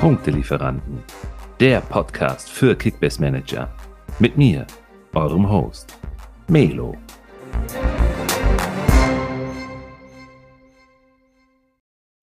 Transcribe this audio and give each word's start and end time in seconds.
Punktelieferanten, 0.00 1.02
der 1.60 1.82
Podcast 1.82 2.48
für 2.48 2.74
Kickbase 2.74 3.20
Manager. 3.20 3.68
Mit 4.18 4.38
mir, 4.38 4.66
eurem 5.12 5.46
Host, 5.46 5.98
Melo. 6.48 6.96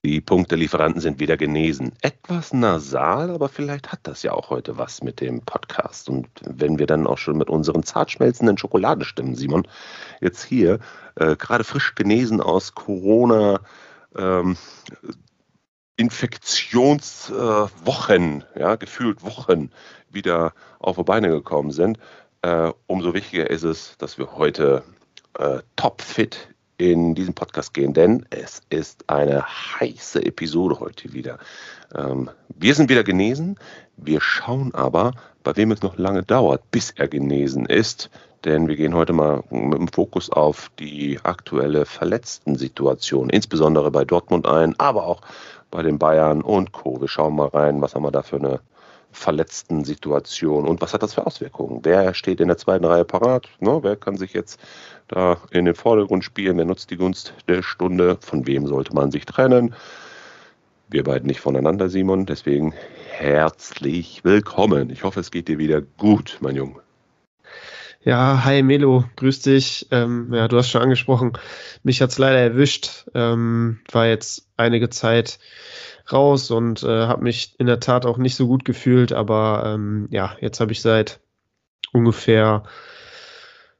Die 0.04 0.22
Punktelieferanten 0.22 1.02
sind 1.02 1.20
wieder 1.20 1.38
genesen. 1.38 1.92
Etwas 2.02 2.52
nasal, 2.52 3.30
aber 3.30 3.48
vielleicht 3.48 3.92
hat 3.92 4.00
das 4.02 4.24
ja 4.24 4.32
auch 4.32 4.50
heute 4.50 4.80
was 4.80 5.04
mit 5.04 5.22
dem 5.22 5.42
Podcast. 5.42 6.10
Und 6.10 6.28
wenn 6.42 6.80
wir 6.80 6.88
dann 6.88 7.06
auch 7.06 7.20
schon 7.20 7.38
mit 7.38 7.52
unseren 7.52 7.84
zart 7.84 8.10
schmelzenden 8.10 8.58
Schokoladenstimmen, 8.58 9.36
Simon, 9.36 9.68
jetzt 10.20 10.44
hier 10.44 10.80
äh, 11.14 11.36
gerade 11.36 11.64
frisch 11.64 11.94
genesen 11.94 12.42
aus 12.42 12.74
Corona, 12.74 13.60
ähm, 14.18 14.58
Infektionswochen, 15.98 18.44
äh, 18.56 18.60
ja, 18.60 18.76
gefühlt 18.76 19.24
Wochen 19.24 19.72
wieder 20.10 20.54
auf 20.80 20.96
die 20.96 21.04
Beine 21.04 21.30
gekommen 21.30 21.72
sind, 21.72 22.00
äh, 22.44 22.72
umso 22.86 23.14
wichtiger 23.14 23.50
ist 23.50 23.64
es, 23.64 23.98
dass 23.98 24.18
wir 24.18 24.38
heute 24.38 24.84
äh, 25.38 25.60
topfit 25.76 26.48
in 26.78 27.16
diesen 27.16 27.34
Podcast 27.34 27.74
gehen, 27.74 27.94
denn 27.94 28.26
es 28.30 28.62
ist 28.70 29.10
eine 29.10 29.44
heiße 29.46 30.24
Episode 30.24 30.80
heute 30.80 31.14
wieder. 31.14 31.40
Ähm, 31.96 32.30
wir 32.50 32.76
sind 32.76 32.90
wieder 32.90 33.04
genesen, 33.04 33.58
wir 33.98 34.22
schauen 34.22 34.74
aber, 34.76 35.14
bei 35.44 35.56
wem 35.56 35.72
es 35.72 35.82
noch 35.82 35.98
lange 35.98 36.22
dauert, 36.22 36.70
bis 36.70 36.92
er 36.92 37.08
genesen 37.08 37.66
ist, 37.66 38.12
denn 38.46 38.68
wir 38.68 38.76
gehen 38.76 38.94
heute 38.94 39.14
mal 39.14 39.44
mit 39.50 39.80
dem 39.80 39.88
Fokus 39.88 40.30
auf 40.30 40.70
die 40.78 41.20
aktuelle 41.24 41.86
Verletzten-Situation, 41.86 43.32
insbesondere 43.32 43.90
bei 43.90 44.06
Dortmund 44.06 44.46
ein, 44.46 44.80
aber 44.80 45.08
auch 45.08 45.22
bei 45.72 45.84
den 45.84 46.00
Bayern 46.00 46.42
und 46.42 46.72
Co. 46.72 47.00
Wir 47.02 47.08
schauen 47.08 47.36
mal 47.36 47.48
rein, 47.48 47.82
was 47.82 47.96
haben 47.96 48.04
wir 48.04 48.12
da 48.12 48.22
für 48.22 48.38
eine 48.38 48.60
verletzten 49.12 49.84
Situation 49.84 50.68
und 50.68 50.82
was 50.82 50.94
hat 50.94 51.02
das 51.04 51.14
für 51.14 51.26
Auswirkungen? 51.26 51.80
Wer 51.84 52.14
steht 52.14 52.40
in 52.40 52.50
der 52.50 52.58
zweiten 52.58 52.86
Reihe 52.86 53.06
parat? 53.06 53.48
Ne? 53.60 53.80
Wer 53.82 53.96
kann 53.96 54.18
sich 54.18 54.34
jetzt 54.34 54.60
da 55.08 55.38
in 55.52 55.66
den 55.66 55.76
Vordergrund 55.76 56.24
spielen? 56.24 56.58
Wer 56.58 56.66
nutzt 56.66 56.92
die 56.92 56.98
Gunst 56.98 57.34
der 57.48 57.64
Stunde? 57.64 58.18
Von 58.22 58.46
wem 58.48 58.68
sollte 58.68 58.94
man 58.94 59.12
sich 59.12 59.26
trennen? 59.26 59.74
Wir 60.90 61.04
beiden 61.04 61.28
nicht 61.28 61.42
voneinander, 61.42 61.90
Simon. 61.90 62.26
Deswegen 62.26 62.74
herzlich 63.12 64.24
willkommen. 64.24 64.90
Ich 64.90 65.04
hoffe, 65.04 65.20
es 65.20 65.32
geht 65.32 65.48
dir 65.48 65.58
wieder 65.58 65.82
gut, 65.82 66.38
mein 66.40 66.56
Junge. 66.56 66.82
Ja, 68.08 68.46
hi 68.46 68.64
Melo, 68.64 69.04
grüß 69.18 69.42
dich. 69.42 69.88
Ähm, 69.92 70.34
ja, 70.34 70.48
du 70.48 70.56
hast 70.56 70.70
schon 70.70 70.82
angesprochen, 70.82 71.34
mich 71.84 72.02
hat's 72.02 72.18
leider 72.18 72.40
erwischt. 72.40 73.06
Ähm, 73.14 73.82
war 73.92 74.08
jetzt 74.08 74.48
einige 74.56 74.90
Zeit 74.90 75.40
raus 76.10 76.50
und 76.50 76.84
äh, 76.84 76.88
habe 77.08 77.24
mich 77.24 77.56
in 77.60 77.68
der 77.68 77.82
Tat 77.82 78.06
auch 78.06 78.18
nicht 78.18 78.36
so 78.36 78.48
gut 78.48 78.64
gefühlt, 78.64 79.12
aber 79.12 79.64
ähm, 79.66 80.08
ja, 80.10 80.38
jetzt 80.40 80.62
habe 80.62 80.72
ich 80.72 80.82
seit 80.82 81.20
ungefähr 81.92 82.64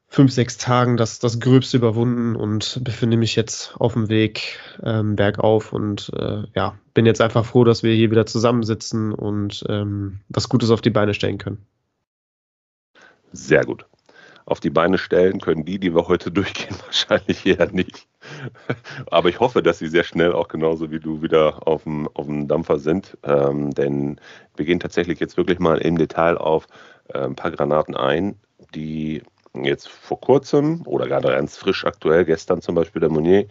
fünf, 0.08 0.30
sechs 0.30 0.58
Tagen 0.58 0.98
das, 0.98 1.20
das 1.20 1.40
Gröbste 1.40 1.78
überwunden 1.78 2.36
und 2.36 2.84
befinde 2.84 3.16
mich 3.16 3.34
jetzt 3.34 3.76
auf 3.78 3.94
dem 3.94 4.10
Weg 4.10 4.58
ähm, 4.82 5.16
bergauf 5.16 5.72
und 5.72 6.12
äh, 6.14 6.42
ja, 6.54 6.78
bin 6.92 7.06
jetzt 7.06 7.22
einfach 7.22 7.46
froh, 7.46 7.64
dass 7.64 7.82
wir 7.82 7.94
hier 7.94 8.10
wieder 8.10 8.26
zusammensitzen 8.26 9.14
und 9.14 9.64
ähm, 9.70 10.20
was 10.28 10.50
Gutes 10.50 10.70
auf 10.70 10.82
die 10.82 10.90
Beine 10.90 11.14
stellen 11.14 11.38
können. 11.38 11.64
Sehr 13.32 13.64
gut 13.64 13.86
auf 14.48 14.60
die 14.60 14.70
Beine 14.70 14.96
stellen 14.96 15.40
können 15.40 15.64
die, 15.64 15.78
die 15.78 15.94
wir 15.94 16.08
heute 16.08 16.30
durchgehen, 16.32 16.76
wahrscheinlich 16.84 17.44
eher 17.44 17.70
nicht. 17.70 18.06
Aber 19.10 19.28
ich 19.28 19.40
hoffe, 19.40 19.62
dass 19.62 19.78
sie 19.78 19.88
sehr 19.88 20.04
schnell 20.04 20.32
auch 20.32 20.48
genauso 20.48 20.90
wie 20.90 21.00
du 21.00 21.22
wieder 21.22 21.66
auf 21.66 21.84
dem, 21.84 22.08
auf 22.14 22.26
dem 22.26 22.48
Dampfer 22.48 22.78
sind. 22.78 23.16
Ähm, 23.24 23.72
denn 23.72 24.20
wir 24.56 24.64
gehen 24.64 24.80
tatsächlich 24.80 25.20
jetzt 25.20 25.36
wirklich 25.36 25.58
mal 25.58 25.78
im 25.78 25.98
Detail 25.98 26.38
auf 26.38 26.66
äh, 27.12 27.18
ein 27.18 27.36
paar 27.36 27.50
Granaten 27.50 27.94
ein, 27.94 28.36
die 28.74 29.22
jetzt 29.54 29.88
vor 29.88 30.20
kurzem 30.20 30.82
oder 30.86 31.06
gerade 31.06 31.28
ganz 31.28 31.56
frisch 31.56 31.84
aktuell, 31.84 32.24
gestern 32.24 32.62
zum 32.62 32.74
Beispiel 32.74 33.00
der 33.00 33.10
Monier, 33.10 33.46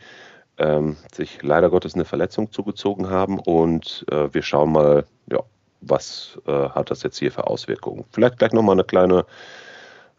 ähm, 0.57 0.95
sich 1.13 1.43
leider 1.43 1.69
Gottes 1.69 1.93
eine 1.93 2.05
Verletzung 2.05 2.51
zugezogen 2.51 3.09
haben. 3.09 3.39
Und 3.39 4.05
äh, 4.11 4.33
wir 4.33 4.41
schauen 4.41 4.71
mal, 4.71 5.05
ja, 5.31 5.41
was 5.81 6.39
äh, 6.47 6.69
hat 6.69 6.89
das 6.89 7.03
jetzt 7.03 7.19
hier 7.19 7.31
für 7.31 7.45
Auswirkungen. 7.45 8.05
Vielleicht 8.11 8.39
gleich 8.39 8.51
nochmal 8.51 8.73
eine 8.73 8.83
kleine 8.83 9.25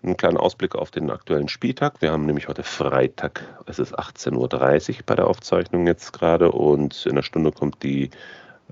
einen 0.03 0.16
kleinen 0.16 0.36
Ausblick 0.36 0.75
auf 0.75 0.91
den 0.91 1.10
aktuellen 1.10 1.48
Spieltag. 1.48 2.00
Wir 2.00 2.12
haben 2.12 2.26
nämlich 2.26 2.48
heute 2.48 2.62
Freitag, 2.62 3.42
es 3.66 3.78
ist 3.78 3.98
18.30 3.98 4.34
Uhr 4.36 4.97
bei 5.06 5.14
der 5.14 5.26
Aufzeichnung 5.26 5.86
jetzt 5.86 6.12
gerade 6.12 6.53
und 6.53 7.04
in 7.06 7.12
einer 7.12 7.22
Stunde 7.22 7.53
kommt 7.53 7.82
die 7.82 8.10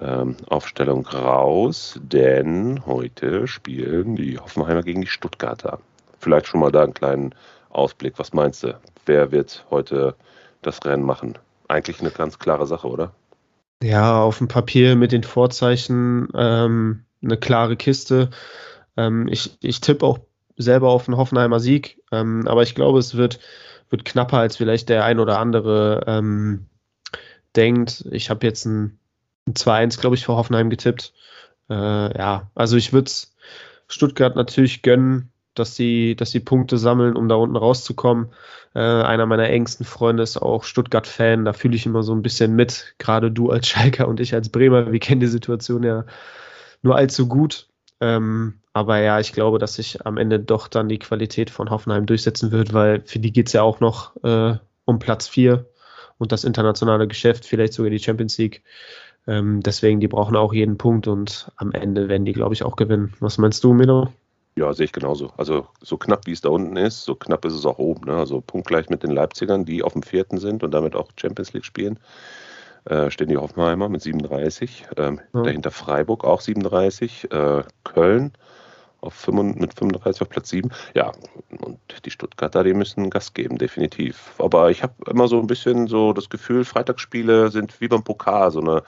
ähm, 0.00 0.36
Aufstellung 0.46 1.06
raus, 1.06 1.98
denn 2.02 2.84
heute 2.86 3.48
spielen 3.48 4.14
die 4.16 4.38
Hoffenheimer 4.38 4.82
gegen 4.82 5.00
die 5.00 5.06
Stuttgarter. 5.06 5.80
Vielleicht 6.20 6.46
schon 6.46 6.60
mal 6.60 6.70
da 6.70 6.82
einen 6.82 6.94
kleinen 6.94 7.34
Ausblick. 7.70 8.18
Was 8.18 8.32
meinst 8.32 8.62
du? 8.62 8.78
Wer 9.04 9.32
wird 9.32 9.64
heute 9.70 10.14
das 10.62 10.84
Rennen 10.84 11.02
machen? 11.02 11.38
Eigentlich 11.68 12.00
eine 12.00 12.10
ganz 12.10 12.38
klare 12.38 12.66
Sache, 12.66 12.88
oder? 12.88 13.12
Ja, 13.82 14.22
auf 14.22 14.38
dem 14.38 14.48
Papier 14.48 14.96
mit 14.96 15.12
den 15.12 15.24
Vorzeichen 15.24 16.28
ähm, 16.34 17.04
eine 17.22 17.36
klare 17.36 17.76
Kiste. 17.76 18.30
Ähm, 18.96 19.28
ich 19.28 19.56
ich 19.60 19.80
tippe 19.80 20.06
auch 20.06 20.18
selber 20.56 20.88
auf 20.88 21.08
einen 21.08 21.16
Hoffenheimer 21.16 21.60
Sieg, 21.60 22.02
ähm, 22.12 22.46
aber 22.46 22.62
ich 22.62 22.74
glaube, 22.74 22.98
es 22.98 23.16
wird, 23.16 23.40
wird 23.90 24.04
knapper, 24.04 24.38
als 24.38 24.56
vielleicht 24.56 24.88
der 24.88 25.04
ein 25.04 25.20
oder 25.20 25.38
andere 25.38 26.04
ähm, 26.06 26.66
denkt. 27.54 28.04
Ich 28.10 28.30
habe 28.30 28.46
jetzt 28.46 28.64
ein, 28.64 28.98
ein 29.46 29.54
2-1, 29.54 30.00
glaube 30.00 30.16
ich, 30.16 30.24
für 30.24 30.36
Hoffenheim 30.36 30.70
getippt. 30.70 31.12
Äh, 31.68 31.74
ja, 32.18 32.50
also 32.54 32.76
ich 32.76 32.92
würde 32.92 33.06
es 33.06 33.34
Stuttgart 33.88 34.36
natürlich 34.36 34.82
gönnen, 34.82 35.30
dass 35.54 35.74
sie, 35.74 36.16
dass 36.16 36.30
sie 36.30 36.40
Punkte 36.40 36.78
sammeln, 36.78 37.16
um 37.16 37.28
da 37.28 37.36
unten 37.36 37.56
rauszukommen. 37.56 38.30
Äh, 38.74 38.80
einer 38.80 39.26
meiner 39.26 39.48
engsten 39.48 39.86
Freunde 39.86 40.22
ist 40.22 40.36
auch 40.36 40.64
Stuttgart-Fan. 40.64 41.44
Da 41.44 41.52
fühle 41.52 41.76
ich 41.76 41.86
immer 41.86 42.02
so 42.02 42.14
ein 42.14 42.22
bisschen 42.22 42.54
mit. 42.54 42.94
Gerade 42.98 43.30
du 43.30 43.50
als 43.50 43.68
Schalker 43.68 44.08
und 44.08 44.20
ich 44.20 44.34
als 44.34 44.50
Bremer, 44.50 44.92
wir 44.92 45.00
kennen 45.00 45.20
die 45.20 45.26
Situation 45.26 45.82
ja 45.82 46.04
nur 46.82 46.96
allzu 46.96 47.26
gut. 47.26 47.68
Ähm, 48.00 48.60
aber 48.72 48.98
ja, 48.98 49.20
ich 49.20 49.32
glaube, 49.32 49.58
dass 49.58 49.74
sich 49.74 50.04
am 50.04 50.18
Ende 50.18 50.38
doch 50.38 50.68
dann 50.68 50.88
die 50.88 50.98
Qualität 50.98 51.50
von 51.50 51.70
Hoffenheim 51.70 52.06
durchsetzen 52.06 52.52
wird, 52.52 52.72
weil 52.72 53.02
für 53.06 53.18
die 53.18 53.32
geht 53.32 53.46
es 53.46 53.54
ja 53.54 53.62
auch 53.62 53.80
noch 53.80 54.16
äh, 54.22 54.56
um 54.84 54.98
Platz 54.98 55.28
4 55.28 55.66
und 56.18 56.32
das 56.32 56.44
internationale 56.44 57.08
Geschäft, 57.08 57.44
vielleicht 57.44 57.72
sogar 57.72 57.90
die 57.90 57.98
Champions 57.98 58.36
League. 58.38 58.62
Ähm, 59.26 59.60
deswegen, 59.62 60.00
die 60.00 60.08
brauchen 60.08 60.36
auch 60.36 60.52
jeden 60.52 60.78
Punkt 60.78 61.08
und 61.08 61.50
am 61.56 61.72
Ende 61.72 62.08
werden 62.08 62.24
die, 62.24 62.32
glaube 62.32 62.54
ich, 62.54 62.62
auch 62.62 62.76
gewinnen. 62.76 63.14
Was 63.20 63.38
meinst 63.38 63.64
du, 63.64 63.72
Milo? 63.72 64.08
Ja, 64.56 64.72
sehe 64.72 64.86
ich 64.86 64.92
genauso. 64.92 65.32
Also 65.36 65.66
so 65.82 65.98
knapp 65.98 66.26
wie 66.26 66.32
es 66.32 66.40
da 66.40 66.48
unten 66.48 66.76
ist, 66.76 67.04
so 67.04 67.14
knapp 67.14 67.44
ist 67.44 67.52
es 67.52 67.66
auch 67.66 67.78
oben. 67.78 68.06
Ne? 68.06 68.16
Also 68.16 68.40
punktgleich 68.40 68.88
mit 68.88 69.02
den 69.02 69.10
Leipzigern, 69.10 69.66
die 69.66 69.82
auf 69.82 69.92
dem 69.92 70.02
vierten 70.02 70.38
sind 70.38 70.62
und 70.62 70.70
damit 70.70 70.94
auch 70.94 71.10
Champions 71.20 71.52
League 71.52 71.66
spielen. 71.66 71.98
Äh, 72.86 73.10
stehen 73.10 73.28
die 73.28 73.36
Hoffenheimer 73.36 73.88
mit 73.88 74.02
37. 74.02 74.86
Ähm, 74.96 75.20
ja. 75.34 75.42
Dahinter 75.42 75.70
Freiburg 75.70 76.24
auch 76.24 76.40
37. 76.40 77.32
Äh, 77.32 77.64
Köln 77.84 78.32
auf 79.00 79.14
5, 79.14 79.56
mit 79.56 79.74
35 79.74 80.22
auf 80.22 80.28
Platz 80.28 80.50
7. 80.50 80.70
Ja, 80.94 81.12
und 81.60 81.78
die 82.04 82.10
Stuttgarter, 82.10 82.64
die 82.64 82.74
müssen 82.74 83.10
Gas 83.10 83.34
geben, 83.34 83.58
definitiv. 83.58 84.34
Aber 84.38 84.70
ich 84.70 84.82
habe 84.82 84.94
immer 85.10 85.28
so 85.28 85.40
ein 85.40 85.46
bisschen 85.46 85.86
so 85.88 86.12
das 86.12 86.28
Gefühl, 86.28 86.64
Freitagsspiele 86.64 87.50
sind 87.50 87.80
wie 87.80 87.88
beim 87.88 88.04
Pokal, 88.04 88.50
so 88.50 88.60
eine, 88.60 88.82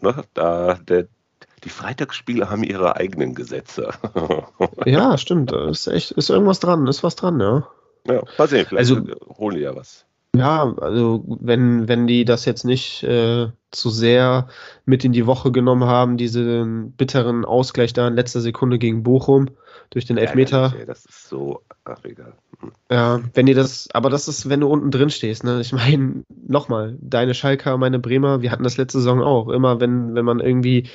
ne, 0.00 0.24
da 0.34 0.74
der, 0.74 1.08
die 1.64 1.68
Freitagsspiele 1.68 2.50
haben 2.50 2.62
ihre 2.62 2.96
eigenen 2.96 3.34
Gesetze. 3.34 3.90
ja, 4.86 5.18
stimmt. 5.18 5.52
Ist 5.52 5.86
echt, 5.86 6.12
ist 6.12 6.30
irgendwas 6.30 6.60
dran, 6.60 6.86
ist 6.86 7.02
was 7.02 7.16
dran, 7.16 7.40
ja. 7.40 7.68
Ja, 8.06 8.22
mal 8.38 8.48
sehen, 8.48 8.64
vielleicht 8.66 8.90
also, 8.90 9.02
holen 9.36 9.56
die 9.56 9.62
ja 9.62 9.74
was. 9.74 10.06
Ja, 10.38 10.74
also 10.80 11.24
wenn, 11.40 11.88
wenn 11.88 12.06
die 12.06 12.24
das 12.24 12.44
jetzt 12.44 12.64
nicht 12.64 13.02
äh, 13.02 13.48
zu 13.70 13.90
sehr 13.90 14.48
mit 14.84 15.04
in 15.04 15.12
die 15.12 15.26
Woche 15.26 15.52
genommen 15.52 15.84
haben, 15.84 16.16
diesen 16.16 16.92
bitteren 16.92 17.44
Ausgleich 17.44 17.92
da 17.92 18.08
in 18.08 18.14
letzter 18.14 18.40
Sekunde 18.40 18.78
gegen 18.78 19.02
Bochum 19.02 19.50
durch 19.90 20.04
den 20.04 20.18
Elfmeter. 20.18 20.74
Ja, 20.78 20.84
das 20.84 21.04
ist 21.06 21.28
so, 21.28 21.62
ach 21.84 22.04
egal. 22.04 22.34
Hm. 22.60 22.72
Ja, 22.90 23.20
wenn 23.34 23.46
die 23.46 23.54
das, 23.54 23.88
aber 23.92 24.10
das 24.10 24.28
ist, 24.28 24.48
wenn 24.48 24.60
du 24.60 24.68
unten 24.68 24.90
drin 24.90 25.10
stehst, 25.10 25.44
ne? 25.44 25.60
Ich 25.60 25.72
meine, 25.72 26.24
nochmal, 26.46 26.96
deine 27.00 27.34
Schalker, 27.34 27.76
meine 27.78 27.98
Bremer, 27.98 28.42
wir 28.42 28.50
hatten 28.50 28.64
das 28.64 28.76
letzte 28.76 28.98
Saison 28.98 29.22
auch. 29.22 29.48
Immer 29.48 29.80
wenn, 29.80 30.14
wenn 30.14 30.24
man 30.24 30.40
irgendwie 30.40 30.88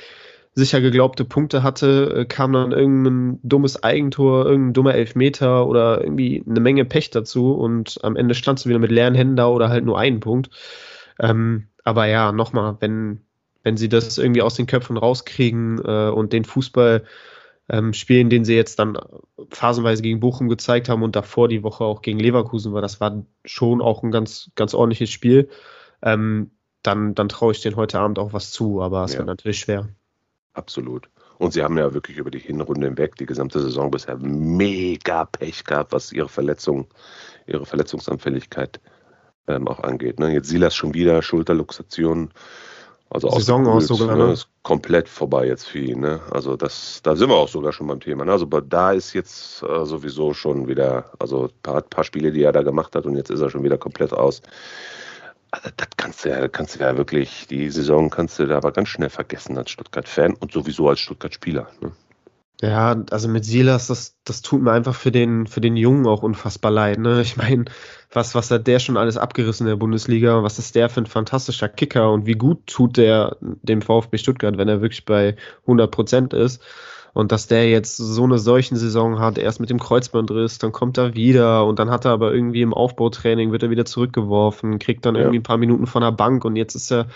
sicher 0.54 0.80
geglaubte 0.80 1.24
Punkte 1.24 1.62
hatte, 1.62 2.14
äh, 2.16 2.24
kam 2.24 2.52
dann 2.52 2.72
irgendein 2.72 3.40
dummes 3.42 3.82
Eigentor, 3.82 4.46
irgendein 4.46 4.72
dummer 4.72 4.94
Elfmeter 4.94 5.66
oder 5.66 6.00
irgendwie 6.02 6.44
eine 6.48 6.60
Menge 6.60 6.84
Pech 6.84 7.10
dazu 7.10 7.54
und 7.54 7.98
am 8.02 8.16
Ende 8.16 8.34
standst 8.34 8.64
du 8.64 8.68
wieder 8.68 8.78
mit 8.78 8.92
leeren 8.92 9.14
Händen 9.14 9.36
da 9.36 9.48
oder 9.48 9.68
halt 9.68 9.84
nur 9.84 9.98
einen 9.98 10.20
Punkt. 10.20 10.50
Ähm, 11.18 11.68
aber 11.82 12.06
ja, 12.06 12.30
nochmal, 12.32 12.76
wenn, 12.80 13.20
wenn 13.62 13.76
sie 13.76 13.88
das 13.88 14.16
irgendwie 14.16 14.42
aus 14.42 14.54
den 14.54 14.66
Köpfen 14.66 14.96
rauskriegen 14.96 15.80
äh, 15.84 16.10
und 16.10 16.32
den 16.32 16.44
Fußball 16.44 17.04
ähm, 17.68 17.92
spielen, 17.92 18.30
den 18.30 18.44
sie 18.44 18.54
jetzt 18.54 18.78
dann 18.78 18.96
phasenweise 19.50 20.02
gegen 20.02 20.20
Bochum 20.20 20.48
gezeigt 20.48 20.88
haben 20.88 21.02
und 21.02 21.16
davor 21.16 21.48
die 21.48 21.62
Woche 21.62 21.84
auch 21.84 22.02
gegen 22.02 22.20
Leverkusen 22.20 22.72
war, 22.72 22.82
das 22.82 23.00
war 23.00 23.24
schon 23.44 23.80
auch 23.80 24.02
ein 24.02 24.12
ganz, 24.12 24.50
ganz 24.54 24.74
ordentliches 24.74 25.10
Spiel. 25.10 25.48
Ähm, 26.02 26.52
dann, 26.82 27.14
dann 27.14 27.28
traue 27.28 27.52
ich 27.52 27.62
denen 27.62 27.76
heute 27.76 27.98
Abend 27.98 28.18
auch 28.18 28.32
was 28.32 28.50
zu, 28.50 28.82
aber 28.82 29.04
es 29.04 29.14
ja. 29.14 29.18
wird 29.18 29.28
natürlich 29.28 29.58
schwer. 29.58 29.88
Absolut. 30.54 31.08
Und 31.38 31.52
sie 31.52 31.62
haben 31.62 31.76
ja 31.76 31.92
wirklich 31.92 32.16
über 32.16 32.30
die 32.30 32.38
Hinrunde 32.38 32.86
hinweg 32.86 33.16
die 33.16 33.26
gesamte 33.26 33.60
Saison 33.60 33.90
bisher 33.90 34.16
mega 34.18 35.24
Pech 35.26 35.64
gehabt, 35.64 35.92
was 35.92 36.12
ihre 36.12 36.28
Verletzung, 36.28 36.86
ihre 37.46 37.66
Verletzungsanfälligkeit 37.66 38.80
ähm, 39.48 39.68
auch 39.68 39.80
angeht. 39.80 40.20
Ne? 40.20 40.32
Jetzt 40.32 40.48
Silas 40.48 40.74
schon 40.74 40.94
wieder, 40.94 41.22
Schulterluxation. 41.22 42.30
Also 43.10 43.28
Saison 43.30 43.66
aus 43.66 43.86
sogar. 43.86 44.16
Ne? 44.16 44.32
Ist 44.32 44.48
komplett 44.62 45.08
vorbei 45.08 45.46
jetzt 45.46 45.66
für 45.66 45.80
ihn. 45.80 46.00
Ne? 46.00 46.20
Also 46.30 46.56
das, 46.56 47.00
da 47.02 47.14
sind 47.16 47.28
wir 47.28 47.36
auch 47.36 47.48
sogar 47.48 47.72
schon 47.72 47.86
beim 47.86 48.00
Thema. 48.00 48.24
Ne? 48.24 48.32
Also 48.32 48.46
da 48.46 48.92
ist 48.92 49.12
jetzt 49.12 49.62
äh, 49.62 49.84
sowieso 49.84 50.34
schon 50.34 50.68
wieder, 50.68 51.10
also 51.18 51.44
ein 51.44 51.50
paar, 51.62 51.82
paar 51.82 52.04
Spiele, 52.04 52.32
die 52.32 52.42
er 52.42 52.52
da 52.52 52.62
gemacht 52.62 52.94
hat 52.96 53.06
und 53.06 53.16
jetzt 53.16 53.30
ist 53.30 53.40
er 53.40 53.50
schon 53.50 53.64
wieder 53.64 53.78
komplett 53.78 54.12
aus. 54.12 54.40
Also 55.54 55.70
das 55.76 55.88
kannst 55.96 56.24
du 56.24 56.30
ja, 56.30 56.48
kannst 56.48 56.74
du 56.74 56.80
ja 56.80 56.96
wirklich, 56.96 57.46
die 57.46 57.70
Saison 57.70 58.10
kannst 58.10 58.40
du 58.40 58.46
da 58.46 58.56
aber 58.56 58.72
ganz 58.72 58.88
schnell 58.88 59.08
vergessen 59.08 59.56
als 59.56 59.70
Stuttgart-Fan 59.70 60.34
und 60.34 60.50
sowieso 60.50 60.88
als 60.88 60.98
Stuttgart-Spieler. 60.98 61.68
Ne? 61.80 61.92
Ja, 62.60 62.96
also 63.10 63.28
mit 63.28 63.44
Silas, 63.44 63.86
das, 63.86 64.16
das 64.24 64.42
tut 64.42 64.62
mir 64.62 64.72
einfach 64.72 64.96
für 64.96 65.12
den, 65.12 65.46
für 65.46 65.60
den 65.60 65.76
Jungen 65.76 66.08
auch 66.08 66.24
unfassbar 66.24 66.72
leid. 66.72 66.98
Ne? 66.98 67.20
Ich 67.20 67.36
meine, 67.36 67.66
was, 68.12 68.34
was 68.34 68.50
hat 68.50 68.66
der 68.66 68.80
schon 68.80 68.96
alles 68.96 69.16
abgerissen 69.16 69.66
in 69.66 69.70
der 69.70 69.76
Bundesliga? 69.76 70.42
Was 70.42 70.58
ist 70.58 70.74
der 70.74 70.88
für 70.88 71.02
ein 71.02 71.06
fantastischer 71.06 71.68
Kicker 71.68 72.10
und 72.10 72.26
wie 72.26 72.34
gut 72.34 72.66
tut 72.66 72.96
der 72.96 73.36
dem 73.40 73.80
VfB 73.80 74.18
Stuttgart, 74.18 74.58
wenn 74.58 74.68
er 74.68 74.82
wirklich 74.82 75.04
bei 75.04 75.36
100 75.62 75.88
Prozent 75.88 76.32
ist? 76.32 76.60
Und 77.14 77.30
dass 77.32 77.46
der 77.46 77.70
jetzt 77.70 77.96
so 77.96 78.24
eine 78.24 78.38
solchen 78.38 78.76
Saison 78.76 79.20
hat, 79.20 79.38
erst 79.38 79.60
mit 79.60 79.70
dem 79.70 79.78
Kreuzbandriss, 79.78 80.58
dann 80.58 80.72
kommt 80.72 80.98
er 80.98 81.14
wieder 81.14 81.64
und 81.64 81.78
dann 81.78 81.88
hat 81.88 82.04
er 82.04 82.10
aber 82.10 82.34
irgendwie 82.34 82.60
im 82.60 82.74
Aufbautraining, 82.74 83.52
wird 83.52 83.62
er 83.62 83.70
wieder 83.70 83.84
zurückgeworfen, 83.84 84.80
kriegt 84.80 85.06
dann 85.06 85.14
ja. 85.14 85.22
irgendwie 85.22 85.38
ein 85.38 85.44
paar 85.44 85.56
Minuten 85.56 85.86
von 85.86 86.02
der 86.02 86.10
Bank 86.10 86.44
und 86.44 86.56
jetzt 86.56 86.74
ist 86.74 86.90
er 86.90 87.06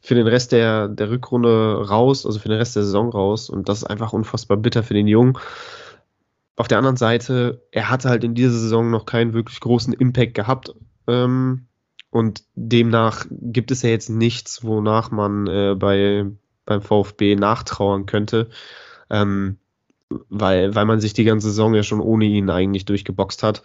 für 0.00 0.14
den 0.14 0.26
Rest 0.26 0.52
der, 0.52 0.88
der 0.88 1.10
Rückrunde 1.10 1.86
raus, 1.88 2.24
also 2.24 2.38
für 2.38 2.48
den 2.48 2.56
Rest 2.56 2.74
der 2.76 2.84
Saison 2.84 3.10
raus. 3.10 3.50
Und 3.50 3.68
das 3.68 3.78
ist 3.78 3.84
einfach 3.84 4.12
unfassbar 4.12 4.56
bitter 4.56 4.82
für 4.82 4.94
den 4.94 5.06
Jungen. 5.08 5.36
Auf 6.56 6.68
der 6.68 6.78
anderen 6.78 6.96
Seite, 6.96 7.62
er 7.70 7.90
hatte 7.90 8.08
halt 8.08 8.24
in 8.24 8.34
dieser 8.34 8.52
Saison 8.52 8.90
noch 8.90 9.06
keinen 9.06 9.34
wirklich 9.34 9.60
großen 9.60 9.92
Impact 9.92 10.34
gehabt. 10.34 10.74
Ähm, 11.06 11.66
und 12.10 12.44
demnach 12.54 13.26
gibt 13.30 13.70
es 13.70 13.82
ja 13.82 13.90
jetzt 13.90 14.08
nichts, 14.08 14.64
wonach 14.64 15.10
man 15.10 15.46
äh, 15.46 15.74
bei, 15.76 16.24
beim 16.64 16.80
VfB 16.80 17.36
nachtrauern 17.36 18.06
könnte. 18.06 18.48
Ähm, 19.10 19.58
weil, 20.30 20.74
weil 20.74 20.86
man 20.86 21.00
sich 21.00 21.12
die 21.12 21.24
ganze 21.24 21.48
Saison 21.48 21.74
ja 21.74 21.82
schon 21.82 22.00
ohne 22.00 22.24
ihn 22.24 22.50
eigentlich 22.50 22.84
durchgeboxt 22.84 23.42
hat. 23.42 23.62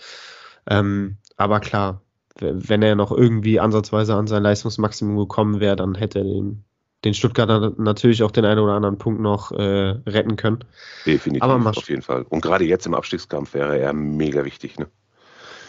Ähm, 0.68 1.18
aber 1.38 1.60
klar, 1.60 2.02
wenn 2.40 2.82
er 2.82 2.96
noch 2.96 3.12
irgendwie 3.12 3.60
ansatzweise 3.60 4.16
an 4.16 4.28
sein 4.28 4.44
Leistungsmaximum 4.44 5.18
gekommen 5.18 5.60
wäre, 5.60 5.76
dann 5.76 5.96
hätte 5.96 6.20
er 6.20 6.26
den, 6.26 6.64
den 7.06 7.14
Stuttgarter 7.14 7.74
natürlich 7.78 8.24
auch 8.24 8.32
den 8.32 8.46
einen 8.46 8.60
oder 8.60 8.74
anderen 8.74 8.98
Punkt 8.98 9.22
noch 9.22 9.52
äh, 9.52 9.96
retten 10.06 10.36
können. 10.36 10.64
Definitiv, 11.06 11.44
Aber 11.44 11.70
auf 11.70 11.90
jeden 11.90 12.02
Fall. 12.02 12.26
Und 12.30 12.42
gerade 12.42 12.66
jetzt 12.66 12.86
im 12.86 12.94
Abstiegskampf 12.94 13.54
wäre 13.54 13.78
er 13.78 13.94
mega 13.94 14.44
wichtig. 14.46 14.80
Ne? 14.80 14.88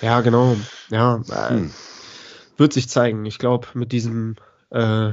Ja, 0.01 0.21
genau. 0.21 0.57
Ja, 0.91 1.23
äh, 1.29 1.51
hm. 1.51 1.71
wird 2.57 2.73
sich 2.73 2.89
zeigen. 2.89 3.27
Ich 3.27 3.39
glaube, 3.39 3.69
mit 3.75 3.93
diesem 3.93 4.37
äh, 4.71 5.13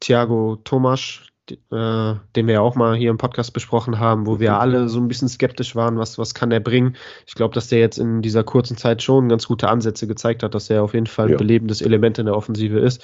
Thiago 0.00 0.56
Tomasch, 0.64 1.32
äh, 1.50 2.14
den 2.36 2.46
wir 2.46 2.54
ja 2.54 2.60
auch 2.60 2.74
mal 2.74 2.94
hier 2.94 3.10
im 3.10 3.18
Podcast 3.18 3.52
besprochen 3.52 3.98
haben, 3.98 4.26
wo 4.26 4.40
wir 4.40 4.58
alle 4.58 4.88
so 4.88 4.98
ein 4.98 5.08
bisschen 5.08 5.28
skeptisch 5.28 5.76
waren, 5.76 5.98
was, 5.98 6.18
was 6.18 6.34
kann 6.34 6.50
er 6.50 6.60
bringen. 6.60 6.96
Ich 7.26 7.34
glaube, 7.34 7.54
dass 7.54 7.68
der 7.68 7.80
jetzt 7.80 7.98
in 7.98 8.22
dieser 8.22 8.44
kurzen 8.44 8.76
Zeit 8.76 9.02
schon 9.02 9.28
ganz 9.28 9.46
gute 9.46 9.68
Ansätze 9.68 10.06
gezeigt 10.06 10.42
hat, 10.42 10.54
dass 10.54 10.70
er 10.70 10.82
auf 10.82 10.94
jeden 10.94 11.06
Fall 11.06 11.26
ein 11.26 11.32
ja. 11.32 11.38
belebendes 11.38 11.82
Element 11.82 12.18
in 12.18 12.26
der 12.26 12.36
Offensive 12.36 12.78
ist. 12.78 13.02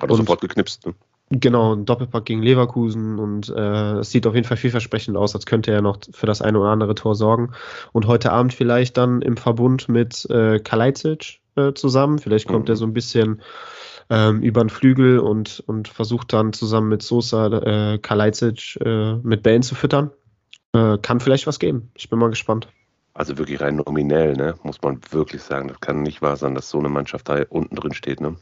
Hat 0.00 0.10
er 0.10 0.16
sofort 0.16 0.40
geknipst, 0.40 0.86
ne? 0.86 0.94
Genau, 1.34 1.74
ein 1.74 1.86
Doppelpack 1.86 2.26
gegen 2.26 2.42
Leverkusen 2.42 3.18
und 3.18 3.48
äh, 3.48 4.00
es 4.00 4.10
sieht 4.10 4.26
auf 4.26 4.34
jeden 4.34 4.46
Fall 4.46 4.58
vielversprechend 4.58 5.16
aus, 5.16 5.34
als 5.34 5.46
könnte 5.46 5.72
er 5.72 5.80
noch 5.80 5.96
für 6.10 6.26
das 6.26 6.42
eine 6.42 6.58
oder 6.58 6.68
andere 6.68 6.94
Tor 6.94 7.14
sorgen. 7.14 7.52
Und 7.92 8.06
heute 8.06 8.32
Abend 8.32 8.52
vielleicht 8.52 8.98
dann 8.98 9.22
im 9.22 9.38
Verbund 9.38 9.88
mit 9.88 10.28
äh, 10.28 10.58
Kalajdzic 10.58 11.40
äh, 11.56 11.72
zusammen. 11.72 12.18
Vielleicht 12.18 12.48
kommt 12.48 12.68
mhm. 12.68 12.72
er 12.72 12.76
so 12.76 12.84
ein 12.84 12.92
bisschen 12.92 13.40
ähm, 14.10 14.42
über 14.42 14.62
den 14.62 14.70
Flügel 14.70 15.18
und, 15.18 15.62
und 15.66 15.88
versucht 15.88 16.32
dann 16.32 16.52
zusammen 16.52 16.88
mit 16.88 17.02
Sosa 17.02 17.46
äh, 17.46 17.98
Kalajdzic 17.98 18.78
äh, 18.84 19.14
mit 19.16 19.42
Bällen 19.42 19.62
zu 19.62 19.74
füttern. 19.74 20.10
Äh, 20.74 20.98
kann 20.98 21.20
vielleicht 21.20 21.46
was 21.46 21.58
geben. 21.58 21.90
Ich 21.94 22.08
bin 22.08 22.18
mal 22.18 22.30
gespannt. 22.30 22.68
Also 23.14 23.36
wirklich 23.36 23.60
rein 23.60 23.76
nominell, 23.76 24.34
ne? 24.34 24.54
muss 24.62 24.80
man 24.80 25.00
wirklich 25.10 25.42
sagen. 25.42 25.68
Das 25.68 25.80
kann 25.80 26.02
nicht 26.02 26.22
wahr 26.22 26.36
sein, 26.36 26.54
dass 26.54 26.70
so 26.70 26.78
eine 26.78 26.88
Mannschaft 26.88 27.28
da 27.28 27.44
unten 27.50 27.76
drin 27.76 27.92
steht. 27.92 28.20
Ne? 28.20 28.36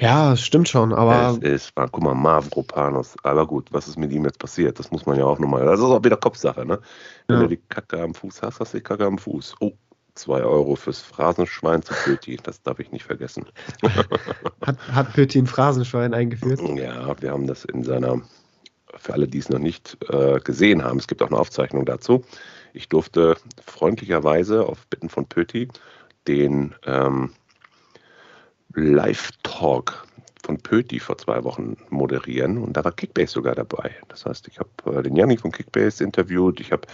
Ja, 0.00 0.34
stimmt 0.34 0.68
schon, 0.68 0.94
aber. 0.94 1.38
Es 1.42 1.66
ist, 1.66 1.72
guck 1.74 2.02
mal, 2.02 2.14
Mavropanos. 2.14 3.16
Aber 3.22 3.46
gut, 3.46 3.68
was 3.70 3.86
ist 3.86 3.98
mit 3.98 4.12
ihm 4.12 4.24
jetzt 4.24 4.38
passiert? 4.38 4.78
Das 4.78 4.90
muss 4.90 5.04
man 5.04 5.18
ja 5.18 5.26
auch 5.26 5.38
nochmal. 5.38 5.66
Das 5.66 5.78
ist 5.78 5.84
auch 5.84 6.02
wieder 6.02 6.16
Kopfsache, 6.16 6.64
ne? 6.64 6.80
Wenn 7.28 7.36
ja. 7.36 7.42
du 7.42 7.48
die 7.48 7.60
Kacke 7.68 8.00
am 8.02 8.14
Fuß 8.14 8.40
hast, 8.42 8.60
hast 8.60 8.72
du 8.72 8.78
die 8.78 8.82
Kacke 8.82 9.04
am 9.04 9.18
Fuß. 9.18 9.56
Oh, 9.60 9.72
2 10.14 10.42
Euro 10.42 10.76
fürs 10.76 11.00
Phrasenschwein 11.00 11.82
zu 11.82 11.94
Pöti, 11.94 12.38
das 12.42 12.62
darf 12.62 12.78
ich 12.78 12.92
nicht 12.92 13.04
vergessen. 13.04 13.46
hat, 14.62 14.78
hat 14.88 15.12
Pöti 15.12 15.38
ein 15.38 15.46
Phrasenschwein 15.46 16.14
eingeführt? 16.14 16.60
Ja, 16.76 17.20
wir 17.20 17.30
haben 17.30 17.46
das 17.46 17.64
in 17.64 17.82
seiner, 17.84 18.20
für 18.96 19.12
alle, 19.12 19.28
die 19.28 19.38
es 19.38 19.48
noch 19.48 19.58
nicht 19.58 19.96
äh, 20.08 20.40
gesehen 20.40 20.82
haben, 20.82 20.98
es 20.98 21.06
gibt 21.06 21.22
auch 21.22 21.28
eine 21.28 21.38
Aufzeichnung 21.38 21.84
dazu. 21.84 22.24
Ich 22.72 22.88
durfte 22.88 23.36
freundlicherweise 23.64 24.66
auf 24.66 24.86
Bitten 24.86 25.08
von 25.08 25.26
Pöti 25.26 25.68
den 26.26 26.74
ähm, 26.86 27.32
Live-Talk 28.74 30.06
von 30.44 30.58
Pöti 30.58 31.00
vor 31.00 31.18
zwei 31.18 31.44
Wochen 31.44 31.76
moderieren 31.90 32.58
und 32.58 32.76
da 32.76 32.84
war 32.84 32.92
Kickbase 32.92 33.32
sogar 33.32 33.54
dabei. 33.54 33.94
Das 34.08 34.26
heißt, 34.26 34.48
ich 34.48 34.58
habe 34.58 34.98
äh, 34.98 35.02
den 35.02 35.16
Janni 35.16 35.36
von 35.36 35.52
Kickbase 35.52 36.02
interviewt, 36.02 36.60
ich 36.60 36.72
habe 36.72 36.86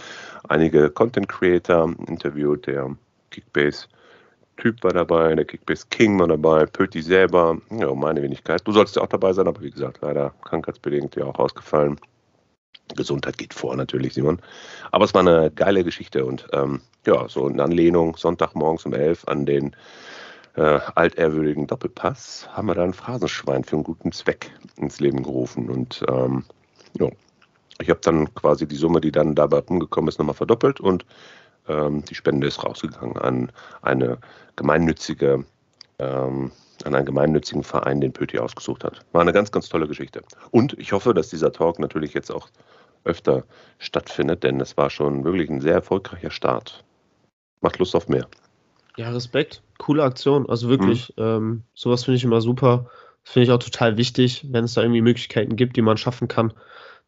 einige 0.47 0.89
Content 0.89 1.29
Creator 1.29 1.93
interviewt, 2.07 2.67
der 2.67 2.95
Kickbase-Typ 3.37 4.83
war 4.83 4.93
dabei, 4.93 5.35
der 5.35 5.45
Kickbase-King 5.45 6.19
war 6.19 6.27
dabei, 6.27 6.65
Pöti 6.65 7.01
selber, 7.01 7.57
ja, 7.71 7.93
meine 7.93 8.21
Wenigkeit. 8.21 8.61
Du 8.65 8.71
sollst 8.71 8.95
ja 8.95 9.03
auch 9.03 9.07
dabei 9.07 9.33
sein, 9.33 9.47
aber 9.47 9.61
wie 9.61 9.71
gesagt, 9.71 9.99
leider 10.01 10.33
krankheitsbedingt 10.43 11.15
ja 11.15 11.25
auch 11.25 11.39
ausgefallen. 11.39 11.99
Gesundheit 12.95 13.37
geht 13.37 13.53
vor 13.53 13.75
natürlich, 13.75 14.13
Simon. 14.13 14.39
Aber 14.91 15.05
es 15.05 15.13
war 15.13 15.21
eine 15.21 15.51
geile 15.51 15.83
Geschichte 15.83 16.25
und 16.25 16.47
ähm, 16.53 16.81
ja, 17.05 17.27
so 17.27 17.47
in 17.47 17.59
Anlehnung 17.59 18.15
Sonntagmorgens 18.15 18.85
um 18.85 18.93
11 18.93 19.27
an 19.27 19.45
den 19.45 19.75
äh, 20.55 20.79
altehrwürdigen 20.95 21.67
Doppelpass 21.67 22.47
haben 22.51 22.67
wir 22.67 22.75
da 22.75 22.83
ein 22.83 22.93
Phrasenschwein 22.93 23.63
für 23.63 23.75
einen 23.75 23.83
guten 23.83 24.11
Zweck 24.11 24.51
ins 24.77 24.99
Leben 24.99 25.21
gerufen 25.21 25.69
und 25.69 26.03
ähm, 26.09 26.45
ja, 26.93 27.09
ich 27.79 27.89
habe 27.89 27.99
dann 28.01 28.33
quasi 28.33 28.67
die 28.67 28.75
Summe, 28.75 29.01
die 29.01 29.11
dann 29.11 29.35
dabei 29.35 29.59
rumgekommen 29.59 30.07
ist, 30.07 30.17
nochmal 30.17 30.35
verdoppelt 30.35 30.79
und 30.79 31.05
ähm, 31.67 32.03
die 32.05 32.15
Spende 32.15 32.47
ist 32.47 32.63
rausgegangen 32.63 33.17
an 33.17 33.51
eine 33.81 34.17
gemeinnützige, 34.55 35.45
ähm, 35.99 36.51
an 36.83 36.95
einen 36.95 37.05
gemeinnützigen 37.05 37.63
Verein, 37.63 38.01
den 38.01 38.13
Pöti 38.13 38.39
ausgesucht 38.39 38.83
hat. 38.83 39.05
War 39.11 39.21
eine 39.21 39.33
ganz, 39.33 39.51
ganz 39.51 39.69
tolle 39.69 39.87
Geschichte. 39.87 40.21
Und 40.51 40.77
ich 40.79 40.91
hoffe, 40.91 41.13
dass 41.13 41.29
dieser 41.29 41.51
Talk 41.51 41.79
natürlich 41.79 42.13
jetzt 42.13 42.31
auch 42.31 42.49
öfter 43.03 43.45
stattfindet, 43.79 44.43
denn 44.43 44.59
es 44.59 44.77
war 44.77 44.89
schon 44.89 45.23
wirklich 45.23 45.49
ein 45.49 45.61
sehr 45.61 45.73
erfolgreicher 45.73 46.31
Start. 46.31 46.83
Macht 47.61 47.79
Lust 47.79 47.95
auf 47.95 48.07
mehr. 48.07 48.27
Ja, 48.97 49.09
Respekt. 49.09 49.61
Coole 49.77 50.03
Aktion. 50.03 50.49
Also 50.49 50.69
wirklich, 50.69 51.13
mhm. 51.17 51.23
ähm, 51.23 51.63
sowas 51.73 52.03
finde 52.03 52.17
ich 52.17 52.23
immer 52.23 52.41
super. 52.41 52.89
Finde 53.23 53.45
ich 53.45 53.51
auch 53.51 53.59
total 53.59 53.97
wichtig, 53.97 54.47
wenn 54.51 54.65
es 54.65 54.73
da 54.73 54.81
irgendwie 54.81 55.01
Möglichkeiten 55.01 55.55
gibt, 55.55 55.75
die 55.75 55.81
man 55.81 55.97
schaffen 55.97 56.27
kann, 56.27 56.53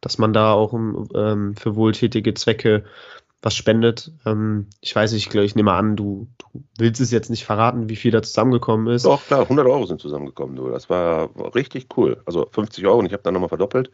dass 0.00 0.18
man 0.18 0.32
da 0.32 0.52
auch 0.52 0.72
ähm, 0.72 1.54
für 1.56 1.76
wohltätige 1.76 2.34
Zwecke 2.34 2.84
was 3.42 3.54
spendet. 3.54 4.12
Ähm, 4.26 4.66
ich 4.80 4.94
weiß 4.94 5.12
nicht, 5.12 5.34
ich, 5.34 5.34
ich 5.34 5.54
nehme 5.54 5.72
an, 5.72 5.96
du, 5.96 6.28
du, 6.38 6.62
willst 6.78 7.00
es 7.00 7.10
jetzt 7.10 7.30
nicht 7.30 7.44
verraten, 7.44 7.88
wie 7.88 7.96
viel 7.96 8.10
da 8.10 8.22
zusammengekommen 8.22 8.92
ist. 8.92 9.06
Doch, 9.06 9.24
klar, 9.24 9.42
100 9.42 9.66
Euro 9.66 9.86
sind 9.86 10.00
zusammengekommen. 10.00 10.56
Du. 10.56 10.68
Das 10.68 10.90
war 10.90 11.30
richtig 11.54 11.88
cool. 11.96 12.22
Also 12.26 12.46
50 12.50 12.86
Euro 12.86 12.98
und 12.98 13.06
ich 13.06 13.12
habe 13.12 13.22
dann 13.22 13.34
nochmal 13.34 13.48
verdoppelt. 13.48 13.90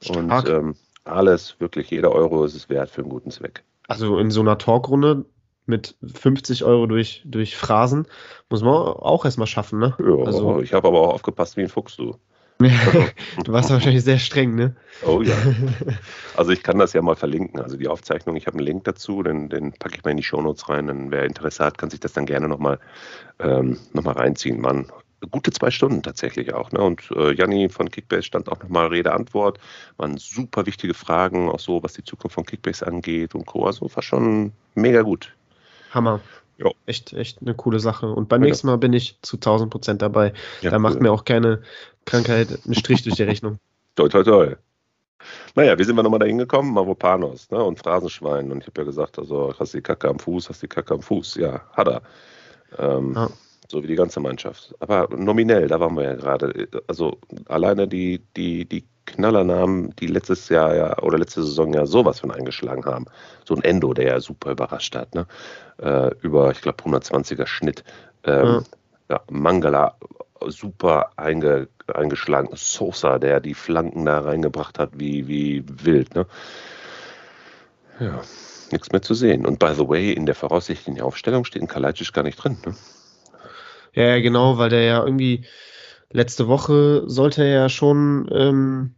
Stark. 0.00 0.18
Und 0.18 0.48
ähm, 0.48 0.74
alles, 1.04 1.56
wirklich 1.60 1.90
jeder 1.90 2.12
Euro 2.12 2.44
ist 2.44 2.54
es 2.54 2.68
wert 2.68 2.90
für 2.90 3.02
einen 3.02 3.10
guten 3.10 3.30
Zweck. 3.30 3.64
Also 3.86 4.18
in 4.18 4.30
so 4.30 4.40
einer 4.40 4.58
Talkrunde 4.58 5.24
mit 5.66 5.96
50 6.02 6.64
Euro 6.64 6.86
durch, 6.86 7.22
durch 7.24 7.56
Phrasen 7.56 8.06
muss 8.48 8.62
man 8.62 8.74
auch 8.74 9.24
erstmal 9.24 9.46
schaffen, 9.46 9.78
ne? 9.78 9.94
Ja, 9.98 10.24
also, 10.24 10.60
ich 10.60 10.72
habe 10.72 10.88
aber 10.88 11.00
auch 11.00 11.14
aufgepasst 11.14 11.56
wie 11.56 11.62
ein 11.62 11.68
Fuchs, 11.68 11.96
du. 11.96 12.16
du 13.44 13.52
warst 13.52 13.70
wahrscheinlich 13.70 14.02
sehr 14.02 14.18
streng, 14.18 14.56
ne? 14.56 14.74
Oh 15.06 15.22
ja. 15.22 15.36
Also 16.36 16.52
ich 16.52 16.62
kann 16.62 16.78
das 16.78 16.92
ja 16.92 17.02
mal 17.02 17.16
verlinken. 17.16 17.60
Also 17.60 17.76
die 17.76 17.88
Aufzeichnung, 17.88 18.36
ich 18.36 18.46
habe 18.46 18.58
einen 18.58 18.66
Link 18.66 18.84
dazu, 18.84 19.24
den, 19.24 19.48
den 19.48 19.72
packe 19.72 19.96
ich 19.96 20.04
mal 20.04 20.12
in 20.12 20.16
die 20.16 20.22
Shownotes 20.22 20.68
rein. 20.68 20.86
Dann 20.86 21.10
wer 21.10 21.24
Interesse 21.24 21.64
hat, 21.64 21.78
kann 21.78 21.90
sich 21.90 21.98
das 21.98 22.12
dann 22.12 22.26
gerne 22.26 22.48
nochmal 22.48 22.78
ähm, 23.40 23.76
noch 23.92 24.06
reinziehen. 24.06 24.62
Waren 24.62 24.86
gute 25.30 25.50
zwei 25.50 25.70
Stunden 25.70 26.02
tatsächlich 26.02 26.54
auch. 26.54 26.70
Ne? 26.72 26.80
Und 26.80 27.10
äh, 27.16 27.32
Janni 27.32 27.68
von 27.68 27.90
Kickbase 27.90 28.22
stand 28.22 28.48
auch 28.48 28.60
nochmal 28.60 28.88
Rede-Antwort. 28.88 29.58
Waren 29.96 30.16
super 30.16 30.66
wichtige 30.66 30.94
Fragen, 30.94 31.48
auch 31.50 31.60
so, 31.60 31.82
was 31.82 31.94
die 31.94 32.04
Zukunft 32.04 32.34
von 32.34 32.44
Kickbase 32.44 32.86
angeht 32.86 33.34
und 33.34 33.46
Co. 33.46 33.66
Also 33.66 33.90
war 33.94 34.02
schon 34.02 34.52
mega 34.74 35.02
gut. 35.02 35.34
Hammer. 35.90 36.20
Jo. 36.58 36.74
Echt, 36.86 37.12
echt 37.12 37.40
eine 37.40 37.54
coole 37.54 37.78
Sache. 37.78 38.12
Und 38.12 38.28
beim 38.28 38.42
ja. 38.42 38.48
nächsten 38.48 38.66
Mal 38.66 38.78
bin 38.78 38.92
ich 38.92 39.16
zu 39.22 39.36
1000 39.36 39.70
Prozent 39.70 40.02
dabei. 40.02 40.32
Ja, 40.60 40.70
da 40.70 40.76
cool. 40.76 40.82
macht 40.82 41.00
mir 41.00 41.12
auch 41.12 41.24
keine 41.24 41.62
Krankheit 42.04 42.48
einen 42.64 42.74
Strich 42.74 43.02
durch 43.02 43.16
die 43.16 43.22
Rechnung. 43.22 43.58
Toi, 43.94 44.08
toi, 44.08 44.22
toi. 44.22 44.56
Naja, 45.56 45.76
wie 45.76 45.82
sind 45.82 45.96
wir 45.96 46.04
nochmal 46.04 46.20
da 46.20 46.26
hingekommen? 46.26 46.72
Mavropanos 46.72 47.50
ne? 47.50 47.60
und 47.62 47.80
Phrasenschwein. 47.80 48.52
Und 48.52 48.60
ich 48.60 48.68
habe 48.68 48.82
ja 48.82 48.84
gesagt, 48.84 49.18
also 49.18 49.52
hast 49.58 49.74
die 49.74 49.80
Kacke 49.80 50.08
am 50.08 50.20
Fuß, 50.20 50.48
hast 50.48 50.62
die 50.62 50.68
Kacke 50.68 50.94
am 50.94 51.02
Fuß. 51.02 51.34
Ja, 51.34 51.62
hat 51.72 51.88
er. 51.88 52.02
Ähm, 52.78 53.14
ja. 53.16 53.28
So 53.68 53.82
wie 53.82 53.88
die 53.88 53.96
ganze 53.96 54.20
Mannschaft. 54.20 54.72
Aber 54.78 55.08
nominell, 55.16 55.66
da 55.66 55.80
waren 55.80 55.96
wir 55.96 56.04
ja 56.04 56.14
gerade. 56.14 56.68
Also 56.86 57.18
alleine 57.48 57.88
die, 57.88 58.22
die, 58.36 58.66
die 58.66 58.84
Knallernamen, 59.08 59.94
die 59.96 60.06
letztes 60.06 60.48
Jahr 60.48 60.74
ja 60.74 60.98
oder 60.98 61.18
letzte 61.18 61.42
Saison 61.42 61.72
ja 61.72 61.86
sowas 61.86 62.20
von 62.20 62.30
eingeschlagen 62.30 62.84
haben. 62.84 63.06
So 63.44 63.54
ein 63.54 63.62
Endo, 63.62 63.92
der 63.94 64.06
ja 64.06 64.20
super 64.20 64.52
überrascht 64.52 64.94
hat. 64.94 65.14
Ne? 65.14 65.26
Äh, 65.80 66.10
über, 66.22 66.50
ich 66.50 66.60
glaube, 66.60 66.82
120er 66.84 67.46
Schnitt. 67.46 67.84
Ähm, 68.24 68.64
ja. 69.08 69.16
ja. 69.16 69.20
Mangala 69.30 69.96
super 70.46 71.10
einge, 71.16 71.68
eingeschlagen. 71.92 72.50
Sosa, 72.54 73.18
der 73.18 73.40
die 73.40 73.54
Flanken 73.54 74.04
da 74.04 74.20
reingebracht 74.20 74.78
hat, 74.78 74.90
wie, 74.94 75.26
wie 75.28 75.64
wild. 75.66 76.14
Ne? 76.14 76.26
Ja, 78.00 78.20
nichts 78.70 78.92
mehr 78.92 79.02
zu 79.02 79.14
sehen. 79.14 79.46
Und 79.46 79.58
by 79.58 79.74
the 79.74 79.88
way, 79.88 80.12
in 80.12 80.26
der 80.26 80.34
voraussichtlichen 80.34 81.00
Aufstellung 81.00 81.44
steht 81.44 81.62
ein 81.62 81.68
Kalajdzic 81.68 82.12
gar 82.12 82.22
nicht 82.22 82.36
drin. 82.36 82.58
Ne? 82.64 82.74
Ja, 83.94 84.20
genau, 84.20 84.58
weil 84.58 84.70
der 84.70 84.82
ja 84.82 85.04
irgendwie 85.04 85.44
letzte 86.10 86.48
Woche 86.48 87.02
sollte 87.06 87.42
er 87.42 87.62
ja 87.62 87.68
schon 87.68 88.28
ähm, 88.32 88.94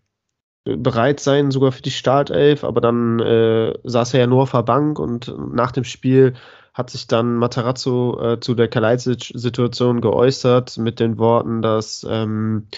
bereit 0.64 1.21
sein, 1.21 1.50
sogar 1.50 1.73
für 1.73 1.83
die 1.83 1.90
Startelf, 1.90 2.64
aber 2.64 2.81
dann 2.81 3.19
äh, 3.21 3.75
saß 3.85 4.14
er 4.14 4.21
ja 4.21 4.26
nur 4.26 4.43
auf 4.43 4.50
der 4.52 4.62
Bank 4.62 4.99
und 4.99 5.35
nach 5.55 5.73
dem 5.73 5.85
Spiel 5.85 6.35
hat 6.75 6.90
sich 6.90 7.07
dann 7.07 7.37
Matarazzo 7.37 8.21
äh, 8.23 8.40
zu 8.40 8.55
der 8.55 8.69
Kalajdzic-Situation 8.69 10.00
geäußert 10.00 10.79
mit 10.79 11.00
den 11.00 11.19
Worten, 11.19 11.62
dass 11.62 12.07
ähm, 12.09 12.69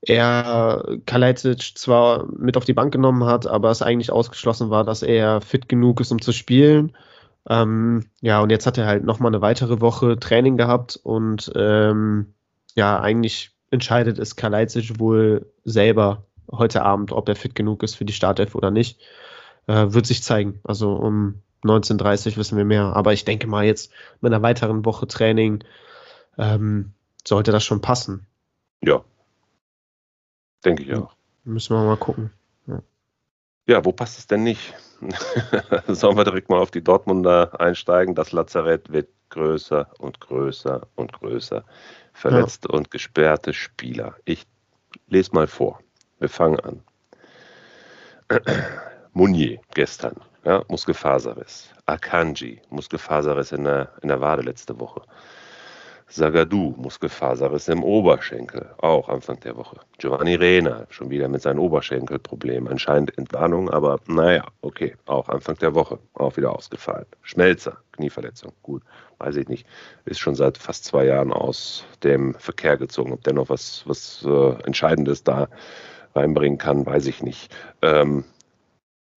er 0.00 0.84
Kalajdzic 1.06 1.76
zwar 1.76 2.26
mit 2.36 2.56
auf 2.56 2.64
die 2.64 2.72
Bank 2.72 2.92
genommen 2.92 3.24
hat, 3.24 3.46
aber 3.46 3.70
es 3.70 3.82
eigentlich 3.82 4.12
ausgeschlossen 4.12 4.70
war, 4.70 4.84
dass 4.84 5.02
er 5.02 5.40
fit 5.40 5.68
genug 5.68 6.00
ist, 6.00 6.12
um 6.12 6.20
zu 6.20 6.32
spielen. 6.32 6.96
Ähm, 7.48 8.06
ja, 8.20 8.40
und 8.40 8.50
jetzt 8.50 8.66
hat 8.66 8.78
er 8.78 8.86
halt 8.86 9.04
nochmal 9.04 9.30
eine 9.30 9.42
weitere 9.42 9.80
Woche 9.80 10.18
Training 10.18 10.56
gehabt 10.56 10.98
und 11.02 11.52
ähm, 11.54 12.34
ja, 12.74 13.00
eigentlich 13.00 13.50
entscheidet 13.70 14.18
es 14.18 14.36
Kalajdzic 14.36 14.98
wohl 14.98 15.52
selber 15.64 16.24
heute 16.50 16.82
Abend, 16.82 17.12
ob 17.12 17.28
er 17.28 17.36
fit 17.36 17.54
genug 17.54 17.82
ist 17.82 17.96
für 17.96 18.04
die 18.04 18.12
Startelf 18.12 18.54
oder 18.54 18.70
nicht. 18.70 19.00
Äh, 19.66 19.86
wird 19.88 20.06
sich 20.06 20.22
zeigen. 20.22 20.60
Also 20.64 20.92
um 20.94 21.42
19.30 21.64 22.36
wissen 22.36 22.58
wir 22.58 22.64
mehr. 22.64 22.94
Aber 22.94 23.12
ich 23.12 23.24
denke 23.24 23.46
mal 23.46 23.64
jetzt 23.64 23.92
mit 24.20 24.32
einer 24.32 24.42
weiteren 24.42 24.84
Woche 24.84 25.06
Training 25.06 25.64
ähm, 26.38 26.92
sollte 27.26 27.52
das 27.52 27.64
schon 27.64 27.80
passen. 27.80 28.26
Ja. 28.82 29.04
Denke 30.64 30.82
ich 30.82 30.94
auch. 30.94 31.14
Müssen 31.44 31.74
wir 31.74 31.84
mal 31.84 31.96
gucken. 31.96 32.30
Ja, 32.66 32.82
ja 33.66 33.84
wo 33.84 33.92
passt 33.92 34.18
es 34.18 34.26
denn 34.26 34.42
nicht? 34.42 34.74
Sollen 35.88 36.16
wir 36.16 36.24
direkt 36.24 36.48
mal 36.48 36.60
auf 36.60 36.70
die 36.70 36.82
Dortmunder 36.82 37.60
einsteigen? 37.60 38.14
Das 38.14 38.32
Lazarett 38.32 38.92
wird 38.92 39.08
größer 39.30 39.90
und 39.98 40.20
größer 40.20 40.86
und 40.94 41.12
größer. 41.12 41.64
Verletzte 42.12 42.68
ja. 42.70 42.78
und 42.78 42.90
gesperrte 42.90 43.52
Spieler. 43.52 44.16
Ich 44.24 44.46
lese 45.08 45.32
mal 45.34 45.46
vor. 45.46 45.80
Wir 46.18 46.28
fangen 46.28 46.60
an. 46.60 46.82
Munier 49.12 49.60
gestern, 49.74 50.16
ja, 50.44 50.64
Muskelfaserriss. 50.68 51.70
Akanji, 51.86 52.60
Muskelfaserriss 52.70 53.52
in 53.52 53.64
der, 53.64 53.90
in 54.02 54.08
der 54.08 54.20
Wade 54.20 54.42
letzte 54.42 54.78
Woche. 54.80 55.02
Sagadu, 56.06 56.74
Muskelfaserriss 56.76 57.68
im 57.68 57.82
Oberschenkel, 57.82 58.70
auch 58.78 59.08
Anfang 59.08 59.40
der 59.40 59.56
Woche. 59.56 59.80
Giovanni 59.98 60.34
Rena, 60.34 60.86
schon 60.90 61.10
wieder 61.10 61.28
mit 61.28 61.42
seinen 61.42 61.58
Oberschenkelproblemen. 61.58 62.68
Anscheinend 62.68 63.16
Entwarnung, 63.18 63.70
aber 63.70 63.98
naja, 64.06 64.44
okay, 64.60 64.94
auch 65.06 65.28
Anfang 65.28 65.56
der 65.56 65.74
Woche, 65.74 65.98
auch 66.14 66.36
wieder 66.36 66.54
ausgefallen. 66.54 67.06
Schmelzer, 67.22 67.78
Knieverletzung, 67.92 68.52
gut, 68.62 68.82
weiß 69.18 69.36
ich 69.36 69.48
nicht. 69.48 69.66
Ist 70.04 70.20
schon 70.20 70.34
seit 70.34 70.58
fast 70.58 70.84
zwei 70.84 71.06
Jahren 71.06 71.32
aus 71.32 71.84
dem 72.02 72.34
Verkehr 72.34 72.76
gezogen. 72.76 73.12
Ob 73.12 73.24
der 73.24 73.32
noch 73.32 73.48
was, 73.48 73.82
was 73.86 74.24
äh, 74.24 74.62
Entscheidendes 74.64 75.24
da 75.24 75.48
reinbringen 76.14 76.58
kann, 76.58 76.86
weiß 76.86 77.06
ich 77.06 77.22
nicht. 77.22 77.54
Ähm, 77.82 78.24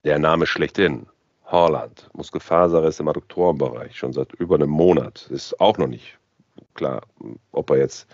der 0.03 0.19
Name 0.19 0.45
schlechthin, 0.45 1.07
Holland, 1.45 2.09
Muskelfaserriss 2.13 2.99
im 2.99 3.07
Adduktorenbereich, 3.07 3.97
schon 3.97 4.13
seit 4.13 4.33
über 4.33 4.55
einem 4.55 4.69
Monat. 4.69 5.27
Ist 5.31 5.59
auch 5.59 5.77
noch 5.77 5.87
nicht 5.87 6.17
klar, 6.73 7.01
ob 7.51 7.69
er 7.71 7.77
jetzt 7.77 8.07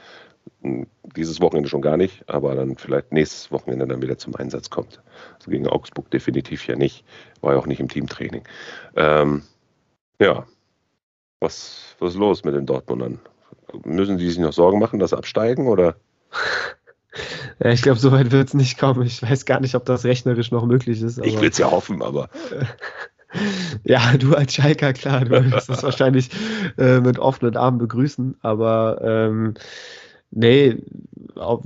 hm, 0.62 0.88
dieses 1.16 1.42
Wochenende 1.42 1.70
schon 1.70 1.82
gar 1.82 1.98
nicht, 1.98 2.28
aber 2.30 2.56
dann 2.56 2.78
vielleicht 2.78 3.12
nächstes 3.12 3.52
Wochenende 3.52 3.88
dann 3.88 4.02
wieder 4.02 4.18
zum 4.18 4.36
Einsatz 4.36 4.70
kommt. 4.70 5.02
Also 5.36 5.52
gegen 5.52 5.68
Augsburg 5.68 6.10
definitiv 6.12 6.68
ja 6.68 6.76
nicht, 6.76 7.06
war 7.42 7.54
ja 7.54 7.60
auch 7.60 7.68
nicht 7.68 7.80
im 7.80 7.90
Teamtraining. 7.90 8.44
Ähm, 8.96 9.44
ja, 10.20 10.46
was, 11.40 11.96
was 12.00 12.14
ist 12.14 12.20
los 12.20 12.44
mit 12.44 12.56
den 12.56 12.66
Dortmundern? 12.66 13.20
Müssen 13.84 14.18
die 14.18 14.30
sich 14.30 14.40
noch 14.40 14.54
Sorgen 14.54 14.80
machen, 14.80 15.00
dass 15.00 15.12
sie 15.12 15.18
absteigen 15.18 15.68
oder? 15.68 15.96
Ja, 17.64 17.72
ich 17.72 17.82
glaube, 17.82 18.00
so 18.00 18.12
weit 18.12 18.32
wird 18.32 18.48
es 18.48 18.54
nicht 18.54 18.78
kommen. 18.78 19.04
Ich 19.04 19.22
weiß 19.22 19.46
gar 19.46 19.60
nicht, 19.60 19.76
ob 19.76 19.86
das 19.86 20.04
rechnerisch 20.04 20.52
noch 20.52 20.66
möglich 20.66 21.02
ist. 21.02 21.20
ich 21.20 21.40
will 21.40 21.50
es 21.50 21.58
ja 21.58 21.70
hoffen, 21.70 22.02
aber. 22.02 22.30
Ja, 23.84 24.16
du 24.16 24.36
als 24.36 24.54
Schalker, 24.54 24.94
klar, 24.94 25.26
du 25.26 25.52
wirst 25.52 25.68
das 25.68 25.82
wahrscheinlich 25.82 26.30
äh, 26.78 27.00
mit 27.00 27.18
offenen 27.18 27.58
Armen 27.58 27.80
begrüßen, 27.80 28.38
aber 28.42 29.02
ähm, 29.02 29.56
nee, 30.30 30.78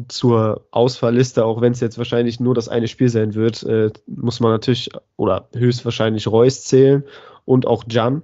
zur 0.08 0.66
Ausfallliste, 0.72 1.44
auch 1.44 1.62
wenn 1.62 1.74
es 1.74 1.80
jetzt 1.80 1.98
wahrscheinlich 1.98 2.40
nur 2.40 2.56
das 2.56 2.70
eine 2.70 2.88
Spiel 2.88 3.10
sein 3.10 3.36
wird, 3.36 3.64
äh, 3.64 3.92
muss 4.06 4.40
man 4.40 4.52
natürlich 4.52 4.90
oder 5.18 5.50
höchstwahrscheinlich 5.54 6.28
Reus 6.28 6.64
zählen 6.64 7.04
und 7.46 7.68
auch 7.68 7.84
Jan. 7.90 8.24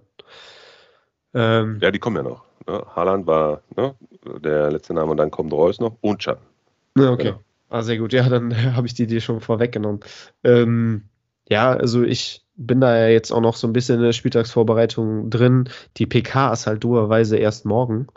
Ähm, 1.34 1.80
ja, 1.82 1.92
die 1.92 2.00
kommen 2.00 2.16
ja 2.16 2.24
noch. 2.24 2.44
Ne? 2.68 2.82
Haaland 2.96 3.28
war 3.28 3.62
ne? 3.76 3.94
der 4.40 4.72
letzte 4.72 4.94
Name 4.94 5.12
und 5.12 5.18
dann 5.18 5.32
kommt 5.32 5.52
Reus 5.52 5.80
noch 5.80 5.98
und 6.02 6.24
Jan. 6.24 6.38
Ja, 6.98 7.12
okay. 7.12 7.30
Ja. 7.30 7.40
Ah, 7.70 7.82
sehr 7.82 7.98
gut. 7.98 8.14
Ja, 8.14 8.30
dann 8.30 8.56
habe 8.76 8.88
ich 8.88 8.94
die 8.94 9.08
dir 9.08 9.22
schon 9.22 9.42
vorweggenommen. 9.42 10.02
Ähm, 10.44 11.06
ja, 11.50 11.72
also 11.72 12.04
ich 12.04 12.44
bin 12.56 12.82
da 12.82 12.96
ja 12.96 13.08
jetzt 13.08 13.32
auch 13.32 13.42
noch 13.42 13.56
so 13.56 13.68
ein 13.68 13.74
bisschen 13.74 13.98
in 13.98 14.04
der 14.04 14.14
Spieltagsvorbereitung 14.14 15.30
drin. 15.30 15.70
Die 15.98 16.06
PK 16.06 16.54
ist 16.54 16.68
halt 16.68 16.84
dummerweise 16.84 17.38
erst 17.38 17.66
morgen 17.66 18.08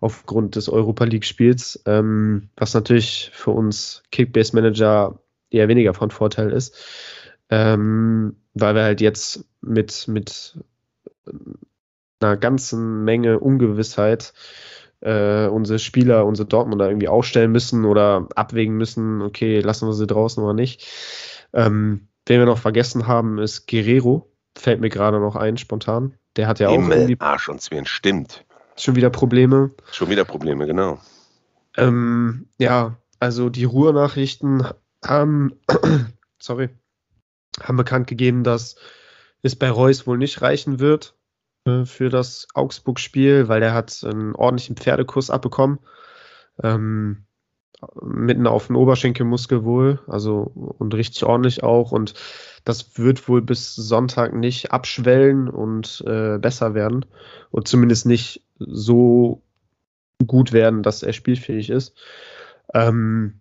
aufgrund 0.00 0.56
des 0.56 0.68
Europa 0.68 1.04
League-Spiels, 1.04 1.82
ähm, 1.86 2.48
was 2.56 2.74
natürlich 2.74 3.30
für 3.34 3.50
uns 3.50 4.04
Kickbase-Manager 4.12 5.18
eher 5.50 5.68
weniger 5.68 5.94
von 5.94 6.10
Vorteil 6.10 6.50
ist, 6.50 6.76
ähm, 7.50 8.36
weil 8.54 8.74
wir 8.74 8.84
halt 8.84 9.00
jetzt 9.00 9.44
mit, 9.60 10.06
mit 10.06 10.58
einer 12.20 12.36
ganzen 12.36 13.04
Menge 13.04 13.40
Ungewissheit 13.40 14.32
äh, 15.02 15.46
unsere 15.46 15.78
Spieler, 15.78 16.26
unsere 16.26 16.48
Dortmunder 16.48 16.88
irgendwie 16.88 17.08
aufstellen 17.08 17.52
müssen 17.52 17.84
oder 17.84 18.28
abwägen 18.34 18.76
müssen, 18.76 19.22
okay, 19.22 19.60
lassen 19.60 19.86
wir 19.86 19.92
sie 19.92 20.06
draußen 20.06 20.42
oder 20.42 20.54
nicht. 20.54 20.86
Ähm, 21.52 22.08
Wen 22.26 22.38
wir 22.38 22.46
noch 22.46 22.58
vergessen 22.58 23.06
haben, 23.06 23.38
ist 23.38 23.66
Guerrero. 23.66 24.30
Fällt 24.56 24.80
mir 24.80 24.90
gerade 24.90 25.18
noch 25.18 25.34
ein, 25.34 25.56
spontan. 25.56 26.14
Der 26.36 26.46
hat 26.46 26.60
ja 26.60 26.68
auch 26.68 26.88
irgendwie. 26.88 27.16
Arsch 27.18 27.48
und 27.48 27.60
Zwirn, 27.60 27.86
stimmt. 27.86 28.44
Schon 28.76 28.96
wieder 28.96 29.10
Probleme. 29.10 29.72
Schon 29.90 30.08
wieder 30.08 30.24
Probleme, 30.24 30.66
genau. 30.66 30.98
Ähm, 31.76 32.48
ja, 32.58 32.96
also 33.18 33.48
die 33.48 33.64
Ruhrnachrichten 33.64 34.66
haben, 35.04 35.58
sorry, 36.38 36.68
haben 37.60 37.76
bekannt 37.76 38.06
gegeben, 38.06 38.44
dass 38.44 38.76
es 39.42 39.56
bei 39.56 39.70
Reus 39.70 40.06
wohl 40.06 40.18
nicht 40.18 40.42
reichen 40.42 40.78
wird 40.78 41.16
äh, 41.66 41.84
für 41.84 42.08
das 42.08 42.48
Augsburg-Spiel, 42.54 43.48
weil 43.48 43.62
er 43.62 43.74
hat 43.74 44.04
einen 44.04 44.34
ordentlichen 44.34 44.76
Pferdekurs 44.76 45.30
abbekommen. 45.30 45.78
Ähm, 46.62 47.24
mitten 48.00 48.46
auf 48.46 48.68
den 48.68 48.76
Oberschenkelmuskel 48.76 49.64
wohl, 49.64 50.00
also 50.06 50.52
und 50.78 50.94
richtig 50.94 51.24
ordentlich 51.24 51.62
auch. 51.62 51.92
Und 51.92 52.14
das 52.64 52.96
wird 52.98 53.28
wohl 53.28 53.42
bis 53.42 53.74
Sonntag 53.74 54.34
nicht 54.34 54.70
abschwellen 54.72 55.48
und 55.48 56.02
äh, 56.06 56.38
besser 56.38 56.74
werden. 56.74 57.04
Und 57.50 57.68
zumindest 57.68 58.06
nicht 58.06 58.42
so 58.58 59.42
gut 60.26 60.52
werden, 60.52 60.82
dass 60.82 61.02
er 61.02 61.12
spielfähig 61.12 61.70
ist. 61.70 61.96
Ähm, 62.74 63.40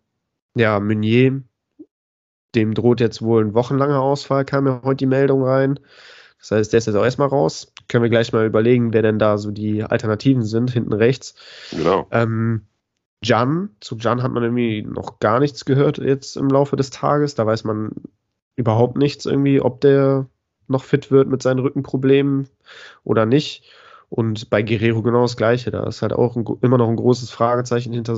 ja, 0.56 0.80
Meunier, 0.80 1.44
dem 2.56 2.74
droht 2.74 3.00
jetzt 3.00 3.22
wohl 3.22 3.46
ein 3.46 3.54
wochenlanger 3.54 4.02
Ausfall, 4.02 4.44
kam 4.44 4.68
ja 4.68 4.82
heute 4.84 4.98
die 4.98 5.06
Meldung 5.06 5.44
rein. 5.44 5.80
Das 6.40 6.52
heißt, 6.52 6.74
der 6.74 6.80
ist 6.80 6.88
jetzt 6.88 6.96
auch 6.96 7.04
erstmal 7.04 7.28
raus. 7.28 7.72
Können 7.92 8.04
wir 8.04 8.10
gleich 8.10 8.32
mal 8.32 8.46
überlegen, 8.46 8.94
wer 8.94 9.02
denn 9.02 9.20
da 9.20 9.38
so 9.38 9.52
die 9.52 9.84
Alternativen 9.84 10.44
sind, 10.44 10.72
hinten 10.72 10.94
rechts. 10.94 11.36
Genau. 11.72 12.08
Ähm, 12.10 12.62
Jan, 13.22 13.72
zu 13.82 13.98
Jan 13.98 14.24
hat 14.24 14.32
man 14.32 14.44
irgendwie 14.44 14.82
noch 14.82 15.20
gar 15.20 15.42
nichts 15.42 15.66
gehört 15.66 15.98
jetzt 15.98 16.38
im 16.38 16.48
Laufe 16.48 16.78
des 16.78 16.90
Tages. 16.90 17.36
Da 17.36 17.46
weiß 17.46 17.66
man 17.66 17.92
überhaupt 18.56 18.96
nichts 18.96 19.26
irgendwie, 19.26 19.60
ob 19.60 19.82
der 19.82 20.28
noch 20.70 20.86
fit 20.86 21.12
wird 21.12 21.28
mit 21.28 21.44
seinen 21.44 21.60
Rückenproblemen 21.60 22.48
oder 23.04 23.26
nicht. 23.26 23.70
Und 24.08 24.50
bei 24.50 24.64
Guerrero 24.64 25.02
genau 25.02 25.24
das 25.24 25.36
Gleiche. 25.36 25.70
Da 25.70 25.84
ist 25.86 26.02
halt 26.02 26.14
auch 26.14 26.38
ein, 26.38 26.46
immer 26.62 26.78
noch 26.78 26.88
ein 26.88 26.96
großes 26.96 27.30
Fragezeichen 27.30 27.92
hinter 27.92 28.16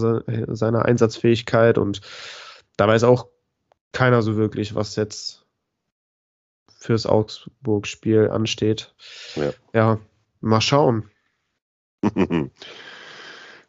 seiner 0.55 0.85
Einsatzfähigkeit. 0.85 1.79
Und 1.79 2.01
da 2.77 2.87
weiß 2.87 3.05
auch 3.05 3.25
keiner 3.91 4.21
so 4.21 4.35
wirklich, 4.35 4.75
was 4.75 4.95
jetzt 4.97 5.42
fürs 6.83 7.05
Augsburg-Spiel 7.05 8.29
ansteht. 8.29 8.93
Ja. 9.35 9.53
ja, 9.73 9.99
mal 10.41 10.59
schauen. 10.59 11.09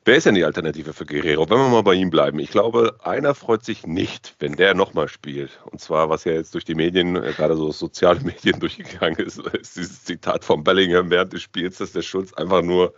Wer 0.06 0.16
ist 0.16 0.26
denn 0.26 0.34
die 0.34 0.44
Alternative 0.44 0.92
für 0.92 1.06
Guerrero? 1.06 1.48
Wenn 1.48 1.58
wir 1.58 1.68
mal 1.68 1.82
bei 1.82 1.94
ihm 1.94 2.10
bleiben. 2.10 2.40
Ich 2.40 2.50
glaube, 2.50 2.96
einer 3.04 3.36
freut 3.36 3.64
sich 3.64 3.86
nicht, 3.86 4.34
wenn 4.40 4.54
der 4.54 4.74
nochmal 4.74 5.08
spielt. 5.08 5.60
Und 5.70 5.80
zwar, 5.80 6.10
was 6.10 6.24
ja 6.24 6.32
jetzt 6.32 6.54
durch 6.54 6.64
die 6.64 6.74
Medien, 6.74 7.14
äh, 7.16 7.32
gerade 7.32 7.56
so 7.56 7.70
soziale 7.70 8.20
Medien 8.24 8.58
durchgegangen 8.58 9.20
ist, 9.20 9.38
ist 9.38 9.76
dieses 9.76 10.02
Zitat 10.04 10.44
von 10.44 10.64
Bellingham 10.64 11.10
während 11.10 11.32
des 11.32 11.42
Spiels, 11.42 11.78
dass 11.78 11.92
der 11.92 12.02
Schulz 12.02 12.34
einfach 12.34 12.62
nur 12.62 12.94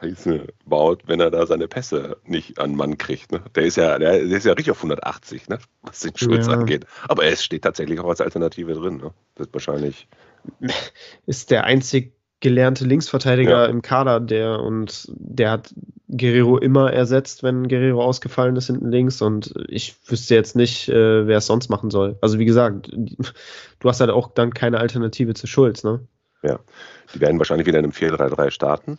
Heiße 0.00 0.46
baut, 0.64 1.02
wenn 1.06 1.20
er 1.20 1.30
da 1.30 1.46
seine 1.46 1.68
Pässe 1.68 2.18
nicht 2.24 2.58
an 2.58 2.74
Mann 2.76 2.98
kriegt. 2.98 3.32
Ne? 3.32 3.42
Der 3.54 3.64
ist 3.64 3.76
ja, 3.76 3.98
der, 3.98 4.20
ist 4.20 4.46
ja 4.46 4.52
richtig 4.52 4.70
auf 4.70 4.78
180, 4.78 5.48
ne? 5.48 5.58
was 5.82 6.00
den 6.00 6.16
Schulz 6.16 6.46
ja. 6.46 6.52
angeht. 6.52 6.86
Aber 7.08 7.24
er 7.24 7.36
steht 7.36 7.62
tatsächlich 7.62 8.00
auch 8.00 8.08
als 8.08 8.20
Alternative 8.20 8.74
drin. 8.74 8.98
Ne? 8.98 9.12
Wird 9.36 9.52
wahrscheinlich. 9.52 10.08
Ist 11.26 11.50
der 11.50 11.64
einzig 11.64 12.14
gelernte 12.40 12.84
Linksverteidiger 12.84 13.64
ja. 13.64 13.66
im 13.66 13.82
Kader, 13.82 14.20
der 14.20 14.60
und 14.60 15.08
der 15.08 15.50
hat 15.50 15.74
Guerrero 16.08 16.58
immer 16.58 16.92
ersetzt, 16.92 17.42
wenn 17.42 17.68
Guerrero 17.68 18.02
ausgefallen 18.02 18.56
ist 18.56 18.68
hinten 18.68 18.90
links 18.90 19.20
und 19.20 19.54
ich 19.68 19.96
wüsste 20.06 20.36
jetzt 20.36 20.54
nicht, 20.54 20.88
äh, 20.88 21.26
wer 21.26 21.38
es 21.38 21.46
sonst 21.46 21.68
machen 21.68 21.90
soll. 21.90 22.16
Also 22.20 22.38
wie 22.38 22.44
gesagt, 22.44 22.90
du 22.92 23.88
hast 23.88 24.00
halt 24.00 24.10
auch 24.10 24.30
dann 24.32 24.54
keine 24.54 24.78
Alternative 24.78 25.34
zu 25.34 25.46
Schulz, 25.46 25.82
ne? 25.82 26.00
Ja, 26.42 26.60
die 27.12 27.20
werden 27.20 27.38
wahrscheinlich 27.38 27.66
wieder 27.66 27.80
in 27.80 27.86
einem 27.86 27.92
4-3-3 27.92 28.50
starten. 28.52 28.98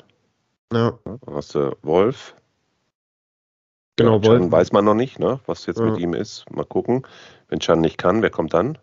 Ja. 0.71 0.99
Hast 1.27 1.55
du 1.55 1.75
Wolf. 1.81 2.35
Genau, 3.95 4.19
ja, 4.19 4.27
Wolf. 4.27 4.51
weiß 4.51 4.71
man 4.71 4.85
noch 4.85 4.93
nicht, 4.93 5.19
ne, 5.19 5.39
was 5.45 5.65
jetzt 5.65 5.79
ja. 5.79 5.85
mit 5.85 5.99
ihm 5.99 6.13
ist. 6.13 6.49
Mal 6.51 6.65
gucken. 6.65 7.05
Wenn 7.47 7.59
Chan 7.59 7.81
nicht 7.81 7.97
kann, 7.97 8.21
wer 8.21 8.29
kommt 8.29 8.53
dann? 8.53 8.77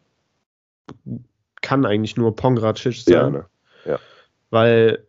Kann 1.62 1.86
eigentlich 1.86 2.16
nur 2.16 2.34
Pongracic 2.36 2.94
sein. 2.94 3.14
Ja, 3.14 3.30
ne? 3.30 3.46
ja 3.84 3.98
weil 4.50 5.05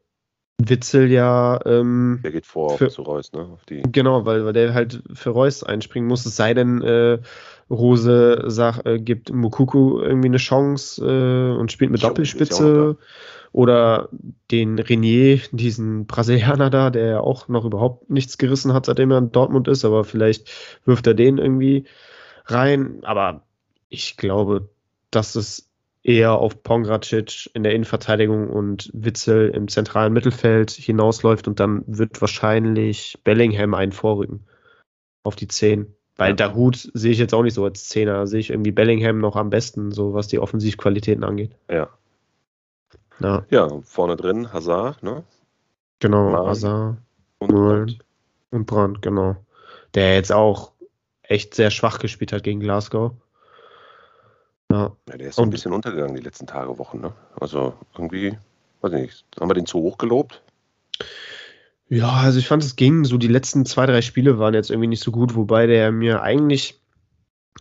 Witzel 0.57 1.11
ja. 1.11 1.59
Ähm, 1.65 2.19
der 2.23 2.31
geht 2.31 2.45
vor 2.45 2.77
für, 2.77 2.89
zu 2.89 3.03
Reus, 3.03 3.31
ne? 3.33 3.41
Auf 3.41 3.65
die. 3.65 3.83
Genau, 3.91 4.25
weil, 4.25 4.43
weil 4.45 4.53
der 4.53 4.73
halt 4.73 5.03
für 5.13 5.29
Reus 5.29 5.63
einspringen 5.63 6.07
muss. 6.07 6.25
Es 6.25 6.35
sei 6.35 6.53
denn, 6.53 6.81
äh, 6.81 7.19
Rose 7.69 8.43
sag, 8.47 8.85
äh, 8.85 8.99
gibt 8.99 9.31
Mukuku 9.31 9.99
irgendwie 9.99 10.29
eine 10.29 10.37
Chance 10.37 11.05
äh, 11.05 11.59
und 11.59 11.71
spielt 11.71 11.91
mit 11.91 12.03
Doppelspitze. 12.03 12.97
Oder 13.53 14.09
den 14.51 14.77
Renier, 14.77 15.39
diesen 15.51 16.05
Brasilianer 16.05 16.69
da, 16.69 16.89
der 16.89 17.05
ja 17.05 17.19
auch 17.21 17.47
noch 17.47 17.65
überhaupt 17.65 18.09
nichts 18.09 18.37
gerissen 18.37 18.73
hat, 18.73 18.85
seitdem 18.85 19.09
er 19.09 19.17
in 19.17 19.31
Dortmund 19.31 19.67
ist, 19.67 19.85
aber 19.85 20.03
vielleicht 20.03 20.51
wirft 20.85 21.07
er 21.07 21.13
den 21.13 21.37
irgendwie 21.37 21.85
rein. 22.45 22.99
Aber 23.03 23.43
ich 23.89 24.17
glaube, 24.17 24.69
dass 25.11 25.35
es 25.35 25.66
eher 26.03 26.33
auf 26.33 26.63
Pongracic 26.63 27.49
in 27.53 27.63
der 27.63 27.73
Innenverteidigung 27.73 28.49
und 28.49 28.89
Witzel 28.93 29.49
im 29.49 29.67
zentralen 29.67 30.13
Mittelfeld 30.13 30.71
hinausläuft 30.71 31.47
und 31.47 31.59
dann 31.59 31.83
wird 31.85 32.21
wahrscheinlich 32.21 33.19
Bellingham 33.23 33.73
einen 33.73 33.91
vorrücken 33.91 34.45
auf 35.23 35.35
die 35.35 35.47
10. 35.47 35.93
Weil 36.15 36.29
ja. 36.29 36.35
Dahut 36.35 36.89
sehe 36.93 37.11
ich 37.11 37.19
jetzt 37.19 37.33
auch 37.33 37.43
nicht 37.43 37.53
so 37.53 37.63
als 37.63 37.87
Zehner, 37.89 38.25
sehe 38.25 38.39
ich 38.39 38.49
irgendwie 38.49 38.71
Bellingham 38.71 39.19
noch 39.19 39.35
am 39.35 39.49
besten, 39.49 39.91
so 39.91 40.13
was 40.13 40.27
die 40.27 40.39
Offensivqualitäten 40.39 41.23
angeht. 41.23 41.55
Ja. 41.69 41.89
Ja, 43.19 43.45
ja 43.49 43.81
vorne 43.83 44.15
drin 44.15 44.51
Hazard, 44.51 45.03
ne? 45.03 45.23
Genau, 45.99 46.31
Mann. 46.31 46.47
Hazard 46.47 46.97
und 47.39 47.47
Brand. 47.49 47.99
und 48.51 48.65
Brand, 48.65 49.01
genau. 49.01 49.35
Der 49.93 50.15
jetzt 50.15 50.31
auch 50.31 50.71
echt 51.21 51.53
sehr 51.53 51.71
schwach 51.71 51.99
gespielt 51.99 52.31
hat 52.31 52.43
gegen 52.43 52.59
Glasgow. 52.59 53.11
Ja. 54.71 54.91
ja 55.09 55.17
der 55.17 55.29
ist 55.29 55.35
so 55.35 55.41
ein 55.41 55.49
bisschen 55.49 55.73
untergegangen 55.73 56.15
die 56.15 56.21
letzten 56.21 56.47
Tage, 56.47 56.77
Wochen. 56.77 56.99
Ne? 56.99 57.13
Also 57.39 57.73
irgendwie, 57.93 58.37
weiß 58.81 58.93
ich 58.93 59.01
nicht, 59.01 59.25
haben 59.39 59.49
wir 59.49 59.53
den 59.53 59.65
zu 59.65 59.79
hoch 59.79 59.97
gelobt? 59.97 60.41
Ja, 61.89 62.11
also 62.11 62.39
ich 62.39 62.47
fand 62.47 62.63
es 62.63 62.75
ging. 62.75 63.05
So 63.05 63.17
die 63.17 63.27
letzten 63.27 63.65
zwei, 63.65 63.85
drei 63.85 64.01
Spiele 64.01 64.39
waren 64.39 64.53
jetzt 64.53 64.69
irgendwie 64.69 64.87
nicht 64.87 65.03
so 65.03 65.11
gut, 65.11 65.35
wobei 65.35 65.67
der 65.67 65.91
mir 65.91 66.21
eigentlich 66.21 66.81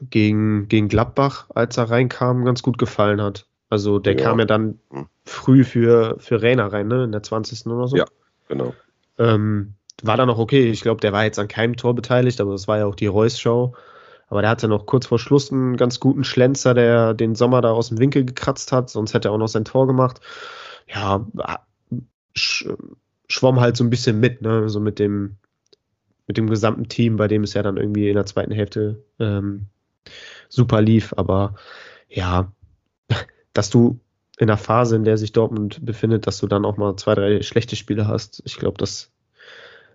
gegen, 0.00 0.68
gegen 0.68 0.88
Gladbach, 0.88 1.46
als 1.54 1.76
er 1.76 1.90
reinkam, 1.90 2.44
ganz 2.44 2.62
gut 2.62 2.78
gefallen 2.78 3.22
hat. 3.22 3.46
Also 3.70 3.98
der 3.98 4.16
ja. 4.16 4.24
kam 4.24 4.38
ja 4.38 4.44
dann 4.44 4.78
hm. 4.90 5.06
früh 5.24 5.64
für, 5.64 6.16
für 6.18 6.42
Rainer 6.42 6.72
rein, 6.72 6.88
ne? 6.88 7.04
In 7.04 7.12
der 7.12 7.22
20. 7.22 7.66
oder 7.66 7.88
so. 7.88 7.96
Ja, 7.96 8.04
genau. 8.48 8.74
Ähm, 9.18 9.74
war 10.02 10.16
dann 10.16 10.30
auch 10.30 10.38
okay. 10.38 10.70
Ich 10.70 10.82
glaube, 10.82 11.00
der 11.00 11.12
war 11.12 11.24
jetzt 11.24 11.38
an 11.38 11.48
keinem 11.48 11.76
Tor 11.76 11.94
beteiligt, 11.94 12.40
aber 12.40 12.52
das 12.52 12.68
war 12.68 12.78
ja 12.78 12.86
auch 12.86 12.94
die 12.94 13.06
Reus-Show. 13.06 13.74
Aber 14.28 14.40
der 14.42 14.50
hatte 14.50 14.68
noch 14.68 14.86
kurz 14.86 15.06
vor 15.06 15.18
Schluss 15.18 15.52
einen 15.52 15.76
ganz 15.76 16.00
guten 16.00 16.24
Schlenzer, 16.24 16.74
der 16.74 17.14
den 17.14 17.34
Sommer 17.34 17.60
da 17.60 17.70
aus 17.70 17.88
dem 17.88 17.98
Winkel 17.98 18.24
gekratzt 18.24 18.72
hat, 18.72 18.90
sonst 18.90 19.14
hätte 19.14 19.28
er 19.28 19.32
auch 19.32 19.38
noch 19.38 19.48
sein 19.48 19.64
Tor 19.64 19.86
gemacht. 19.86 20.20
Ja, 20.92 21.26
sch 22.34 22.68
schwamm 23.28 23.60
halt 23.60 23.76
so 23.76 23.84
ein 23.84 23.90
bisschen 23.90 24.20
mit, 24.20 24.42
ne? 24.42 24.68
So 24.68 24.80
mit 24.80 24.98
dem, 24.98 25.36
mit 26.26 26.36
dem 26.36 26.48
gesamten 26.48 26.88
Team, 26.88 27.16
bei 27.16 27.28
dem 27.28 27.42
es 27.42 27.54
ja 27.54 27.62
dann 27.62 27.76
irgendwie 27.76 28.08
in 28.08 28.14
der 28.14 28.26
zweiten 28.26 28.52
Hälfte 28.52 29.04
ähm, 29.18 29.66
super 30.48 30.80
lief. 30.80 31.14
Aber 31.16 31.54
ja, 32.08 32.52
dass 33.52 33.70
du 33.70 34.00
in 34.38 34.48
der 34.48 34.58
Phase, 34.58 34.96
in 34.96 35.04
der 35.04 35.18
sich 35.18 35.32
Dortmund 35.32 35.84
befindet, 35.84 36.26
dass 36.26 36.38
du 36.38 36.46
dann 36.46 36.64
auch 36.64 36.76
mal 36.76 36.96
zwei, 36.96 37.14
drei 37.14 37.42
schlechte 37.42 37.74
Spiele 37.74 38.06
hast, 38.06 38.42
ich 38.44 38.56
glaube, 38.56 38.76
das 38.78 39.10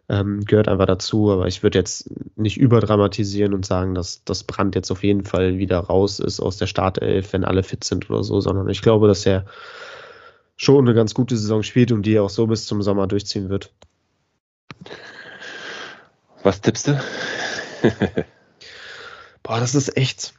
ähm, 0.09 0.43
gehört 0.45 0.67
einfach 0.67 0.85
dazu. 0.85 1.31
Aber 1.31 1.47
ich 1.47 1.63
würde 1.63 1.79
jetzt 1.79 2.09
nicht 2.35 2.57
überdramatisieren 2.57 3.53
und 3.53 3.65
sagen, 3.65 3.95
dass 3.95 4.23
das 4.23 4.43
Brand 4.43 4.75
jetzt 4.75 4.91
auf 4.91 5.03
jeden 5.03 5.25
Fall 5.25 5.57
wieder 5.57 5.79
raus 5.79 6.19
ist 6.19 6.39
aus 6.39 6.57
der 6.57 6.67
Startelf, 6.67 7.33
wenn 7.33 7.45
alle 7.45 7.63
fit 7.63 7.83
sind 7.83 8.09
oder 8.09 8.23
so, 8.23 8.39
sondern 8.41 8.69
ich 8.69 8.81
glaube, 8.81 9.07
dass 9.07 9.25
er 9.25 9.45
schon 10.55 10.85
eine 10.85 10.93
ganz 10.93 11.13
gute 11.13 11.37
Saison 11.37 11.63
spielt 11.63 11.91
und 11.91 12.05
die 12.05 12.19
auch 12.19 12.29
so 12.29 12.47
bis 12.47 12.65
zum 12.65 12.81
Sommer 12.81 13.07
durchziehen 13.07 13.49
wird. 13.49 13.71
Was 16.43 16.61
tippst 16.61 16.87
du? 16.87 17.01
Boah, 19.43 19.59
das 19.59 19.75
ist 19.75 19.97
echt. 19.97 20.33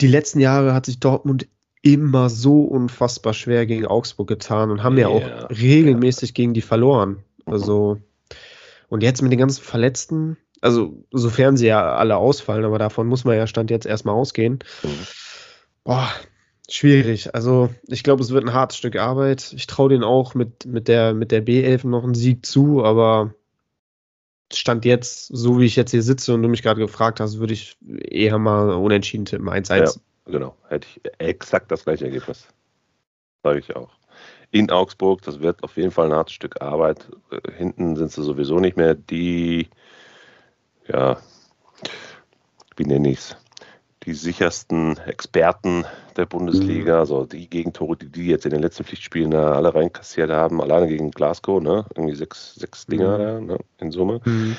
Die 0.00 0.06
letzten 0.06 0.40
Jahre 0.40 0.72
hat 0.72 0.86
sich 0.86 1.00
Dortmund 1.00 1.46
immer 1.82 2.28
so 2.28 2.62
unfassbar 2.62 3.34
schwer 3.34 3.66
gegen 3.66 3.86
Augsburg 3.86 4.28
getan 4.28 4.70
und 4.70 4.82
haben 4.82 4.96
yeah, 4.98 5.08
ja 5.08 5.14
auch 5.14 5.50
regelmäßig 5.50 6.30
yeah. 6.30 6.34
gegen 6.34 6.54
die 6.54 6.62
verloren. 6.62 7.24
Also 7.50 7.98
und 8.90 9.02
jetzt 9.02 9.22
mit 9.22 9.32
den 9.32 9.38
ganzen 9.38 9.62
Verletzten, 9.62 10.36
also 10.60 11.04
sofern 11.10 11.56
sie 11.56 11.68
ja 11.68 11.94
alle 11.94 12.16
ausfallen, 12.16 12.64
aber 12.64 12.78
davon 12.78 13.06
muss 13.06 13.24
man 13.24 13.36
ja 13.36 13.46
Stand 13.46 13.70
jetzt 13.70 13.86
erstmal 13.86 14.14
ausgehen. 14.14 14.58
Boah, 15.84 16.10
schwierig. 16.68 17.34
Also 17.34 17.70
ich 17.86 18.02
glaube, 18.02 18.22
es 18.22 18.30
wird 18.30 18.44
ein 18.44 18.52
hartes 18.52 18.76
Stück 18.76 18.96
Arbeit. 18.96 19.52
Ich 19.56 19.66
traue 19.66 19.90
denen 19.90 20.04
auch 20.04 20.34
mit, 20.34 20.66
mit 20.66 20.88
der, 20.88 21.14
mit 21.14 21.30
der 21.30 21.46
B11 21.46 21.86
noch 21.86 22.02
einen 22.02 22.14
Sieg 22.14 22.44
zu, 22.44 22.84
aber 22.84 23.34
Stand 24.52 24.84
jetzt, 24.84 25.28
so 25.28 25.60
wie 25.60 25.66
ich 25.66 25.76
jetzt 25.76 25.92
hier 25.92 26.02
sitze 26.02 26.34
und 26.34 26.42
du 26.42 26.48
mich 26.48 26.62
gerade 26.62 26.80
gefragt 26.80 27.20
hast, 27.20 27.38
würde 27.38 27.52
ich 27.52 27.78
eher 27.86 28.38
mal 28.38 28.70
unentschieden 28.70 29.24
tippen, 29.24 29.48
1-1. 29.48 29.78
Ja, 29.78 29.92
genau. 30.32 30.56
Hätte 30.68 30.88
ich 30.88 31.00
exakt 31.18 31.70
das 31.70 31.84
gleiche 31.84 32.06
Ergebnis. 32.06 32.48
Sage 33.44 33.60
ich 33.60 33.76
auch 33.76 33.99
in 34.50 34.70
Augsburg. 34.70 35.22
Das 35.22 35.40
wird 35.40 35.62
auf 35.62 35.76
jeden 35.76 35.90
Fall 35.90 36.06
ein 36.06 36.16
hartes 36.16 36.34
Stück 36.34 36.60
Arbeit. 36.60 37.08
Äh, 37.30 37.52
hinten 37.52 37.96
sind 37.96 38.12
sie 38.12 38.22
sowieso 38.22 38.60
nicht 38.60 38.76
mehr 38.76 38.94
die, 38.94 39.68
ja, 40.88 41.18
wie 42.76 42.84
nenne 42.84 43.10
ich 43.10 43.18
es, 43.18 43.36
die 44.04 44.14
sichersten 44.14 44.96
Experten 44.98 45.84
der 46.16 46.26
Bundesliga. 46.26 46.94
Mhm. 46.94 47.00
Also 47.00 47.26
die 47.26 47.48
Gegentore, 47.48 47.96
die 47.96 48.08
die 48.08 48.26
jetzt 48.26 48.44
in 48.44 48.50
den 48.50 48.62
letzten 48.62 48.84
Pflichtspielen 48.84 49.30
da 49.30 49.52
alle 49.52 49.74
reinkassiert 49.74 50.30
haben, 50.30 50.60
alleine 50.60 50.88
gegen 50.88 51.10
Glasgow, 51.10 51.62
ne? 51.62 51.84
irgendwie 51.94 52.16
sechs, 52.16 52.54
sechs 52.54 52.86
Dinger 52.86 53.40
mhm. 53.40 53.48
da 53.48 53.54
ne? 53.54 53.60
in 53.78 53.90
Summe. 53.90 54.20
Mhm. 54.24 54.56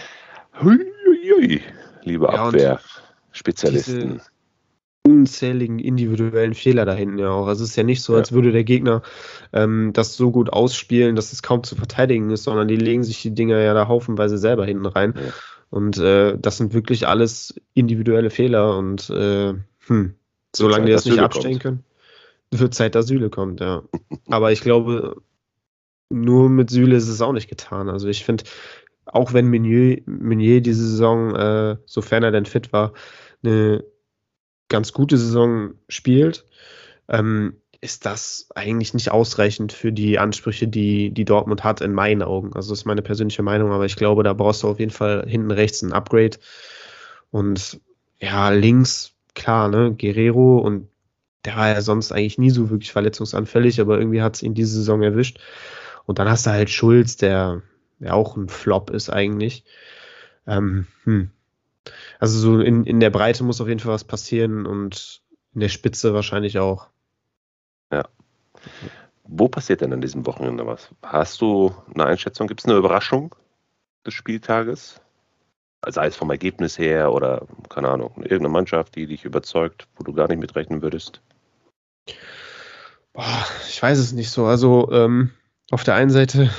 Hui, 0.62 0.78
hui, 1.06 1.32
hui, 1.34 1.62
liebe 2.04 2.26
ja, 2.26 2.46
Abwehr-Spezialisten 2.46 4.22
unzähligen 5.04 5.80
individuellen 5.80 6.54
Fehler 6.54 6.86
da 6.86 6.94
hinten 6.94 7.18
ja 7.18 7.30
auch. 7.30 7.48
Also 7.48 7.64
es 7.64 7.72
ist 7.72 7.76
ja 7.76 7.84
nicht 7.84 8.02
so, 8.02 8.16
als 8.16 8.32
würde 8.32 8.52
der 8.52 8.64
Gegner 8.64 9.02
ähm, 9.52 9.92
das 9.94 10.16
so 10.16 10.32
gut 10.32 10.54
ausspielen, 10.54 11.16
dass 11.16 11.34
es 11.34 11.42
kaum 11.42 11.64
zu 11.64 11.76
verteidigen 11.76 12.30
ist, 12.30 12.44
sondern 12.44 12.68
die 12.68 12.76
legen 12.76 13.04
sich 13.04 13.22
die 13.22 13.34
Dinger 13.34 13.60
ja 13.60 13.74
da 13.74 13.88
haufenweise 13.88 14.38
selber 14.38 14.66
hinten 14.66 14.86
rein. 14.86 15.14
Ja. 15.16 15.34
Und 15.70 15.98
äh, 15.98 16.38
das 16.38 16.58
sind 16.58 16.74
wirklich 16.74 17.08
alles 17.08 17.60
individuelle 17.74 18.30
Fehler 18.30 18.78
und 18.78 19.10
äh, 19.10 19.54
hm, 19.88 20.16
solange 20.56 20.86
die 20.86 20.92
das 20.92 21.06
nicht 21.06 21.20
abstellen 21.20 21.54
kommt. 21.54 21.64
können, 21.64 21.84
wird 22.52 22.74
Zeit, 22.74 22.94
dass 22.94 23.08
Süle 23.08 23.30
kommt, 23.30 23.60
ja. 23.62 23.84
Aber 24.30 24.52
ich 24.52 24.62
glaube, 24.62 25.22
nur 26.10 26.50
mit 26.50 26.70
Süle 26.70 26.98
ist 26.98 27.08
es 27.08 27.22
auch 27.22 27.32
nicht 27.32 27.50
getan. 27.50 27.90
Also 27.90 28.08
ich 28.08 28.26
finde, 28.26 28.44
auch 29.06 29.34
wenn 29.34 29.50
Meunier, 29.50 30.02
Meunier 30.06 30.62
diese 30.62 30.86
Saison, 30.86 31.36
äh, 31.36 31.78
sofern 31.86 32.24
er 32.24 32.32
denn 32.32 32.46
fit 32.46 32.72
war, 32.74 32.94
eine 33.44 33.84
ganz 34.72 34.94
gute 34.94 35.18
Saison 35.18 35.76
spielt, 35.88 36.46
ähm, 37.08 37.58
ist 37.82 38.06
das 38.06 38.48
eigentlich 38.56 38.94
nicht 38.94 39.12
ausreichend 39.12 39.74
für 39.74 39.92
die 39.92 40.18
Ansprüche, 40.18 40.68
die, 40.68 41.12
die 41.12 41.26
Dortmund 41.26 41.64
hat, 41.64 41.82
in 41.82 41.94
meinen 41.94 42.22
Augen. 42.22 42.54
Also 42.54 42.72
das 42.72 42.80
ist 42.80 42.86
meine 42.86 43.02
persönliche 43.02 43.44
Meinung, 43.44 43.72
aber 43.72 43.86
ich 43.86 43.96
glaube, 43.96 44.24
da 44.24 44.34
brauchst 44.34 44.64
du 44.64 44.70
auf 44.70 44.80
jeden 44.80 44.92
Fall 44.92 45.26
hinten 45.28 45.52
rechts 45.52 45.82
ein 45.82 45.94
Upgrade. 45.94 46.38
Und 47.32 47.80
ja, 48.20 48.50
links 48.50 49.14
klar, 49.34 49.68
ne, 49.68 49.96
Guerrero 49.96 50.60
und 50.60 50.90
der 51.44 51.56
war 51.56 51.70
ja 51.70 51.82
sonst 51.82 52.12
eigentlich 52.12 52.38
nie 52.38 52.52
so 52.52 52.70
wirklich 52.70 52.92
verletzungsanfällig, 52.92 53.82
aber 53.82 53.98
irgendwie 53.98 54.22
hat 54.22 54.36
es 54.36 54.44
ihn 54.44 54.54
diese 54.54 54.76
Saison 54.76 55.02
erwischt. 55.02 55.40
Und 56.06 56.20
dann 56.20 56.30
hast 56.30 56.46
du 56.46 56.52
halt 56.52 56.70
Schulz, 56.70 57.18
der 57.18 57.64
ja 58.00 58.14
auch 58.14 58.38
ein 58.38 58.48
Flop 58.48 58.92
ist 58.92 59.10
eigentlich. 59.10 59.64
Ähm, 60.46 60.86
hm. 61.04 61.32
Also 62.20 62.40
so 62.40 62.60
in, 62.60 62.86
in 62.86 63.00
der 63.00 63.10
Breite 63.10 63.44
muss 63.44 63.62
auf 63.62 63.68
jeden 63.68 63.80
Fall 63.80 63.94
was 63.94 64.04
passieren 64.04 64.66
und 64.66 65.22
in 65.54 65.62
der 65.62 65.70
Spitze 65.70 66.14
wahrscheinlich 66.14 66.60
auch. 66.60 66.90
Ja. 67.92 68.08
Wo 69.24 69.48
passiert 69.48 69.82
denn 69.82 69.94
an 69.94 70.02
diesem 70.02 70.26
Wochenende 70.26 70.66
was? 70.66 70.90
Hast 71.04 71.42
du 71.42 71.74
eine 71.94 72.06
Einschätzung? 72.06 72.48
Gibt 72.48 72.62
es 72.62 72.66
eine 72.66 72.78
Überraschung 72.78 73.36
des 74.06 74.14
Spieltages? 74.14 75.02
Sei 75.88 76.08
es 76.08 76.16
vom 76.16 76.30
Ergebnis 76.30 76.78
her 76.78 77.12
oder, 77.12 77.48
keine 77.70 77.90
Ahnung, 77.90 78.12
irgendeine 78.18 78.50
Mannschaft, 78.50 78.96
die 78.96 79.08
dich 79.08 79.26
überzeugt, 79.26 79.88
wo 79.96 80.04
du 80.04 80.14
gar 80.14 80.28
nicht 80.28 80.40
mitrechnen 80.40 80.84
würdest? 80.84 81.22
Boah, 83.14 83.46
ich 83.68 83.82
weiß 83.82 83.98
es 83.98 84.14
nicht 84.14 84.30
so. 84.30 84.46
Also 84.46 84.90
ähm, 84.92 85.32
auf 85.72 85.84
der 85.84 85.96
einen 85.96 86.12
Seite, 86.12 86.52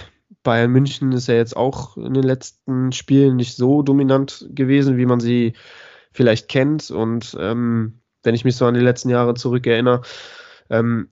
Bayern 0.43 0.71
München 0.71 1.13
ist 1.13 1.29
ja 1.29 1.35
jetzt 1.35 1.57
auch 1.57 1.97
in 1.97 2.15
den 2.15 2.25
letzten 2.25 2.93
Spielen 2.93 3.37
nicht 3.37 3.57
so 3.57 3.83
dominant 3.83 4.47
gewesen, 4.51 4.97
wie 4.97 5.07
man 5.07 5.21
sie 5.21 5.55
vielleicht 6.13 6.49
kennt. 6.49 6.91
Und 6.91 7.37
ähm, 7.41 8.01
wenn 8.23 8.35
ich 8.35 8.45
mich 8.45 8.57
so 8.57 8.67
an 8.67 8.75
die 8.75 8.81
letzten 8.81 9.09
Jahre 9.11 9.35
zurückerinnere, 9.35 10.03
ähm, 10.71 11.09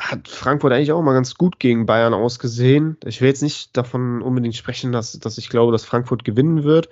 hat 0.00 0.28
Frankfurt 0.28 0.72
eigentlich 0.72 0.92
auch 0.92 1.02
mal 1.02 1.14
ganz 1.14 1.36
gut 1.36 1.60
gegen 1.60 1.86
Bayern 1.86 2.14
ausgesehen. 2.14 2.96
Ich 3.04 3.20
will 3.20 3.28
jetzt 3.28 3.42
nicht 3.42 3.76
davon 3.76 4.20
unbedingt 4.22 4.56
sprechen, 4.56 4.90
dass, 4.90 5.12
dass 5.12 5.38
ich 5.38 5.48
glaube, 5.48 5.72
dass 5.72 5.84
Frankfurt 5.84 6.24
gewinnen 6.24 6.64
wird, 6.64 6.88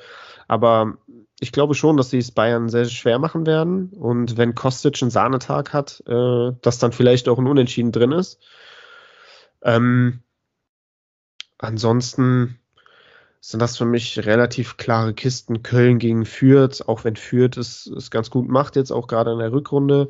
aber 0.47 0.99
ich 1.41 1.53
glaube 1.53 1.75
schon, 1.75 1.97
dass 1.97 2.11
sie 2.11 2.19
es 2.19 2.31
Bayern 2.31 2.69
sehr 2.69 2.85
schwer 2.85 3.19
machen 3.19 3.47
werden. 3.47 3.91
Und 3.95 4.37
wenn 4.37 4.55
Kostic 4.55 5.01
einen 5.01 5.11
Sahnetag 5.11 5.73
hat, 5.73 6.03
äh, 6.07 6.53
dass 6.61 6.79
dann 6.79 6.93
vielleicht 6.93 7.29
auch 7.29 7.39
ein 7.39 7.47
Unentschieden 7.47 7.93
drin 7.93 8.13
ist. 8.13 8.41
Ähm, 9.63 10.23
ansonsten 11.63 12.59
sind 13.41 13.61
das 13.61 13.79
für 13.79 13.87
mich 13.87 14.27
relativ 14.27 14.77
klare 14.77 15.15
Kisten. 15.15 15.63
Köln 15.63 15.99
gegen 15.99 16.27
Fürth, 16.27 16.83
auch 16.87 17.05
wenn 17.05 17.17
Fürth 17.17 17.57
es, 17.57 17.87
es 17.87 18.11
ganz 18.11 18.31
gut 18.31 18.49
macht, 18.49 18.77
jetzt 18.77 18.91
auch 18.91 19.07
gerade 19.07 19.33
in 19.33 19.39
der 19.39 19.53
Rückrunde, 19.53 20.09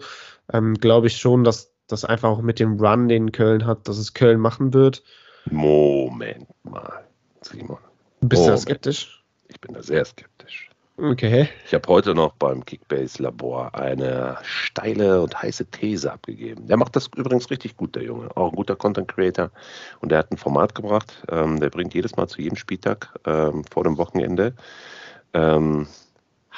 ähm, 0.53 0.75
glaube 0.75 1.07
ich 1.07 1.17
schon, 1.17 1.45
dass 1.45 1.73
das 1.87 2.05
einfach 2.05 2.31
auch 2.31 2.43
mit 2.43 2.59
dem 2.59 2.81
Run, 2.81 3.09
den 3.09 3.33
Köln 3.33 3.67
hat, 3.67 3.89
dass 3.89 3.99
es 3.99 4.15
Köln 4.15 4.41
machen 4.41 4.75
wird. 4.75 5.03
Moment 5.47 6.49
mal, 6.65 7.05
Simon. 7.43 7.79
Bist 8.21 8.45
du 8.45 8.51
da 8.51 8.57
skeptisch? 8.57 9.25
Ich 9.49 9.61
bin 9.61 9.75
da 9.75 9.83
sehr 9.83 10.05
skeptisch. 10.05 10.71
Okay. 11.03 11.49
Ich 11.65 11.73
habe 11.73 11.89
heute 11.89 12.15
noch 12.15 12.35
beim 12.35 12.63
Kickbase-Labor 12.63 13.75
eine 13.75 14.37
steile 14.43 15.23
und 15.23 15.41
heiße 15.41 15.65
These 15.71 16.13
abgegeben. 16.13 16.67
Der 16.67 16.77
macht 16.77 16.95
das 16.95 17.09
übrigens 17.17 17.49
richtig 17.49 17.79
gut, 17.79 17.95
der 17.95 18.03
Junge. 18.03 18.29
Auch 18.37 18.51
ein 18.51 18.57
guter 18.57 18.77
Content-Creator. 18.77 19.51
Und 20.01 20.11
der 20.13 20.19
hat 20.19 20.31
ein 20.31 20.37
Format 20.37 20.75
gebracht. 20.75 21.23
Ähm, 21.31 21.59
der 21.59 21.71
bringt 21.71 21.95
jedes 21.95 22.17
Mal 22.17 22.29
zu 22.29 22.43
jedem 22.43 22.57
Spieltag 22.57 23.15
ähm, 23.25 23.65
vor 23.71 23.85
dem 23.85 23.97
Wochenende 23.97 24.53
ähm, 25.33 25.87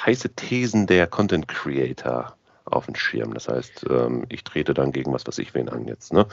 heiße 0.05 0.35
Thesen 0.35 0.87
der 0.87 1.07
Content-Creator 1.07 2.35
auf 2.65 2.85
den 2.87 2.95
Schirm. 2.95 3.33
Das 3.33 3.47
heißt, 3.47 3.85
ähm, 3.89 4.25
ich 4.27 4.43
trete 4.43 4.73
dann 4.73 4.91
gegen 4.91 5.13
was, 5.13 5.25
was 5.25 5.37
ich 5.37 5.53
wen 5.53 5.69
an 5.69 5.87
jetzt. 5.87 6.11
Ne? 6.11 6.25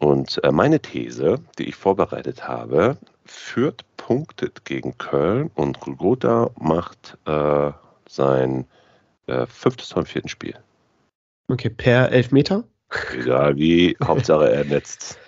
Und 0.00 0.42
äh, 0.42 0.50
meine 0.50 0.80
These, 0.80 1.36
die 1.58 1.68
ich 1.68 1.76
vorbereitet 1.76 2.48
habe, 2.48 2.96
Fürth 3.26 3.84
punktet 3.98 4.64
gegen 4.64 4.96
Köln 4.96 5.50
und 5.54 5.78
Golgotha 5.80 6.50
macht 6.58 7.18
äh, 7.26 7.70
sein 8.08 8.66
äh, 9.26 9.46
fünftes 9.46 9.92
vom 9.92 10.06
vierten 10.06 10.28
Spiel. 10.28 10.54
Okay, 11.48 11.68
per 11.68 12.10
Elfmeter? 12.10 12.64
Egal 13.12 13.56
wie, 13.56 13.94
Hauptsache 14.02 14.50
er 14.50 14.64
netzt. 14.64 15.18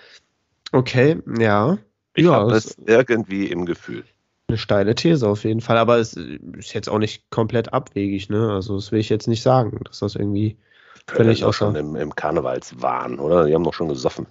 Okay, 0.71 1.19
ja. 1.37 1.77
Ich 2.15 2.25
ja, 2.25 2.31
habe 2.31 2.53
es 2.53 2.75
irgendwie 2.87 3.47
im 3.47 3.67
Gefühl. 3.67 4.03
Eine 4.47 4.57
steile 4.57 4.95
These 4.95 5.27
auf 5.27 5.43
jeden 5.43 5.61
Fall, 5.61 5.77
aber 5.77 5.97
es 5.99 6.13
ist 6.13 6.73
jetzt 6.73 6.89
auch 6.89 6.97
nicht 6.97 7.29
komplett 7.29 7.73
abwegig, 7.73 8.29
ne? 8.29 8.51
Also 8.51 8.75
das 8.75 8.91
will 8.91 8.99
ich 8.99 9.09
jetzt 9.09 9.27
nicht 9.27 9.43
sagen, 9.43 9.79
dass 9.85 9.99
das 9.99 10.15
irgendwie 10.15 10.57
Köln 11.05 11.25
völlig 11.25 11.43
außer... 11.43 11.67
schon 11.67 11.75
im, 11.75 11.95
im 11.95 12.15
Karnevalswahn, 12.15 13.19
oder? 13.19 13.45
Die 13.45 13.53
haben 13.53 13.63
doch 13.63 13.73
schon 13.73 13.89
gesoffen. 13.89 14.25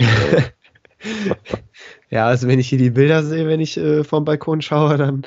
ja, 2.10 2.26
also 2.26 2.48
wenn 2.48 2.58
ich 2.58 2.68
hier 2.68 2.78
die 2.78 2.90
Bilder 2.90 3.22
sehe, 3.22 3.46
wenn 3.46 3.60
ich 3.60 3.76
äh, 3.76 4.04
vom 4.04 4.24
Balkon 4.24 4.62
schaue, 4.62 4.96
dann 4.96 5.22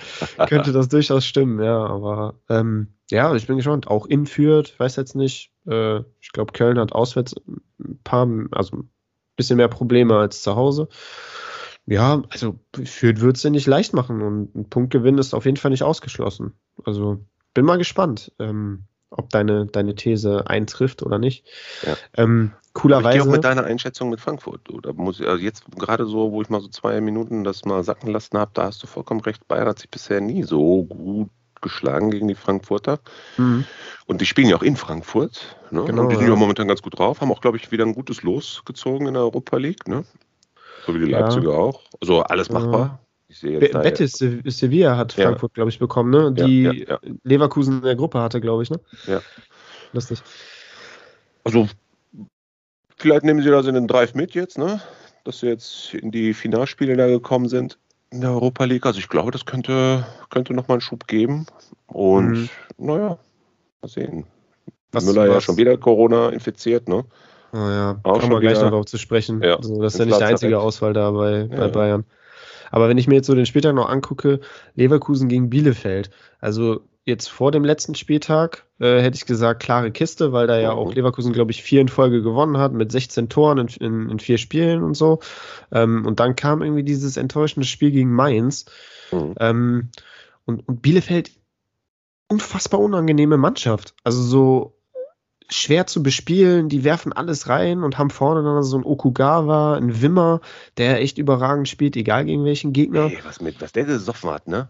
könnte 0.48 0.72
das 0.72 0.90
durchaus 0.90 1.26
stimmen, 1.26 1.64
ja. 1.64 1.86
Aber 1.86 2.36
ähm, 2.50 2.88
ja, 3.10 3.34
ich 3.36 3.48
bin 3.48 3.58
gespannt. 3.58 3.88
Auch 3.88 4.06
in 4.06 4.26
Fürth, 4.26 4.74
weiß 4.78 4.96
jetzt 4.96 5.16
nicht. 5.16 5.52
Äh, 5.68 6.00
ich 6.20 6.32
glaube, 6.32 6.54
Köln 6.54 6.80
hat 6.80 6.94
auswärts 6.94 7.36
ein 7.80 8.00
paar, 8.04 8.28
also 8.52 8.78
ein 8.78 8.90
bisschen 9.36 9.58
mehr 9.58 9.68
Probleme 9.68 10.18
als 10.18 10.42
zu 10.42 10.56
Hause. 10.56 10.88
Ja, 11.86 12.22
also 12.30 12.60
Fürth 12.84 13.22
wird 13.22 13.38
es 13.38 13.42
dir 13.42 13.50
nicht 13.50 13.66
leicht 13.66 13.94
machen 13.94 14.22
und 14.22 14.56
ein 14.56 14.70
Punktgewinn 14.70 15.18
ist 15.18 15.34
auf 15.34 15.46
jeden 15.46 15.58
Fall 15.58 15.72
nicht 15.72 15.84
ausgeschlossen. 15.84 16.54
Also 16.86 17.26
bin 17.56 17.66
mal 17.66 17.80
gespannt. 17.80 18.32
Ähm, 18.38 18.84
ob 19.12 19.30
deine, 19.30 19.66
deine 19.66 19.96
These 19.96 20.48
eintrifft 20.48 21.04
oder 21.04 21.20
nicht. 21.20 21.46
Ja. 21.86 21.96
Ähm, 22.16 22.52
coolerweise. 22.74 23.18
Ich 23.18 23.24
auch 23.24 23.32
mit 23.32 23.44
deiner 23.44 23.64
Einschätzung 23.64 24.10
mit 24.10 24.22
Frankfurt. 24.22 24.70
Oder 24.70 24.94
muss 24.94 25.20
ich, 25.20 25.28
also 25.28 25.44
jetzt 25.44 25.64
gerade 25.78 26.06
so, 26.06 26.32
wo 26.32 26.42
ich 26.42 26.50
mal 26.50 26.62
so 26.62 26.68
zwei 26.68 27.02
Minuten 27.02 27.44
das 27.44 27.66
mal 27.66 27.84
sacken 27.84 28.12
lassen 28.12 28.38
habe, 28.38 28.52
da 28.54 28.66
hast 28.66 28.84
du 28.84 28.88
vollkommen 28.88 29.22
recht. 29.22 29.48
Bayern 29.48 29.68
hat 29.68 29.80
sich 29.80 29.90
bisher 29.90 30.22
nie 30.22 30.44
so 30.44 30.84
gut 30.84 31.30
geschlagen 31.62 32.12
gegen 32.12 32.28
die 32.28 32.36
Frankfurter. 32.36 33.00
Mhm. 33.38 33.66
Und 34.06 34.22
die 34.22 34.26
spielen 34.26 34.50
ja 34.50 34.56
auch 34.56 34.64
in 34.64 34.78
Frankfurt. 34.78 35.58
Ne? 35.72 35.84
Genau, 35.86 36.04
und 36.04 36.10
die 36.10 36.16
sind 36.16 36.28
ja 36.28 36.36
momentan 36.36 36.68
ganz 36.68 36.82
gut 36.82 36.98
drauf, 36.98 37.20
haben 37.20 37.32
auch, 37.32 37.42
glaube 37.42 37.58
ich, 37.58 37.72
wieder 37.72 37.86
ein 37.86 37.94
gutes 37.94 38.24
Los 38.24 38.62
gezogen 38.66 39.08
in 39.08 39.14
der 39.14 39.24
Europa 39.24 39.58
League. 39.58 39.88
Ne? 39.88 40.06
So 40.86 40.96
wie 40.96 41.00
die 41.00 41.12
Leipziger 41.12 41.52
ja. 41.52 41.58
auch. 41.58 41.84
Also 42.00 42.22
alles 42.24 42.50
machbar. 42.50 43.00
Betis 43.30 44.14
Sevilla 44.14 44.98
hat 44.98 45.14
Frankfurt, 45.14 45.52
ja. 45.52 45.56
glaube 45.56 45.70
ich, 45.70 45.78
bekommen, 45.78 46.10
ne? 46.10 46.32
Die 46.32 46.64
ja, 46.64 46.72
ja, 46.72 47.00
Leverkusen 47.24 47.78
in 47.78 47.84
der 47.84 47.96
Gruppe 47.96 48.20
hatte, 48.22 48.42
glaube 48.42 48.64
ich, 48.64 48.72
ne? 48.72 48.80
Ja. 49.06 49.22
Lustig. 49.94 50.22
Also, 51.44 51.68
vielleicht 52.98 53.24
nehmen 53.24 53.42
sie 53.44 53.50
da 53.50 53.62
so 53.62 53.70
einen 53.70 53.88
Drive 53.88 54.16
mit 54.16 54.34
jetzt, 54.34 54.58
ne? 54.58 54.82
Dass 55.26 55.40
sie 55.40 55.48
jetzt 55.48 55.94
in 55.94 56.12
die 56.12 56.34
Finalspiele 56.34 56.98
da 56.98 57.08
gekommen 57.08 57.48
sind 57.48 57.78
in 58.10 58.22
der 58.22 58.32
Europa 58.32 58.66
League. 58.66 58.86
Also, 58.86 58.98
ich 58.98 59.10
glaube, 59.10 59.30
das 59.30 59.46
könnte, 59.46 60.06
könnte 60.32 60.56
nochmal 60.56 60.76
einen 60.76 60.82
Schub 60.82 61.06
geben. 61.06 61.46
Und, 61.86 62.32
mhm. 62.32 62.50
naja, 62.78 63.20
mal 63.82 63.88
sehen. 63.88 64.26
Was, 64.92 65.06
Müller 65.06 65.28
was? 65.28 65.36
ja 65.36 65.42
schon 65.42 65.58
wieder 65.58 65.78
Corona 65.78 66.30
infiziert, 66.30 66.88
ne? 66.90 67.06
Oh 67.52 67.58
ja, 67.58 68.00
auch 68.04 68.20
kommen 68.20 68.32
wir 68.32 68.40
gleich 68.40 68.56
noch 68.56 68.70
darauf 68.70 68.86
zu 68.86 68.98
sprechen. 68.98 69.44
Ja. 69.44 69.58
Also, 69.58 69.80
das 69.82 69.94
ist 69.94 70.00
ja 70.00 70.06
nicht 70.06 70.20
der 70.20 70.28
einzige 70.30 70.60
Ausfall 70.60 70.94
da 70.94 71.12
bei, 71.12 71.44
bei 71.44 71.68
Bayern. 71.68 72.06
Aber 72.72 72.90
wenn 72.90 72.98
ich 72.98 73.08
mir 73.08 73.16
jetzt 73.16 73.28
so 73.28 73.36
den 73.36 73.46
Spieltag 73.46 73.76
noch 73.76 73.90
angucke, 73.90 74.40
Leverkusen 74.76 75.30
gegen 75.30 75.50
Bielefeld, 75.50 76.10
also 76.40 76.82
jetzt 77.06 77.28
vor 77.28 77.52
dem 77.52 77.66
letzten 77.66 77.96
Spieltag 77.96 78.66
äh, 78.80 79.02
hätte 79.02 79.18
ich 79.18 79.26
gesagt, 79.26 79.62
klare 79.62 79.92
Kiste, 79.92 80.32
weil 80.32 80.48
da 80.48 80.60
ja 80.60 80.72
auch 80.72 80.90
mhm. 80.90 80.94
Leverkusen, 80.94 81.34
glaube 81.34 81.52
ich, 81.52 81.64
vier 81.64 81.82
in 81.82 81.90
Folge 81.90 82.22
gewonnen 82.22 82.58
hat 82.58 82.74
mit 82.74 82.92
16 82.92 83.30
Toren 83.30 83.58
in, 83.58 83.68
in, 83.68 84.10
in 84.10 84.20
vier 84.20 84.38
Spielen 84.38 84.84
und 84.84 84.94
so. 84.96 85.20
Ähm, 85.72 86.06
und 86.06 86.20
dann 86.20 86.36
kam 86.36 86.62
irgendwie 86.62 86.84
dieses 86.84 87.18
enttäuschende 87.18 87.68
Spiel 87.68 87.92
gegen 87.92 88.14
Mainz. 88.14 88.66
Mhm. 89.12 89.36
Ähm, 89.40 89.90
und, 90.46 90.68
und 90.68 90.82
Bielefeld, 90.82 91.32
unfassbar 92.28 92.80
unangenehme 92.80 93.38
Mannschaft. 93.38 93.96
Also 94.04 94.22
so 94.22 94.79
schwer 95.50 95.88
zu 95.88 96.04
bespielen. 96.04 96.70
Die 96.70 96.84
werfen 96.84 97.14
alles 97.14 97.50
rein 97.50 97.84
und 97.84 97.98
haben 97.98 98.10
vorne 98.10 98.44
dann 98.44 98.64
so 98.64 98.78
einen 98.78 98.86
Okugawa, 98.86 99.76
einen 99.76 100.02
Wimmer, 100.02 100.42
der 100.78 101.02
echt 101.02 101.18
überragend 101.18 101.68
spielt, 101.68 101.96
egal 101.96 102.26
gegen 102.26 102.46
welchen 102.46 102.74
Gegner. 102.74 103.10
Hey, 103.10 103.20
was, 103.24 103.42
mit, 103.42 103.62
was 103.62 103.72
der 103.72 103.86
gesoffen 103.86 104.30
hat, 104.30 104.48
ne? 104.48 104.70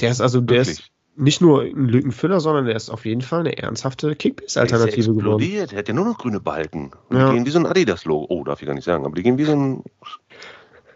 Der 0.00 0.10
ist 0.10 0.20
also, 0.20 0.40
der 0.40 0.62
ist 0.62 0.90
nicht 1.16 1.40
nur 1.40 1.62
ein 1.62 1.88
Lückenfüller, 1.88 2.40
sondern 2.40 2.64
der 2.64 2.76
ist 2.76 2.88
auf 2.88 3.04
jeden 3.04 3.20
Fall 3.20 3.40
eine 3.40 3.58
ernsthafte 3.58 4.16
Kickbase-Alternative 4.16 5.14
geworden. 5.14 5.68
Der 5.70 5.78
hat 5.78 5.88
ja 5.88 5.94
nur 5.94 6.06
noch 6.06 6.18
grüne 6.18 6.40
Balken. 6.40 6.92
Und 7.08 7.16
ja. 7.16 7.28
Die 7.28 7.34
gehen 7.34 7.46
wie 7.46 7.50
so 7.50 7.58
ein 7.58 7.66
Adidas-Logo. 7.66 8.26
Oh, 8.30 8.44
darf 8.44 8.62
ich 8.62 8.66
gar 8.66 8.74
nicht 8.74 8.84
sagen, 8.84 9.04
aber 9.04 9.14
die 9.14 9.22
gehen 9.22 9.36
wie 9.36 9.44
so 9.44 9.52
ein. 9.52 9.84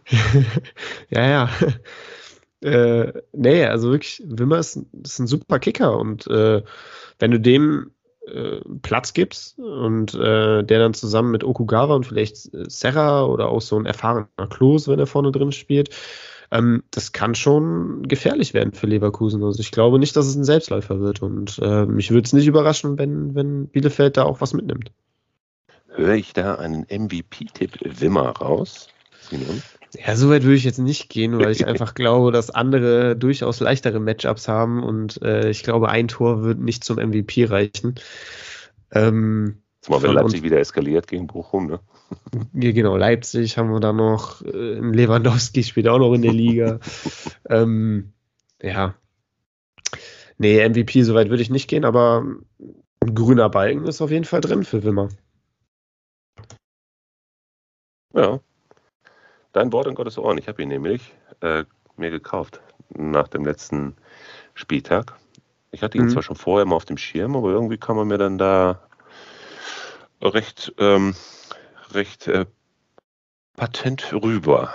ja, 1.10 1.26
ja. 1.26 1.50
Äh, 2.60 3.12
nee, 3.34 3.66
also 3.66 3.90
wirklich, 3.90 4.22
Wimmer 4.24 4.56
ist, 4.56 4.80
ist 5.02 5.18
ein 5.18 5.26
super 5.26 5.58
Kicker 5.58 5.98
und 5.98 6.26
äh, 6.28 6.62
wenn 7.18 7.30
du 7.30 7.38
dem 7.38 7.90
äh, 8.26 8.60
Platz 8.82 9.12
gibst 9.12 9.58
und 9.58 10.14
äh, 10.14 10.62
der 10.62 10.78
dann 10.78 10.94
zusammen 10.94 11.30
mit 11.30 11.44
Okugawa 11.44 11.94
und 11.94 12.06
vielleicht 12.06 12.52
äh, 12.54 12.64
Serra 12.68 13.24
oder 13.24 13.48
auch 13.48 13.60
so 13.60 13.78
ein 13.78 13.86
erfahrener 13.86 14.28
Klos, 14.50 14.88
wenn 14.88 14.98
er 14.98 15.06
vorne 15.06 15.32
drin 15.32 15.52
spielt, 15.52 15.90
ähm, 16.50 16.82
das 16.90 17.12
kann 17.12 17.34
schon 17.34 18.02
gefährlich 18.04 18.54
werden 18.54 18.72
für 18.72 18.86
Leverkusen. 18.86 19.42
Also 19.42 19.60
ich 19.60 19.72
glaube 19.72 19.98
nicht, 19.98 20.16
dass 20.16 20.26
es 20.26 20.36
ein 20.36 20.44
Selbstläufer 20.44 21.00
wird 21.00 21.22
und 21.22 21.58
äh, 21.62 21.86
mich 21.86 22.10
würde 22.10 22.26
es 22.26 22.32
nicht 22.32 22.46
überraschen, 22.46 22.98
wenn, 22.98 23.34
wenn 23.34 23.68
Bielefeld 23.68 24.16
da 24.16 24.24
auch 24.24 24.40
was 24.40 24.52
mitnimmt. 24.52 24.92
Höre 25.88 26.14
ich 26.14 26.32
da 26.32 26.56
einen 26.56 26.86
MVP-Tipp 26.90 27.78
Wimmer 28.00 28.30
raus? 28.30 28.88
Simon? 29.20 29.62
Ja, 29.96 30.16
so 30.16 30.28
weit 30.30 30.42
würde 30.42 30.56
ich 30.56 30.64
jetzt 30.64 30.78
nicht 30.78 31.08
gehen, 31.08 31.38
weil 31.38 31.52
ich 31.52 31.66
einfach 31.66 31.94
glaube, 31.94 32.32
dass 32.32 32.50
andere 32.50 33.16
durchaus 33.16 33.60
leichtere 33.60 34.00
Matchups 34.00 34.48
haben 34.48 34.82
und 34.82 35.22
äh, 35.22 35.50
ich 35.50 35.62
glaube, 35.62 35.88
ein 35.88 36.08
Tor 36.08 36.42
wird 36.42 36.58
nicht 36.58 36.84
zum 36.84 36.96
MVP 36.96 37.46
reichen. 37.46 37.94
Ähm, 38.92 39.62
Zumal 39.80 40.02
wenn 40.02 40.12
Leipzig 40.12 40.42
wieder 40.42 40.58
eskaliert 40.58 41.06
gegen 41.06 41.26
Bochum, 41.26 41.66
ne? 41.66 41.80
Ja, 42.54 42.72
genau, 42.72 42.96
Leipzig 42.96 43.58
haben 43.58 43.70
wir 43.70 43.80
da 43.80 43.92
noch, 43.92 44.42
äh, 44.42 44.78
Lewandowski 44.78 45.62
spielt 45.62 45.88
auch 45.88 45.98
noch 45.98 46.14
in 46.14 46.22
der 46.22 46.32
Liga. 46.32 46.80
ähm, 47.48 48.12
ja. 48.62 48.94
Nee, 50.38 50.66
MVP, 50.68 51.02
soweit 51.02 51.28
würde 51.28 51.42
ich 51.42 51.50
nicht 51.50 51.68
gehen, 51.68 51.84
aber 51.84 52.24
ein 53.00 53.14
grüner 53.14 53.48
Balken 53.50 53.86
ist 53.86 54.00
auf 54.00 54.10
jeden 54.10 54.24
Fall 54.24 54.40
drin 54.40 54.64
für 54.64 54.82
Wimmer. 54.84 55.08
Ja. 58.14 58.40
Dein 59.54 59.72
Wort 59.72 59.86
in 59.86 59.94
Gottes 59.94 60.18
Ohren. 60.18 60.36
Ich 60.36 60.48
habe 60.48 60.62
ihn 60.62 60.68
nämlich 60.68 61.14
äh, 61.40 61.62
mir 61.96 62.10
gekauft 62.10 62.60
nach 62.90 63.28
dem 63.28 63.44
letzten 63.44 63.94
Spieltag. 64.54 65.14
Ich 65.70 65.82
hatte 65.82 65.96
ihn 65.96 66.06
mhm. 66.06 66.10
zwar 66.10 66.24
schon 66.24 66.34
vorher 66.34 66.66
mal 66.66 66.74
auf 66.74 66.84
dem 66.84 66.98
Schirm, 66.98 67.36
aber 67.36 67.50
irgendwie 67.50 67.78
kam 67.78 67.96
er 67.98 68.04
mir 68.04 68.18
dann 68.18 68.36
da 68.36 68.80
recht, 70.20 70.74
ähm, 70.78 71.14
recht 71.92 72.26
äh, 72.26 72.46
patent 73.56 74.12
rüber, 74.12 74.70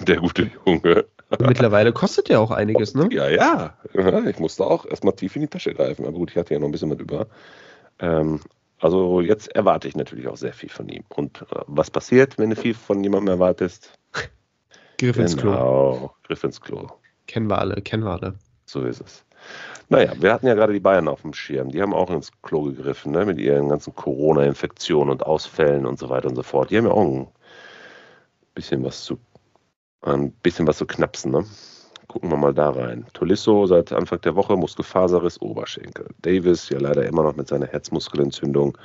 der 0.00 0.16
gute 0.16 0.50
Junge. 0.66 1.04
Mittlerweile 1.38 1.92
kostet 1.92 2.28
ja 2.28 2.40
auch 2.40 2.50
einiges, 2.50 2.94
ne? 2.94 3.08
Ja, 3.12 3.28
ja. 3.28 3.78
Ich 4.26 4.40
musste 4.40 4.66
auch 4.66 4.84
erstmal 4.84 5.14
tief 5.14 5.36
in 5.36 5.42
die 5.42 5.48
Tasche 5.48 5.74
greifen. 5.74 6.06
Aber 6.06 6.18
gut, 6.18 6.32
ich 6.32 6.36
hatte 6.36 6.54
ja 6.54 6.60
noch 6.60 6.66
ein 6.66 6.72
bisschen 6.72 6.88
mit 6.88 7.00
über. 7.00 7.28
Ähm, 8.00 8.40
also 8.84 9.22
jetzt 9.22 9.48
erwarte 9.56 9.88
ich 9.88 9.96
natürlich 9.96 10.28
auch 10.28 10.36
sehr 10.36 10.52
viel 10.52 10.68
von 10.68 10.90
ihm. 10.90 11.04
Und 11.08 11.40
äh, 11.40 11.62
was 11.66 11.90
passiert, 11.90 12.36
wenn 12.36 12.50
du 12.50 12.56
viel 12.56 12.74
von 12.74 13.02
jemandem 13.02 13.32
erwartest? 13.32 13.98
Griff 14.98 15.16
ins 15.16 15.38
Klo. 15.38 15.52
Genau, 15.52 16.14
Griff 16.24 16.44
ins 16.44 16.60
Klo. 16.60 16.88
Kennen 17.26 17.48
wir 17.48 17.56
alle, 17.56 17.80
kennen 17.80 18.04
wir 18.04 18.10
alle. 18.10 18.34
So 18.66 18.82
ist 18.82 19.00
es. 19.00 19.24
Naja, 19.88 20.12
wir 20.20 20.34
hatten 20.34 20.46
ja 20.46 20.52
gerade 20.52 20.74
die 20.74 20.80
Bayern 20.80 21.08
auf 21.08 21.22
dem 21.22 21.32
Schirm. 21.32 21.70
Die 21.70 21.80
haben 21.80 21.94
auch 21.94 22.10
ins 22.10 22.30
Klo 22.42 22.64
gegriffen, 22.64 23.12
ne? 23.12 23.24
mit 23.24 23.38
ihren 23.38 23.70
ganzen 23.70 23.94
Corona-Infektionen 23.94 25.10
und 25.10 25.24
Ausfällen 25.24 25.86
und 25.86 25.98
so 25.98 26.10
weiter 26.10 26.28
und 26.28 26.36
so 26.36 26.42
fort. 26.42 26.70
Die 26.70 26.76
haben 26.76 26.84
ja 26.84 26.92
auch 26.92 27.06
ein 27.06 27.28
bisschen 28.54 28.84
was 28.84 29.02
zu, 29.02 29.18
ein 30.02 30.30
bisschen 30.30 30.66
was 30.66 30.76
zu 30.76 30.84
knapsen. 30.84 31.32
Ne? 31.32 31.46
Gucken 32.14 32.30
wir 32.30 32.36
mal 32.36 32.54
da 32.54 32.70
rein. 32.70 33.04
Tolisso 33.12 33.66
seit 33.66 33.90
Anfang 33.90 34.20
der 34.20 34.36
Woche 34.36 34.56
Muskelfaserriss, 34.56 35.42
Oberschenkel. 35.42 36.06
Davis 36.22 36.68
ja 36.68 36.78
leider 36.78 37.04
immer 37.04 37.24
noch 37.24 37.34
mit 37.34 37.48
seiner 37.48 37.66
Herzmuskelentzündung 37.66 38.78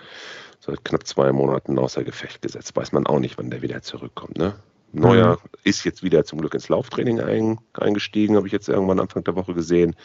seit 0.59 0.83
knapp 0.83 1.05
zwei 1.05 1.31
Monaten 1.31 1.77
außer 1.77 2.03
Gefecht 2.03 2.41
gesetzt. 2.41 2.75
Weiß 2.75 2.91
man 2.91 3.05
auch 3.05 3.19
nicht, 3.19 3.37
wann 3.37 3.51
der 3.51 3.61
wieder 3.61 3.83
zurückkommt. 3.83 4.39
Ne? 4.39 4.55
Neuer 4.93 5.33
mhm. 5.33 5.49
ist 5.63 5.83
jetzt 5.83 6.01
wieder 6.01 6.25
zum 6.25 6.39
Glück 6.39 6.55
ins 6.55 6.69
Lauftraining 6.69 7.19
ein, 7.19 7.59
eingestiegen, 7.73 8.35
habe 8.35 8.47
ich 8.47 8.51
jetzt 8.51 8.67
irgendwann 8.67 8.99
Anfang 8.99 9.23
der 9.23 9.35
Woche 9.35 9.53
gesehen. 9.53 9.95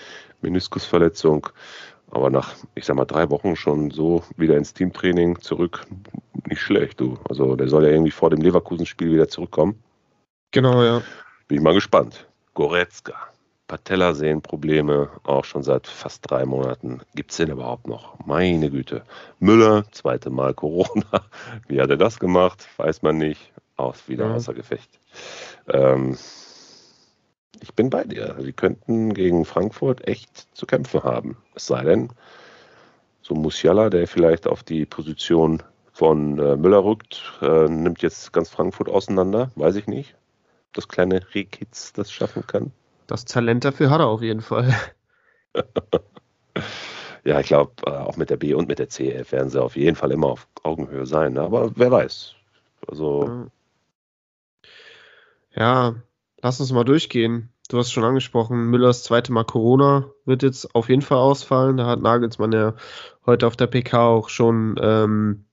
Meniskusverletzung. 0.42 1.48
Aber 2.10 2.28
nach, 2.28 2.52
ich 2.74 2.84
sag 2.84 2.96
mal, 2.96 3.06
drei 3.06 3.30
Wochen 3.30 3.56
schon 3.56 3.90
so 3.90 4.22
wieder 4.36 4.58
ins 4.58 4.74
Teamtraining 4.74 5.40
zurück. 5.40 5.86
Nicht 6.46 6.60
schlecht, 6.60 7.00
du. 7.00 7.16
Also 7.26 7.56
der 7.56 7.68
soll 7.68 7.84
ja 7.84 7.90
irgendwie 7.90 8.10
vor 8.10 8.28
dem 8.28 8.42
Leverkusen-Spiel 8.42 9.10
wieder 9.10 9.28
zurückkommen. 9.28 9.82
Genau, 10.50 10.82
ja. 10.82 11.00
Bin 11.48 11.56
ich 11.56 11.64
mal 11.64 11.72
gespannt. 11.72 12.26
Goretzka. 12.54 13.14
Patellasehnenprobleme, 13.66 15.08
auch 15.24 15.44
schon 15.44 15.62
seit 15.62 15.86
fast 15.86 16.30
drei 16.30 16.44
Monaten. 16.44 17.00
Gibt 17.14 17.30
es 17.30 17.38
den 17.38 17.50
überhaupt 17.50 17.88
noch? 17.88 18.18
Meine 18.24 18.70
Güte. 18.70 19.02
Müller, 19.38 19.84
zweite 19.90 20.30
Mal 20.30 20.54
Corona. 20.54 21.24
Wie 21.68 21.80
hat 21.80 21.90
er 21.90 21.96
das 21.96 22.20
gemacht? 22.20 22.68
Weiß 22.76 23.02
man 23.02 23.18
nicht 23.18 23.52
aus, 23.76 24.08
wieder 24.08 24.26
ja. 24.26 24.34
außer 24.34 24.54
Gefecht. 24.54 25.00
Ähm, 25.68 26.16
ich 27.60 27.74
bin 27.74 27.88
bei 27.88 28.04
dir. 28.04 28.36
Sie 28.40 28.52
könnten 28.52 29.14
gegen 29.14 29.44
Frankfurt 29.44 30.06
echt 30.06 30.54
zu 30.54 30.66
kämpfen 30.66 31.02
haben. 31.02 31.38
Es 31.54 31.66
sei 31.66 31.82
denn, 31.82 32.10
so 33.22 33.34
Musiala, 33.34 33.88
der 33.88 34.06
vielleicht 34.06 34.46
auf 34.46 34.62
die 34.62 34.84
Position 34.84 35.62
von 35.92 36.38
äh, 36.38 36.56
Müller 36.56 36.84
rückt, 36.84 37.22
äh, 37.40 37.68
nimmt 37.68 38.02
jetzt 38.02 38.32
ganz 38.32 38.50
Frankfurt 38.50 38.88
auseinander. 38.88 39.50
Weiß 39.54 39.76
ich 39.76 39.86
nicht. 39.86 40.14
Das 40.74 40.88
kleine 40.88 41.22
Rekitz 41.34 41.92
das 41.94 42.12
schaffen 42.12 42.46
kann. 42.46 42.72
Das 43.06 43.24
Talent 43.24 43.64
dafür 43.64 43.90
hat 43.90 44.00
er 44.00 44.08
auf 44.08 44.22
jeden 44.22 44.42
Fall. 44.42 44.74
ja, 47.24 47.40
ich 47.40 47.46
glaube, 47.46 47.72
äh, 47.86 47.90
auch 47.90 48.16
mit 48.16 48.28
der 48.28 48.36
B 48.36 48.54
und 48.54 48.68
mit 48.68 48.78
der 48.78 48.88
CF 48.88 49.32
werden 49.32 49.50
sie 49.50 49.62
auf 49.62 49.76
jeden 49.76 49.96
Fall 49.96 50.10
immer 50.10 50.26
auf 50.26 50.48
Augenhöhe 50.62 51.06
sein. 51.06 51.34
Ne? 51.34 51.42
Aber 51.42 51.70
wer 51.76 51.90
weiß. 51.90 52.34
Also. 52.86 53.48
Ja. 55.54 55.94
Lass 56.42 56.60
uns 56.60 56.72
mal 56.72 56.84
durchgehen. 56.84 57.50
Du 57.70 57.78
hast 57.78 57.90
schon 57.90 58.04
angesprochen, 58.04 58.66
Müllers 58.66 59.02
zweite 59.04 59.32
Mal 59.32 59.44
Corona 59.44 60.10
wird 60.26 60.42
jetzt 60.42 60.74
auf 60.74 60.90
jeden 60.90 61.00
Fall 61.00 61.16
ausfallen. 61.16 61.78
Da 61.78 61.86
hat 61.86 62.02
Nagelsmann 62.02 62.52
ja 62.52 62.74
heute 63.24 63.46
auf 63.46 63.56
der 63.56 63.66
PK 63.68 64.06
auch 64.06 64.28
schon 64.28 64.78
ähm, 64.82 65.46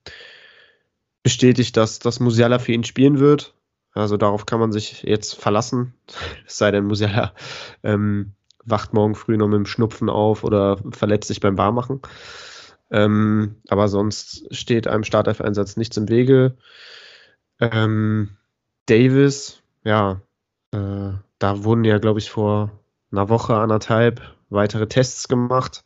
bestätigt, 1.24 1.78
dass, 1.78 2.00
dass 2.00 2.20
Musiala 2.20 2.60
für 2.60 2.74
ihn 2.74 2.84
spielen 2.84 3.20
wird. 3.20 3.54
Also 3.94 4.18
darauf 4.18 4.46
kann 4.46 4.60
man 4.60 4.72
sich 4.72 5.04
jetzt 5.04 5.36
verlassen. 5.36 5.94
Es 6.46 6.58
sei 6.58 6.72
denn, 6.72 6.86
Musiala 6.86 7.34
ähm, 7.84 8.34
wacht 8.66 8.94
morgen 8.94 9.16
früh 9.16 9.38
noch 9.38 9.48
mit 9.48 9.58
dem 9.58 9.66
Schnupfen 9.66 10.10
auf 10.10 10.44
oder 10.44 10.78
verletzt 10.92 11.28
sich 11.28 11.40
beim 11.40 11.56
Barmachen. 11.56 12.02
Ähm, 12.90 13.56
aber 13.70 13.88
sonst 13.88 14.54
steht 14.56 14.88
einem 14.88 15.04
Startelf-Einsatz 15.04 15.78
nichts 15.78 15.98
im 15.98 16.10
Wege. 16.10 16.58
Ähm, 17.60 18.38
Davis 18.88 19.62
ja, 19.84 20.22
äh, 20.72 21.12
da 21.40 21.64
wurden 21.64 21.84
ja, 21.84 21.98
glaube 21.98 22.20
ich, 22.20 22.30
vor 22.30 22.72
einer 23.12 23.30
Woche, 23.30 23.56
anderthalb 23.56 24.22
weitere 24.50 24.88
Tests 24.88 25.28
gemacht. 25.28 25.84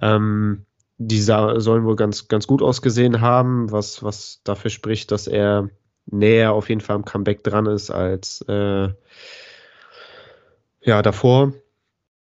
Ähm, 0.00 0.66
die 0.98 1.20
sollen 1.20 1.84
wohl 1.84 1.96
ganz, 1.96 2.26
ganz 2.26 2.46
gut 2.48 2.60
ausgesehen 2.60 3.20
haben, 3.20 3.70
was, 3.70 4.02
was 4.02 4.40
dafür 4.42 4.70
spricht, 4.70 5.12
dass 5.12 5.28
er 5.28 5.70
näher 6.10 6.52
auf 6.52 6.68
jeden 6.68 6.80
Fall 6.80 6.96
am 6.96 7.04
Comeback 7.04 7.42
dran 7.44 7.66
ist 7.66 7.90
als 7.90 8.44
äh, 8.48 8.88
ja, 10.80 11.02
davor. 11.02 11.52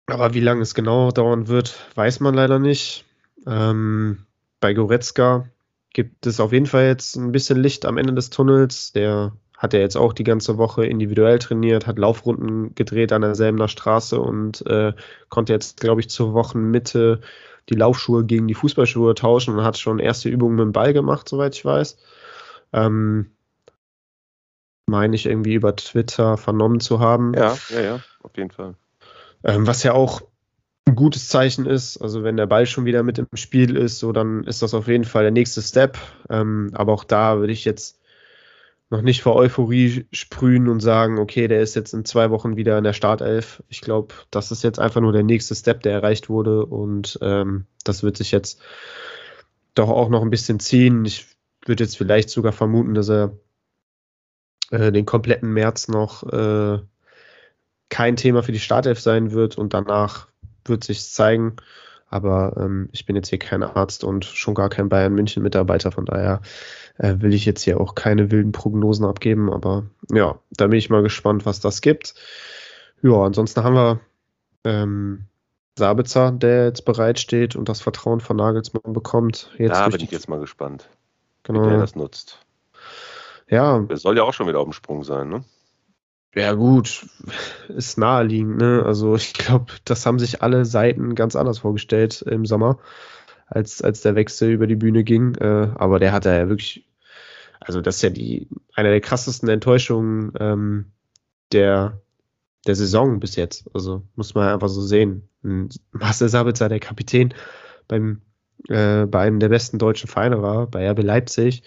Aber 0.07 0.33
wie 0.33 0.39
lange 0.39 0.61
es 0.61 0.73
genau 0.73 1.11
dauern 1.11 1.47
wird, 1.47 1.75
weiß 1.95 2.19
man 2.19 2.33
leider 2.33 2.59
nicht. 2.59 3.05
Ähm, 3.45 4.25
bei 4.59 4.73
Goretzka 4.73 5.47
gibt 5.93 6.25
es 6.25 6.39
auf 6.39 6.51
jeden 6.51 6.65
Fall 6.65 6.85
jetzt 6.85 7.15
ein 7.15 7.31
bisschen 7.31 7.61
Licht 7.61 7.85
am 7.85 7.97
Ende 7.97 8.13
des 8.13 8.29
Tunnels. 8.29 8.91
Der 8.91 9.33
hat 9.57 9.73
er 9.73 9.81
jetzt 9.81 9.97
auch 9.97 10.13
die 10.13 10.23
ganze 10.23 10.57
Woche 10.57 10.85
individuell 10.85 11.37
trainiert, 11.37 11.85
hat 11.85 11.99
Laufrunden 11.99 12.73
gedreht 12.75 13.11
an 13.11 13.21
derselben 13.21 13.67
Straße 13.67 14.19
und 14.19 14.65
äh, 14.67 14.93
konnte 15.27 15.53
jetzt, 15.53 15.79
glaube 15.81 16.01
ich, 16.01 16.09
zur 16.09 16.33
Wochenmitte 16.33 17.21
die 17.69 17.75
Laufschuhe 17.75 18.25
gegen 18.25 18.47
die 18.47 18.55
Fußballschuhe 18.55 19.15
tauschen 19.15 19.55
und 19.55 19.63
hat 19.63 19.77
schon 19.77 19.99
erste 19.99 20.29
Übungen 20.29 20.55
mit 20.55 20.63
dem 20.63 20.71
Ball 20.71 20.93
gemacht, 20.93 21.27
soweit 21.29 21.55
ich 21.55 21.65
weiß. 21.65 21.97
Ähm, 22.73 23.31
meine 24.89 25.15
ich 25.15 25.25
irgendwie 25.25 25.53
über 25.53 25.75
Twitter 25.75 26.37
vernommen 26.37 26.79
zu 26.79 26.99
haben. 26.99 27.33
Ja, 27.33 27.57
ja, 27.69 27.81
ja, 27.81 27.99
auf 28.21 28.35
jeden 28.35 28.51
Fall. 28.51 28.75
Ähm, 29.43 29.65
was 29.65 29.83
ja 29.83 29.93
auch 29.93 30.21
ein 30.89 30.95
gutes 30.95 31.29
Zeichen 31.29 31.65
ist. 31.65 31.97
Also 31.97 32.23
wenn 32.23 32.37
der 32.37 32.47
Ball 32.47 32.65
schon 32.65 32.85
wieder 32.85 33.03
mit 33.03 33.17
im 33.17 33.27
Spiel 33.35 33.77
ist, 33.77 33.99
so 33.99 34.11
dann 34.11 34.43
ist 34.43 34.61
das 34.61 34.73
auf 34.73 34.87
jeden 34.87 35.05
Fall 35.05 35.23
der 35.23 35.31
nächste 35.31 35.61
Step. 35.61 35.97
Ähm, 36.29 36.71
aber 36.73 36.93
auch 36.93 37.03
da 37.03 37.39
würde 37.39 37.53
ich 37.53 37.63
jetzt 37.65 37.99
noch 38.89 39.01
nicht 39.01 39.21
vor 39.21 39.35
Euphorie 39.35 40.07
sprühen 40.11 40.67
und 40.67 40.79
sagen, 40.79 41.19
okay, 41.19 41.47
der 41.47 41.61
ist 41.61 41.75
jetzt 41.75 41.93
in 41.93 42.05
zwei 42.05 42.31
Wochen 42.31 42.57
wieder 42.57 42.77
in 42.77 42.83
der 42.83 42.93
Startelf. 42.93 43.63
Ich 43.69 43.81
glaube, 43.81 44.15
das 44.31 44.51
ist 44.51 44.63
jetzt 44.63 44.79
einfach 44.79 44.99
nur 44.99 45.13
der 45.13 45.23
nächste 45.23 45.53
Step, 45.53 45.83
der 45.83 45.93
erreicht 45.93 46.27
wurde 46.27 46.65
und 46.65 47.19
ähm, 47.21 47.65
das 47.83 48.01
wird 48.01 48.17
sich 48.17 48.31
jetzt 48.31 48.59
doch 49.75 49.89
auch 49.89 50.09
noch 50.09 50.23
ein 50.23 50.31
bisschen 50.31 50.59
ziehen. 50.59 51.05
Ich 51.05 51.27
würde 51.65 51.83
jetzt 51.83 51.97
vielleicht 51.97 52.31
sogar 52.31 52.51
vermuten, 52.51 52.95
dass 52.95 53.09
er 53.09 53.33
äh, 54.71 54.91
den 54.91 55.05
kompletten 55.05 55.51
März 55.51 55.87
noch 55.87 56.23
äh, 56.23 56.79
kein 57.89 58.15
Thema 58.15 58.43
für 58.43 58.51
die 58.51 58.59
Startelf 58.59 58.99
sein 58.99 59.31
wird 59.31 59.57
und 59.57 59.73
danach 59.73 60.27
wird 60.65 60.83
sich 60.83 61.03
zeigen. 61.09 61.55
Aber 62.09 62.55
ähm, 62.57 62.89
ich 62.91 63.05
bin 63.05 63.15
jetzt 63.15 63.29
hier 63.29 63.39
kein 63.39 63.61
Arzt 63.61 64.03
und 64.03 64.25
schon 64.25 64.55
gar 64.55 64.69
kein 64.69 64.89
Bayern 64.89 65.13
München 65.13 65.43
Mitarbeiter, 65.43 65.91
von 65.91 66.05
daher 66.05 66.41
äh, 66.97 67.15
will 67.19 67.33
ich 67.33 67.45
jetzt 67.45 67.61
hier 67.63 67.79
auch 67.79 67.93
keine 67.93 68.31
wilden 68.31 68.51
Prognosen 68.51 69.05
abgeben. 69.05 69.51
Aber 69.51 69.85
ja, 70.11 70.39
da 70.51 70.67
bin 70.67 70.79
ich 70.79 70.89
mal 70.89 71.03
gespannt, 71.03 71.45
was 71.45 71.59
das 71.59 71.81
gibt. 71.81 72.15
Ja, 73.01 73.23
ansonsten 73.23 73.63
haben 73.63 73.75
wir 73.75 73.99
ähm, 74.63 75.25
Sabitzer, 75.77 76.31
der 76.31 76.65
jetzt 76.65 76.83
bereitsteht 76.83 77.55
und 77.55 77.69
das 77.69 77.79
Vertrauen 77.79 78.19
von 78.19 78.37
Nagelsmann 78.37 78.93
bekommt. 78.93 79.51
Jetzt 79.57 79.77
da 79.77 79.87
bin 79.87 80.01
ich 80.01 80.11
jetzt 80.11 80.29
mal 80.29 80.39
gespannt, 80.39 80.89
genau. 81.43 81.63
wie 81.63 81.69
der 81.69 81.77
das 81.77 81.95
nutzt. 81.95 82.39
Ja. 83.49 83.79
Der 83.79 83.97
soll 83.97 84.17
ja 84.17 84.23
auch 84.23 84.33
schon 84.33 84.47
wieder 84.47 84.59
auf 84.59 84.67
dem 84.67 84.73
Sprung 84.73 85.03
sein, 85.03 85.29
ne? 85.29 85.43
Ja, 86.35 86.53
gut, 86.53 87.07
ist 87.69 87.97
naheliegend, 87.97 88.57
ne? 88.57 88.83
Also 88.85 89.15
ich 89.15 89.33
glaube, 89.33 89.73
das 89.85 90.05
haben 90.05 90.19
sich 90.19 90.41
alle 90.41 90.65
Seiten 90.65 91.15
ganz 91.15 91.35
anders 91.35 91.59
vorgestellt 91.59 92.21
im 92.21 92.45
Sommer, 92.45 92.79
als, 93.47 93.81
als 93.81 94.01
der 94.01 94.15
Wechsel 94.15 94.51
über 94.51 94.67
die 94.67 94.75
Bühne 94.75 95.03
ging. 95.03 95.35
Äh, 95.35 95.71
aber 95.75 95.99
der 95.99 96.11
hat 96.11 96.25
ja 96.25 96.47
wirklich, 96.49 96.87
also 97.59 97.81
das 97.81 97.97
ist 97.97 98.01
ja 98.03 98.09
die 98.09 98.47
eine 98.75 98.89
der 98.89 99.01
krassesten 99.01 99.49
Enttäuschungen 99.49 100.33
ähm, 100.39 100.91
der, 101.51 101.99
der 102.67 102.75
Saison 102.75 103.19
bis 103.19 103.35
jetzt. 103.35 103.69
Also 103.73 104.03
muss 104.15 104.35
man 104.35 104.53
einfach 104.53 104.69
so 104.69 104.81
sehen. 104.81 105.27
Marcel 105.91 106.29
Sabitzer, 106.29 106.69
der 106.69 106.79
Kapitän 106.79 107.33
beim 107.87 108.21
äh, 108.67 109.05
bei 109.05 109.21
einem 109.21 109.39
der 109.39 109.49
besten 109.49 109.79
deutschen 109.79 110.09
Vereine 110.09 110.41
war, 110.41 110.67
bei 110.67 110.89
RB 110.89 111.01
Leipzig, 111.01 111.63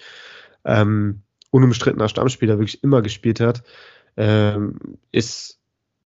ähm, 0.64 1.22
unumstrittener 1.52 2.08
Stammspieler 2.08 2.58
wirklich 2.58 2.82
immer 2.82 3.02
gespielt 3.02 3.38
hat, 3.38 3.62
ähm, 4.16 4.98
ist 5.12 5.60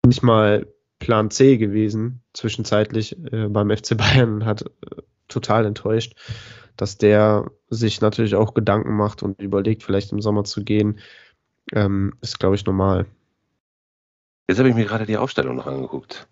nicht 0.05 0.23
mal 0.23 0.67
Plan 0.99 1.31
C 1.31 1.57
gewesen, 1.57 2.23
zwischenzeitlich 2.35 3.17
äh, 3.33 3.49
beim 3.49 3.71
FC 3.71 3.97
Bayern, 3.97 4.45
hat 4.45 4.63
äh, 4.63 5.03
total 5.29 5.65
enttäuscht, 5.65 6.15
dass 6.77 6.99
der 6.99 7.51
sich 7.71 8.01
natürlich 8.01 8.35
auch 8.35 8.55
Gedanken 8.55 8.97
macht 8.97 9.23
und 9.23 9.41
überlegt, 9.41 9.83
vielleicht 9.83 10.13
im 10.13 10.21
Sommer 10.21 10.45
zu 10.45 10.65
gehen, 10.65 10.99
ähm, 11.73 12.15
ist, 12.21 12.39
glaube 12.39 12.57
ich, 12.57 12.67
normal. 12.67 13.07
Jetzt 14.49 14.59
habe 14.59 14.69
ich 14.69 14.75
mir 14.75 14.85
gerade 14.85 15.07
die 15.07 15.17
Aufstellung 15.17 15.57
noch 15.57 15.67
angeguckt. 15.67 16.29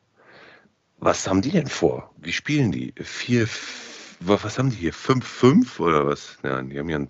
Was 0.99 1.29
haben 1.29 1.43
die 1.43 1.51
denn 1.51 1.67
vor? 1.67 2.15
Wie 2.17 2.33
spielen 2.33 2.73
die? 2.73 2.95
Vier, 2.97 3.49
was 4.21 4.59
haben 4.59 4.71
die 4.71 4.77
hier? 4.77 4.95
5-5 4.95 5.81
oder 5.81 6.07
was? 6.07 6.39
Ja, 6.43 6.63
die 6.63 6.79
haben 6.79 6.89
ja 6.89 6.97
ein 6.97 7.09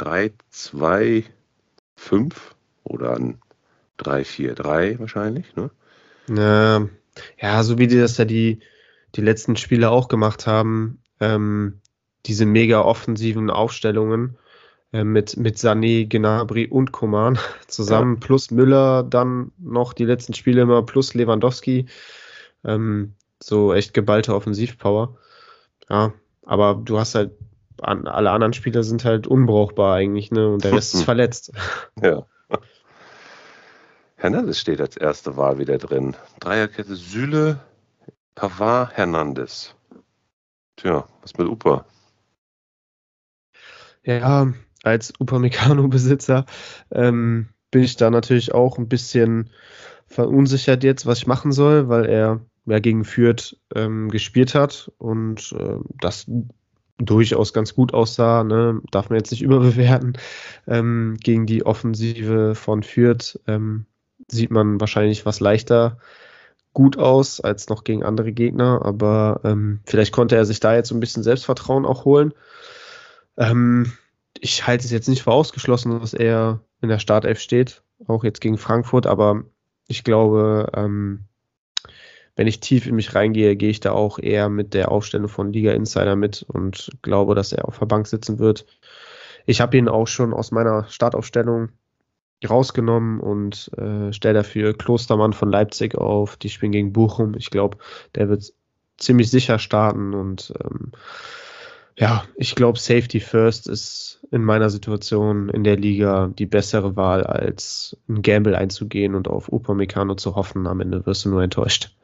3-2-5 1.99 2.35
oder 2.85 3.17
ein 3.17 3.39
3-4-3 3.99 4.99
wahrscheinlich, 4.99 5.55
ne? 5.57 5.71
Ja, 6.29 6.89
ja, 7.41 7.63
so 7.63 7.79
wie 7.79 7.87
die 7.87 7.99
das 7.99 8.17
ja 8.17 8.25
die, 8.25 8.61
die 9.15 9.21
letzten 9.21 9.57
Spiele 9.57 9.91
auch 9.91 10.09
gemacht 10.09 10.47
haben, 10.47 11.03
ähm, 11.21 11.81
diese 12.27 12.47
mega 12.47 12.81
offensiven 12.81 13.51
Aufstellungen 13.51 14.39
äh, 14.93 15.05
mit, 15.05 15.37
mit 15.37 15.59
Sané, 15.59 16.09
Gnabry 16.09 16.67
und 16.67 16.93
Koman 16.93 17.39
zusammen, 17.67 18.15
ja. 18.15 18.21
plus 18.27 18.51
Müller, 18.51 19.03
dann 19.03 19.53
noch 19.59 19.93
die 19.93 20.07
letzten 20.07 20.35
Spiele 20.35 20.63
immer, 20.63 20.83
plus 20.83 21.15
Lewandowski. 21.15 21.87
Ähm, 22.65 23.15
so 23.43 23.75
echt 23.75 23.93
geballte 23.93 24.35
Offensivpower. 24.35 25.19
Ja, 25.91 26.15
aber 26.45 26.81
du 26.83 26.99
hast 26.99 27.15
halt, 27.15 27.33
an, 27.81 28.07
alle 28.07 28.31
anderen 28.31 28.53
Spieler 28.53 28.83
sind 28.83 29.05
halt 29.05 29.27
unbrauchbar 29.27 29.97
eigentlich, 29.97 30.31
ne? 30.31 30.49
Und 30.49 30.65
der 30.65 30.73
Rest 30.73 30.95
ist 30.95 31.03
verletzt. 31.05 31.53
Ja. 32.01 32.27
Hernandez 34.17 34.59
steht 34.59 34.81
als 34.81 34.97
erste 34.97 35.37
Wahl 35.37 35.59
wieder 35.59 35.79
drin. 35.79 36.17
Dreierkette 36.41 36.97
Süle, 36.97 37.61
Pavard, 38.35 38.93
Hernandez. 38.93 39.75
Tja, 40.77 41.07
was 41.23 41.37
mit 41.37 41.47
Upa? 41.47 41.85
Ja, 44.03 44.53
als 44.83 45.13
Upamecano-Besitzer 45.19 46.45
ähm, 46.91 47.49
bin 47.71 47.83
ich 47.83 47.97
da 47.97 48.11
natürlich 48.11 48.53
auch 48.53 48.79
ein 48.79 48.89
bisschen 48.89 49.51
verunsichert 50.07 50.85
jetzt, 50.85 51.07
was 51.07 51.19
ich 51.19 51.27
machen 51.27 51.53
soll, 51.53 51.89
weil 51.89 52.07
er 52.07 52.41
ja 52.67 52.79
gegen 52.79 53.05
Fürth 53.05 53.57
ähm, 53.75 54.11
gespielt 54.11 54.55
hat 54.55 54.93
und 54.99 55.55
äh, 55.59 55.79
das 56.01 56.31
durchaus 56.99 57.53
ganz 57.53 57.75
gut 57.75 57.93
aussah, 57.93 58.45
ne? 58.45 58.81
darf 58.91 59.11
man 59.11 59.19
jetzt 59.19 59.31
nicht 59.31 59.43
überbewerten. 59.43 60.19
Ähm, 60.67 61.17
gegen 61.23 61.47
die 61.47 61.67
Offensive 61.67 62.55
von 62.55 62.83
Fürth 62.83 63.39
ähm, 63.47 63.87
sieht 64.29 64.51
man 64.51 64.81
wahrscheinlich 64.81 65.27
was 65.27 65.41
leichter 65.41 65.99
gut 66.73 66.99
aus 66.99 67.41
als 67.41 67.69
noch 67.69 67.85
gegen 67.85 68.03
andere 68.03 68.33
Gegner, 68.33 68.85
aber 68.85 69.41
ähm, 69.45 69.81
vielleicht 69.87 70.13
konnte 70.13 70.37
er 70.37 70.45
sich 70.45 70.61
da 70.61 70.75
jetzt 70.75 70.89
so 70.89 70.95
ein 70.95 71.01
bisschen 71.01 71.23
Selbstvertrauen 71.23 71.87
auch 71.87 72.05
holen. 72.05 72.35
Ähm, 73.37 73.93
ich 74.41 74.67
halte 74.67 74.85
es 74.85 74.91
jetzt 74.91 75.09
nicht 75.09 75.23
für 75.23 75.31
ausgeschlossen, 75.31 76.01
dass 76.01 76.15
er 76.15 76.61
in 76.81 76.89
der 76.89 76.99
Startelf 76.99 77.39
steht, 77.39 77.83
auch 78.07 78.25
jetzt 78.25 78.41
gegen 78.41 78.59
Frankfurt, 78.59 79.07
aber 79.07 79.45
ich 79.87 80.03
glaube, 80.03 80.71
ähm, 80.75 81.25
wenn 82.37 82.47
ich 82.47 82.61
tief 82.61 82.87
in 82.87 82.97
mich 82.97 83.15
reingehe, 83.15 83.57
gehe 83.57 83.71
ich 83.71 83.81
da 83.81 83.93
auch 83.93 84.19
eher 84.19 84.49
mit 84.49 84.75
der 84.75 84.91
Aufstellung 84.91 85.29
von 85.29 85.53
Liga 85.53 85.73
Insider 85.73 86.17
mit 86.17 86.45
und 86.49 86.91
glaube, 87.03 87.35
dass 87.35 87.53
er 87.53 87.67
auf 87.67 87.79
der 87.79 87.87
Bank 87.87 88.07
sitzen 88.07 88.39
wird. 88.39 88.67
Ich 89.47 89.61
habe 89.61 89.77
ihn 89.77 89.89
auch 89.89 90.07
schon 90.07 90.33
aus 90.33 90.51
meiner 90.51 90.87
Startaufstellung 90.89 91.71
rausgenommen 92.49 93.21
und 93.21 93.71
äh, 93.79 94.13
stelle 94.13 94.35
dafür 94.35 94.77
Klostermann 94.77 95.33
von 95.33 95.51
Leipzig 95.51 95.95
auf. 95.95 96.37
Die 96.37 96.51
spielen 96.51 96.73
gegen 96.73 96.93
Bochum. 96.93 97.35
Ich 97.37 97.51
glaube, 97.51 97.79
der 98.15 98.29
wird 98.29 98.53
ziemlich 98.97 99.31
sicher 99.31 99.59
starten 99.59 100.15
und 100.15 100.53
ähm, 100.63 100.93
ja, 101.97 102.25
ich 102.35 102.57
glaube, 102.57 102.79
Safety 102.79 103.21
First 103.21 103.69
ist 103.69 104.27
in 104.33 104.43
meiner 104.43 104.69
Situation 104.69 105.49
in 105.49 105.63
der 105.63 105.77
Liga 105.77 106.29
die 106.37 106.47
bessere 106.47 106.97
Wahl, 106.97 107.23
als 107.23 107.97
ein 108.09 108.23
Gamble 108.23 108.57
einzugehen 108.57 109.15
und 109.15 109.29
auf 109.29 109.53
Upamecano 109.53 110.17
zu 110.17 110.35
hoffen. 110.35 110.67
Am 110.67 110.81
Ende 110.81 111.07
wirst 111.07 111.25
du 111.25 111.29
nur 111.29 111.43
enttäuscht. 111.43 111.95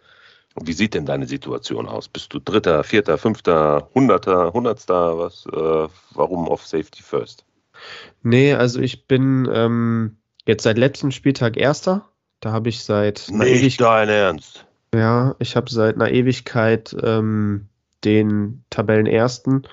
Wie 0.57 0.73
sieht 0.73 0.95
denn 0.95 1.07
deine 1.07 1.27
Situation 1.27 1.87
aus? 1.87 2.09
Bist 2.09 2.35
du 2.35 2.41
Dritter, 2.41 2.83
Vierter, 2.83 3.19
Fünfter, 3.19 3.89
Hunderter, 3.95 4.53
Hundertster? 4.53 5.19
Was, 5.19 5.47
äh, 5.47 5.89
warum 6.15 6.49
auf 6.49 6.67
Safety 6.67 7.03
First? 7.03 7.45
Nee, 8.23 8.55
also 8.55 8.81
ich 8.81 9.07
bin 9.07 9.49
ähm, 9.53 10.17
jetzt 10.47 10.65
seit 10.65 10.77
letztem 10.77 11.13
Spieltag 11.13 11.57
Erster. 11.57 12.09
Da 12.41 12.53
habe 12.53 12.69
ich 12.69 12.85
seit 12.85 13.29
Nicht 13.31 13.81
dein 13.81 14.09
Ernst. 14.09 14.67
Ja, 14.95 15.37
ich 15.39 15.57
habe 15.57 15.71
seit 15.71 15.95
einer 15.95 16.11
Ewigkeit 16.11 16.97
ähm, 17.01 17.69
den 18.05 18.65
Tabellenersten 18.71 19.67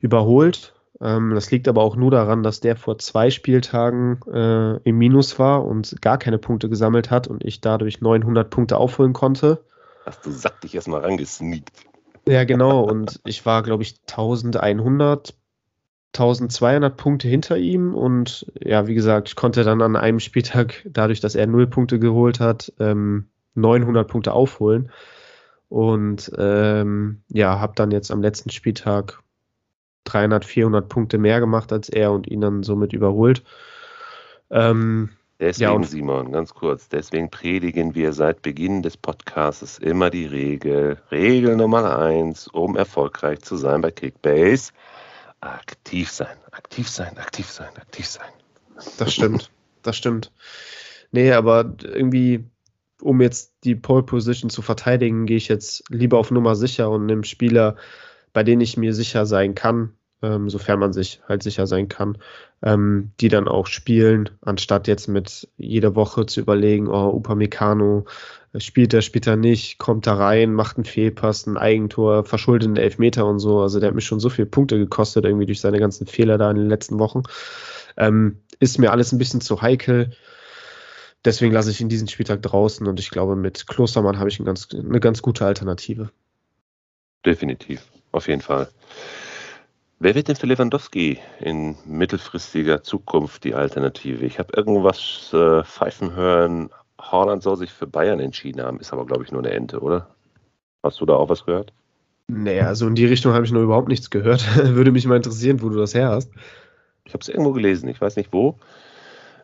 überholt. 0.00 0.74
Ähm, 1.00 1.34
das 1.34 1.50
liegt 1.50 1.68
aber 1.68 1.82
auch 1.82 1.96
nur 1.96 2.10
daran, 2.10 2.42
dass 2.42 2.60
der 2.60 2.76
vor 2.76 2.98
zwei 2.98 3.30
Spieltagen 3.30 4.20
äh, 4.32 4.76
im 4.88 4.98
Minus 4.98 5.38
war 5.38 5.64
und 5.64 6.00
gar 6.00 6.18
keine 6.18 6.38
Punkte 6.38 6.68
gesammelt 6.68 7.10
hat 7.10 7.26
und 7.28 7.44
ich 7.44 7.60
dadurch 7.60 8.00
900 8.00 8.48
Punkte 8.48 8.76
aufholen 8.76 9.12
konnte. 9.12 9.64
Hast 10.06 10.24
du 10.24 10.30
satt 10.30 10.62
dich 10.62 10.74
erstmal 10.74 11.00
rangesneakt. 11.00 11.84
Ja, 12.28 12.44
genau. 12.44 12.82
Und 12.82 13.20
ich 13.24 13.44
war, 13.44 13.62
glaube 13.62 13.82
ich, 13.82 13.96
1100, 14.08 15.34
1200 16.14 16.96
Punkte 16.96 17.28
hinter 17.28 17.56
ihm. 17.56 17.94
Und 17.94 18.50
ja, 18.60 18.86
wie 18.86 18.94
gesagt, 18.94 19.28
ich 19.28 19.36
konnte 19.36 19.64
dann 19.64 19.82
an 19.82 19.96
einem 19.96 20.20
Spieltag, 20.20 20.86
dadurch, 20.88 21.20
dass 21.20 21.34
er 21.34 21.48
null 21.48 21.66
Punkte 21.66 21.98
geholt 21.98 22.38
hat, 22.38 22.72
ähm, 22.78 23.28
900 23.54 24.06
Punkte 24.08 24.32
aufholen. 24.32 24.92
Und 25.68 26.30
ähm, 26.38 27.22
ja, 27.28 27.58
habe 27.58 27.72
dann 27.74 27.90
jetzt 27.90 28.12
am 28.12 28.22
letzten 28.22 28.50
Spieltag 28.50 29.22
300, 30.04 30.44
400 30.44 30.88
Punkte 30.88 31.18
mehr 31.18 31.40
gemacht 31.40 31.72
als 31.72 31.88
er 31.88 32.12
und 32.12 32.28
ihn 32.28 32.40
dann 32.40 32.62
somit 32.62 32.92
überholt. 32.92 33.42
Ähm, 34.50 35.10
deswegen, 35.40 35.82
ja, 35.82 35.88
Simon, 35.88 36.32
ganz 36.32 36.54
kurz, 36.54 36.88
deswegen 36.88 37.30
predigen 37.30 37.94
wir 37.94 38.12
seit 38.12 38.42
Beginn 38.42 38.82
des 38.82 38.96
Podcasts 38.96 39.78
immer 39.78 40.10
die 40.10 40.26
Regel, 40.26 40.98
Regel 41.10 41.56
Nummer 41.56 41.98
eins, 41.98 42.48
um 42.48 42.76
erfolgreich 42.76 43.40
zu 43.40 43.56
sein 43.56 43.80
bei 43.80 43.90
Kickbase, 43.90 44.72
aktiv 45.40 46.10
sein, 46.10 46.36
aktiv 46.50 46.88
sein, 46.88 47.16
aktiv 47.18 47.46
sein, 47.46 47.68
aktiv 47.76 48.06
sein. 48.06 48.28
Das 48.98 49.12
stimmt, 49.12 49.50
das 49.82 49.96
stimmt. 49.96 50.32
Nee, 51.12 51.32
aber 51.32 51.74
irgendwie 51.82 52.44
um 53.00 53.20
jetzt 53.20 53.54
die 53.64 53.74
Pole 53.74 54.02
Position 54.02 54.50
zu 54.50 54.62
verteidigen, 54.62 55.26
gehe 55.26 55.36
ich 55.36 55.48
jetzt 55.48 55.84
lieber 55.90 56.18
auf 56.18 56.30
Nummer 56.30 56.56
sicher 56.56 56.90
und 56.90 57.06
nehme 57.06 57.24
Spieler, 57.24 57.76
bei 58.32 58.42
denen 58.42 58.60
ich 58.60 58.76
mir 58.76 58.94
sicher 58.94 59.26
sein 59.26 59.54
kann, 59.54 59.92
ähm, 60.22 60.48
sofern 60.48 60.78
man 60.78 60.92
sich 60.92 61.20
halt 61.28 61.42
sicher 61.42 61.66
sein 61.66 61.88
kann, 61.88 62.18
ähm, 62.62 63.10
die 63.20 63.28
dann 63.28 63.48
auch 63.48 63.66
spielen, 63.66 64.30
anstatt 64.40 64.88
jetzt 64.88 65.08
mit 65.08 65.48
jeder 65.58 65.94
Woche 65.94 66.26
zu 66.26 66.40
überlegen, 66.40 66.88
oh, 66.88 67.10
Upamecano, 67.10 68.06
äh, 68.52 68.60
spielt 68.60 68.94
er, 68.94 69.02
spielt 69.02 69.26
er 69.26 69.36
nicht, 69.36 69.78
kommt 69.78 70.06
da 70.06 70.14
rein, 70.14 70.54
macht 70.54 70.76
einen 70.76 70.84
Fehlpass, 70.84 71.46
ein 71.46 71.58
Eigentor, 71.58 72.24
verschuldet 72.24 72.68
einen 72.68 72.76
Elfmeter 72.76 73.26
und 73.26 73.38
so. 73.38 73.60
Also 73.60 73.78
der 73.78 73.88
hat 73.88 73.94
mich 73.94 74.06
schon 74.06 74.20
so 74.20 74.30
viele 74.30 74.46
Punkte 74.46 74.78
gekostet, 74.78 75.24
irgendwie 75.24 75.46
durch 75.46 75.60
seine 75.60 75.78
ganzen 75.78 76.06
Fehler 76.06 76.38
da 76.38 76.50
in 76.50 76.56
den 76.56 76.68
letzten 76.68 76.98
Wochen. 76.98 77.22
Ähm, 77.96 78.38
ist 78.58 78.78
mir 78.78 78.92
alles 78.92 79.12
ein 79.12 79.18
bisschen 79.18 79.40
zu 79.42 79.60
heikel. 79.60 80.12
Deswegen 81.24 81.52
lasse 81.52 81.70
ich 81.70 81.80
ihn 81.80 81.88
diesen 81.88 82.08
Spieltag 82.08 82.40
draußen 82.42 82.86
und 82.86 83.00
ich 83.00 83.10
glaube, 83.10 83.36
mit 83.36 83.66
Klostermann 83.66 84.18
habe 84.18 84.28
ich 84.28 84.38
ein 84.38 84.44
ganz, 84.44 84.68
eine 84.72 85.00
ganz 85.00 85.22
gute 85.22 85.44
Alternative. 85.44 86.10
Definitiv, 87.24 87.84
auf 88.12 88.28
jeden 88.28 88.42
Fall. 88.42 88.68
Wer 89.98 90.14
wird 90.14 90.28
denn 90.28 90.36
für 90.36 90.46
Lewandowski 90.46 91.18
in 91.40 91.76
mittelfristiger 91.86 92.82
Zukunft 92.82 93.44
die 93.44 93.54
Alternative? 93.54 94.26
Ich 94.26 94.38
habe 94.38 94.54
irgendwas 94.54 95.30
äh, 95.32 95.64
pfeifen 95.64 96.14
hören, 96.14 96.70
Haaland 97.00 97.42
soll 97.42 97.56
sich 97.56 97.72
für 97.72 97.86
Bayern 97.86 98.20
entschieden 98.20 98.62
haben, 98.62 98.80
ist 98.80 98.92
aber, 98.92 99.06
glaube 99.06 99.24
ich, 99.24 99.32
nur 99.32 99.42
eine 99.42 99.52
Ente, 99.52 99.80
oder? 99.80 100.08
Hast 100.82 101.00
du 101.00 101.06
da 101.06 101.14
auch 101.14 101.28
was 101.28 101.44
gehört? 101.44 101.72
Nee, 102.28 102.60
also 102.60 102.86
in 102.86 102.94
die 102.94 103.06
Richtung 103.06 103.32
habe 103.32 103.44
ich 103.44 103.52
noch 103.52 103.62
überhaupt 103.62 103.88
nichts 103.88 104.10
gehört. 104.10 104.44
Würde 104.74 104.92
mich 104.92 105.06
mal 105.06 105.16
interessieren, 105.16 105.62
wo 105.62 105.68
du 105.68 105.78
das 105.78 105.94
her 105.94 106.10
hast. 106.10 106.30
Ich 107.04 107.14
habe 107.14 107.22
es 107.22 107.28
irgendwo 107.28 107.52
gelesen, 107.52 107.88
ich 107.88 108.00
weiß 108.00 108.16
nicht 108.16 108.32
wo 108.32 108.58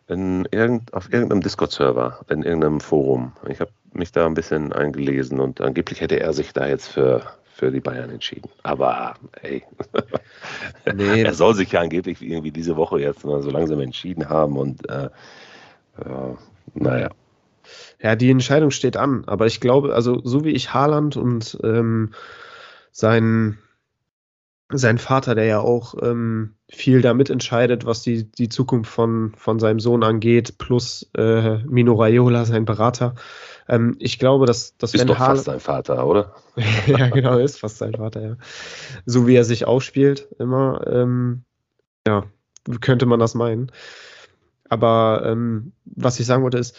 in 0.08 0.46
irgend, 0.50 0.92
auf 0.94 1.12
irgendeinem 1.12 1.42
Discord-Server, 1.42 2.20
in 2.28 2.42
irgendeinem 2.42 2.80
Forum. 2.80 3.32
Ich 3.48 3.60
habe 3.60 3.70
mich 3.92 4.12
da 4.12 4.26
ein 4.26 4.34
bisschen 4.34 4.72
eingelesen 4.72 5.40
und 5.40 5.60
angeblich 5.60 6.00
hätte 6.00 6.20
er 6.20 6.32
sich 6.32 6.52
da 6.52 6.66
jetzt 6.66 6.88
für, 6.88 7.22
für 7.62 7.70
die 7.70 7.78
Bayern 7.78 8.10
entschieden. 8.10 8.50
Aber 8.64 9.14
ey, 9.40 9.62
nee. 10.94 11.22
er 11.22 11.32
soll 11.32 11.54
sich 11.54 11.70
ja 11.70 11.80
angeblich 11.80 12.20
irgendwie 12.20 12.50
diese 12.50 12.74
Woche 12.74 12.98
jetzt 12.98 13.24
mal 13.24 13.40
so 13.40 13.50
langsam 13.50 13.78
entschieden 13.78 14.28
haben 14.28 14.56
und 14.56 14.90
äh, 14.90 15.04
äh, 15.04 16.34
naja. 16.74 17.10
Ja, 18.02 18.16
die 18.16 18.30
Entscheidung 18.30 18.72
steht 18.72 18.96
an, 18.96 19.22
aber 19.28 19.46
ich 19.46 19.60
glaube, 19.60 19.94
also 19.94 20.20
so 20.24 20.44
wie 20.44 20.50
ich 20.50 20.74
Haaland 20.74 21.16
und 21.16 21.56
ähm, 21.62 22.14
sein 22.90 23.58
sein 24.74 24.98
Vater, 24.98 25.34
der 25.34 25.44
ja 25.44 25.60
auch 25.60 25.94
ähm, 26.02 26.54
viel 26.68 27.02
damit 27.02 27.30
entscheidet, 27.30 27.84
was 27.84 28.02
die, 28.02 28.30
die 28.30 28.48
Zukunft 28.48 28.90
von, 28.90 29.32
von 29.36 29.58
seinem 29.58 29.80
Sohn 29.80 30.02
angeht, 30.02 30.58
plus 30.58 31.10
äh, 31.16 31.58
Mino 31.64 31.94
Raiola, 31.94 32.44
sein 32.44 32.64
Berater. 32.64 33.14
Ähm, 33.68 33.96
ich 33.98 34.18
glaube, 34.18 34.46
dass, 34.46 34.76
dass 34.76 34.94
ist 34.94 35.00
wenn 35.00 35.08
doch 35.08 35.18
Haaland, 35.18 35.38
fast 35.38 35.46
sein 35.46 35.60
Vater, 35.60 36.06
oder? 36.06 36.34
ja, 36.86 37.08
genau, 37.08 37.38
ist 37.38 37.60
fast 37.60 37.78
sein 37.78 37.94
Vater, 37.94 38.20
ja. 38.22 38.36
So 39.06 39.26
wie 39.26 39.34
er 39.34 39.44
sich 39.44 39.66
aufspielt, 39.66 40.28
immer, 40.38 40.86
ähm, 40.86 41.44
ja, 42.06 42.24
könnte 42.80 43.06
man 43.06 43.20
das 43.20 43.34
meinen. 43.34 43.70
Aber 44.68 45.22
ähm, 45.26 45.72
was 45.84 46.18
ich 46.18 46.26
sagen 46.26 46.42
wollte 46.42 46.58
ist, 46.58 46.76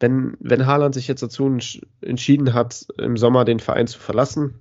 wenn, 0.00 0.36
wenn 0.40 0.66
Haaland 0.66 0.94
sich 0.94 1.08
jetzt 1.08 1.22
dazu 1.22 1.58
entschieden 2.00 2.52
hat, 2.52 2.86
im 2.98 3.16
Sommer 3.16 3.44
den 3.44 3.60
Verein 3.60 3.86
zu 3.86 3.98
verlassen, 3.98 4.60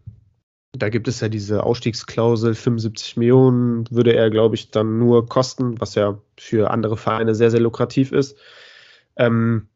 da 0.74 0.89
gibt 0.89 1.07
es 1.07 1.19
ja 1.19 1.28
diese 1.28 1.63
Ausstiegsklausel, 1.63 2.55
75 2.55 3.17
Millionen 3.17 3.86
würde 3.91 4.13
er, 4.13 4.30
glaube 4.30 4.55
ich, 4.55 4.72
dann 4.72 4.97
nur 4.97 5.28
kosten, 5.28 5.80
was 5.82 5.95
ja 5.95 6.17
für 6.38 6.72
andere 6.72 6.97
Vereine 6.97 7.36
sehr, 7.36 7.51
sehr 7.51 7.59
lukrativ 7.59 8.11
ist. 8.11 8.38
Ähm, 9.17 9.67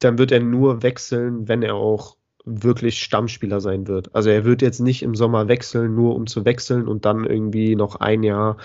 dann 0.00 0.18
wird 0.18 0.32
er 0.32 0.40
nur 0.40 0.82
wechseln, 0.82 1.48
wenn 1.48 1.62
er 1.62 1.74
auch 1.74 2.16
wirklich 2.44 3.02
Stammspieler 3.02 3.62
sein 3.62 3.86
wird. 3.86 4.14
Also 4.14 4.28
er 4.28 4.44
wird 4.44 4.60
jetzt 4.60 4.80
nicht 4.80 5.02
im 5.02 5.14
Sommer 5.14 5.48
wechseln, 5.48 5.94
nur 5.94 6.14
um 6.14 6.26
zu 6.26 6.44
wechseln 6.44 6.88
und 6.88 7.06
dann 7.06 7.24
irgendwie 7.24 7.74
noch 7.74 7.96
ein 7.96 8.22
Jahr 8.22 8.58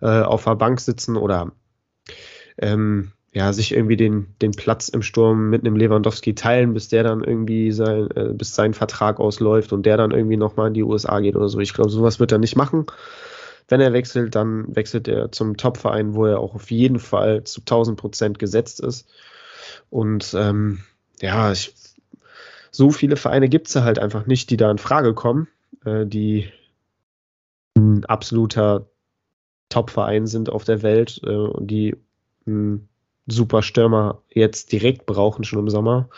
äh, 0.00 0.22
auf 0.22 0.44
der 0.44 0.56
Bank 0.56 0.80
sitzen 0.80 1.16
oder 1.16 1.52
ähm, 2.56 3.12
ja, 3.32 3.52
sich 3.52 3.72
irgendwie 3.72 3.96
den, 3.96 4.34
den 4.40 4.52
Platz 4.52 4.88
im 4.88 5.02
Sturm 5.02 5.50
mit 5.50 5.64
einem 5.64 5.76
Lewandowski 5.76 6.34
teilen, 6.34 6.72
bis 6.72 6.88
der 6.88 7.02
dann 7.02 7.22
irgendwie 7.22 7.70
sein, 7.70 8.08
äh, 8.14 8.32
bis 8.32 8.54
sein 8.54 8.72
Vertrag 8.72 9.20
ausläuft 9.20 9.72
und 9.72 9.84
der 9.84 9.96
dann 9.96 10.10
irgendwie 10.10 10.38
nochmal 10.38 10.68
in 10.68 10.74
die 10.74 10.82
USA 10.82 11.20
geht 11.20 11.36
oder 11.36 11.48
so. 11.48 11.60
Ich 11.60 11.74
glaube, 11.74 11.90
sowas 11.90 12.18
wird 12.18 12.32
er 12.32 12.38
nicht 12.38 12.56
machen. 12.56 12.86
Wenn 13.68 13.80
er 13.80 13.92
wechselt, 13.92 14.34
dann 14.34 14.74
wechselt 14.74 15.08
er 15.08 15.32
zum 15.32 15.56
Topverein, 15.56 16.14
wo 16.14 16.24
er 16.26 16.40
auch 16.40 16.54
auf 16.54 16.70
jeden 16.70 16.98
Fall 16.98 17.44
zu 17.44 17.60
1000 17.60 17.98
Prozent 17.98 18.38
gesetzt 18.38 18.80
ist. 18.80 19.06
Und 19.90 20.34
ähm, 20.38 20.80
ja, 21.20 21.52
ich, 21.52 21.74
so 22.70 22.90
viele 22.90 23.16
Vereine 23.16 23.48
gibt 23.48 23.68
es 23.68 23.76
halt 23.76 23.98
einfach 23.98 24.26
nicht, 24.26 24.50
die 24.50 24.56
da 24.56 24.70
in 24.70 24.78
Frage 24.78 25.14
kommen, 25.14 25.48
äh, 25.84 26.06
die 26.06 26.50
ein 27.76 28.04
absoluter 28.04 28.86
Top-Verein 29.68 30.26
sind 30.26 30.48
auf 30.48 30.64
der 30.64 30.82
Welt 30.82 31.20
äh, 31.24 31.34
und 31.34 31.66
die 31.70 31.96
ein 32.46 32.88
super 33.26 33.62
Stürmer 33.62 34.22
jetzt 34.30 34.72
direkt 34.72 35.06
brauchen, 35.06 35.44
schon 35.44 35.60
im 35.60 35.68
Sommer. 35.68 36.08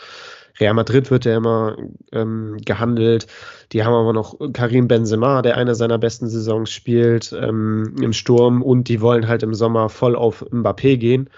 Real 0.59 0.73
Madrid 0.73 1.09
wird 1.09 1.25
ja 1.25 1.37
immer 1.37 1.77
ähm, 2.11 2.57
gehandelt. 2.65 3.27
Die 3.71 3.83
haben 3.83 3.93
aber 3.93 4.13
noch 4.13 4.37
Karim 4.53 4.87
Benzema, 4.87 5.41
der 5.41 5.57
eine 5.57 5.75
seiner 5.75 5.97
besten 5.97 6.27
Saisons 6.27 6.69
spielt 6.69 7.31
ähm, 7.31 7.95
im 8.01 8.13
Sturm 8.13 8.61
und 8.61 8.89
die 8.89 8.99
wollen 9.01 9.27
halt 9.27 9.43
im 9.43 9.53
Sommer 9.53 9.89
voll 9.89 10.15
auf 10.15 10.43
Mbappé 10.51 10.97
gehen. 10.97 11.29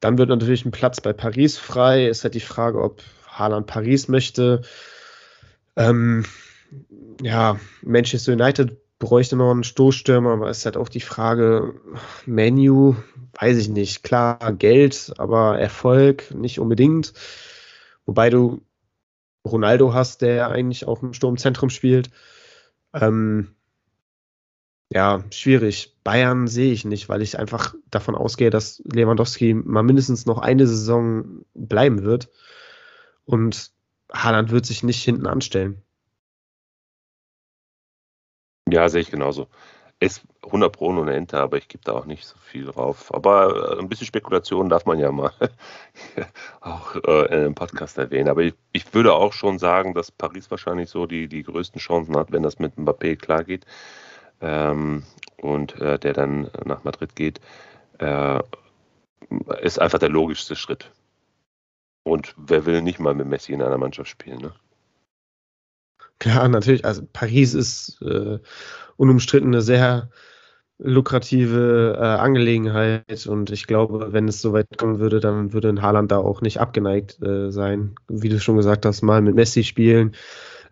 Dann 0.00 0.18
wird 0.18 0.28
natürlich 0.28 0.64
ein 0.66 0.72
Platz 0.72 1.00
bei 1.00 1.14
Paris 1.14 1.56
frei. 1.56 2.06
Ist 2.06 2.24
halt 2.24 2.34
die 2.34 2.40
Frage, 2.40 2.82
ob 2.82 3.02
Haaland 3.26 3.66
Paris 3.66 4.08
möchte. 4.08 4.60
Ähm, 5.76 6.24
ja, 7.22 7.58
Manchester 7.82 8.32
United 8.32 8.76
bräuchte 9.04 9.36
noch 9.36 9.50
einen 9.50 9.64
Stoßstürmer, 9.64 10.32
aber 10.32 10.50
ist 10.50 10.64
halt 10.64 10.76
auch 10.76 10.88
die 10.88 11.00
Frage, 11.00 11.74
Menu, 12.26 12.96
weiß 13.38 13.58
ich 13.58 13.68
nicht. 13.68 14.02
Klar, 14.02 14.52
Geld, 14.54 15.12
aber 15.18 15.58
Erfolg 15.58 16.34
nicht 16.34 16.58
unbedingt. 16.58 17.12
Wobei 18.06 18.30
du 18.30 18.62
Ronaldo 19.46 19.92
hast, 19.92 20.22
der 20.22 20.48
eigentlich 20.50 20.86
auch 20.86 21.02
im 21.02 21.12
Sturmzentrum 21.12 21.70
spielt. 21.70 22.10
Ähm, 22.94 23.54
ja, 24.90 25.22
schwierig. 25.30 25.96
Bayern 26.02 26.46
sehe 26.46 26.72
ich 26.72 26.84
nicht, 26.84 27.08
weil 27.08 27.22
ich 27.22 27.38
einfach 27.38 27.74
davon 27.90 28.14
ausgehe, 28.14 28.50
dass 28.50 28.82
Lewandowski 28.90 29.54
mal 29.54 29.82
mindestens 29.82 30.24
noch 30.24 30.38
eine 30.38 30.66
Saison 30.66 31.44
bleiben 31.54 32.04
wird. 32.04 32.30
Und 33.24 33.72
Haaland 34.12 34.50
wird 34.50 34.66
sich 34.66 34.82
nicht 34.82 35.02
hinten 35.02 35.26
anstellen. 35.26 35.83
Ja, 38.68 38.88
sehe 38.88 39.02
ich 39.02 39.10
genauso. 39.10 39.48
Ist 40.00 40.22
100 40.44 40.72
Pro 40.72 40.88
und 40.88 41.08
Ente, 41.08 41.38
aber 41.38 41.56
ich 41.58 41.68
gebe 41.68 41.84
da 41.84 41.92
auch 41.92 42.06
nicht 42.06 42.26
so 42.26 42.36
viel 42.38 42.66
drauf. 42.66 43.14
Aber 43.14 43.76
äh, 43.76 43.78
ein 43.78 43.88
bisschen 43.88 44.06
Spekulation 44.06 44.68
darf 44.68 44.86
man 44.86 44.98
ja 44.98 45.12
mal 45.12 45.32
auch 46.60 46.96
äh, 46.96 47.26
in 47.26 47.32
einem 47.32 47.54
Podcast 47.54 47.98
erwähnen. 47.98 48.28
Aber 48.28 48.42
ich, 48.42 48.54
ich, 48.72 48.92
würde 48.94 49.14
auch 49.14 49.32
schon 49.32 49.58
sagen, 49.58 49.94
dass 49.94 50.10
Paris 50.10 50.50
wahrscheinlich 50.50 50.90
so 50.90 51.06
die, 51.06 51.28
die 51.28 51.42
größten 51.42 51.80
Chancen 51.80 52.16
hat, 52.16 52.32
wenn 52.32 52.42
das 52.42 52.58
mit 52.58 52.76
Mbappé 52.76 53.16
klar 53.16 53.44
geht 53.44 53.66
ähm, 54.40 55.04
und 55.40 55.80
äh, 55.80 55.98
der 55.98 56.12
dann 56.12 56.50
nach 56.64 56.84
Madrid 56.84 57.14
geht. 57.16 57.40
Äh, 57.98 58.40
ist 59.62 59.80
einfach 59.80 59.98
der 59.98 60.10
logischste 60.10 60.56
Schritt. 60.56 60.90
Und 62.02 62.34
wer 62.36 62.66
will 62.66 62.82
nicht 62.82 62.98
mal 62.98 63.14
mit 63.14 63.26
Messi 63.26 63.52
in 63.52 63.62
einer 63.62 63.78
Mannschaft 63.78 64.10
spielen, 64.10 64.38
ne? 64.38 64.54
Klar, 66.24 66.48
natürlich. 66.48 66.86
Also 66.86 67.02
Paris 67.12 67.52
ist 67.52 68.00
äh, 68.00 68.38
unumstritten 68.96 69.48
eine 69.48 69.60
sehr 69.60 70.08
lukrative 70.78 71.98
äh, 71.98 72.02
Angelegenheit 72.02 73.26
und 73.26 73.50
ich 73.50 73.66
glaube, 73.66 74.14
wenn 74.14 74.26
es 74.26 74.40
soweit 74.40 74.78
kommen 74.78 75.00
würde, 75.00 75.20
dann 75.20 75.52
würde 75.52 75.68
ein 75.68 75.82
Haaland 75.82 76.10
da 76.10 76.16
auch 76.16 76.40
nicht 76.40 76.60
abgeneigt 76.60 77.22
äh, 77.22 77.50
sein. 77.50 77.96
Wie 78.08 78.30
du 78.30 78.40
schon 78.40 78.56
gesagt 78.56 78.86
hast, 78.86 79.02
mal 79.02 79.20
mit 79.20 79.34
Messi 79.34 79.64
spielen, 79.64 80.16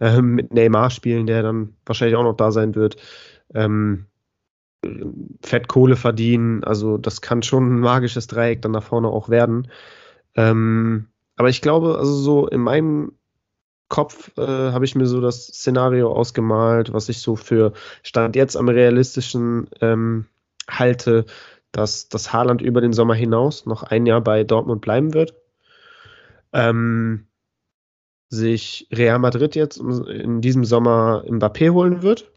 äh, 0.00 0.22
mit 0.22 0.55
Neymar 0.55 0.88
spielen, 0.88 1.26
der 1.26 1.42
dann 1.42 1.76
wahrscheinlich 1.84 2.16
auch 2.16 2.24
noch 2.24 2.36
da 2.36 2.50
sein 2.50 2.74
wird. 2.74 2.96
Ähm, 3.55 4.07
Fett 5.42 5.68
Kohle 5.68 5.96
verdienen, 5.96 6.64
also 6.64 6.96
das 6.96 7.20
kann 7.20 7.42
schon 7.42 7.76
ein 7.76 7.80
magisches 7.80 8.26
Dreieck 8.26 8.62
dann 8.62 8.72
nach 8.72 8.84
vorne 8.84 9.09
auch 9.09 9.28
werden. 9.28 9.68
Ähm, 10.34 11.09
aber 11.36 11.50
ich 11.50 11.61
glaube, 11.61 11.98
also 11.98 12.14
so 12.14 12.48
in 12.48 12.62
meinem 12.62 13.12
Kopf 13.93 14.30
äh, 14.38 14.40
habe 14.40 14.86
ich 14.86 14.95
mir 14.95 15.05
so 15.05 15.20
das 15.20 15.49
Szenario 15.49 16.11
ausgemalt, 16.11 16.95
was 16.95 17.11
ich 17.11 17.20
so 17.20 17.36
für 17.36 17.74
Stand 18.03 18.36
jetzt 18.36 18.57
am 18.57 18.70
realistischen 18.70 19.68
ähm, 19.82 20.24
halte, 20.66 21.26
dass 21.72 22.09
das 22.09 22.32
Haaland 22.32 22.62
über 22.62 22.80
den 22.80 22.95
Sommer 22.95 23.14
hinaus 23.14 23.66
noch 23.66 23.82
ein 23.82 24.07
Jahr 24.07 24.22
bei 24.22 24.45
Dortmund 24.45 24.80
bleiben 24.80 25.12
wird. 25.12 25.34
Ähm, 26.55 27.26
sich 28.30 28.88
Real 28.90 29.18
Madrid 29.18 29.57
jetzt 29.57 29.76
in 29.76 30.40
diesem 30.40 30.64
Sommer 30.64 31.22
Mbappé 31.28 31.70
holen 31.70 32.01
wird 32.01 32.30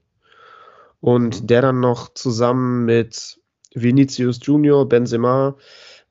und 1.00 1.44
mhm. 1.44 1.48
der 1.48 1.62
dann 1.62 1.80
noch 1.80 2.14
zusammen 2.14 2.84
mit 2.84 3.40
Vinicius 3.74 4.42
Junior, 4.42 4.90
Benzema, 4.90 5.56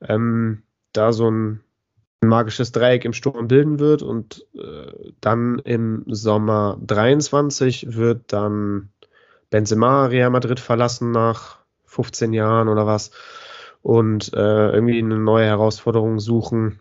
ähm, 0.01 0.62
da 0.95 1.12
so 1.12 1.30
ein 1.30 1.63
ein 2.20 2.28
magisches 2.28 2.72
Dreieck 2.72 3.04
im 3.04 3.12
Sturm 3.12 3.48
bilden 3.48 3.78
wird 3.78 4.02
und 4.02 4.46
äh, 4.54 5.12
dann 5.20 5.58
im 5.60 6.04
Sommer 6.06 6.78
23 6.86 7.94
wird 7.94 8.32
dann 8.32 8.90
Benzema 9.50 10.06
Real 10.06 10.30
Madrid 10.30 10.60
verlassen 10.60 11.10
nach 11.10 11.58
15 11.86 12.32
Jahren 12.32 12.68
oder 12.68 12.86
was 12.86 13.10
und 13.82 14.32
äh, 14.32 14.70
irgendwie 14.70 14.98
eine 14.98 15.18
neue 15.18 15.46
Herausforderung 15.46 16.18
suchen 16.18 16.80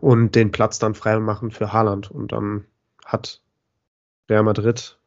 und 0.00 0.34
den 0.34 0.50
Platz 0.50 0.78
dann 0.78 0.94
frei 0.94 1.18
machen 1.18 1.50
für 1.50 1.72
Haaland 1.72 2.10
und 2.10 2.32
dann 2.32 2.64
hat 3.04 3.40
Real 4.28 4.42
Madrid 4.42 4.98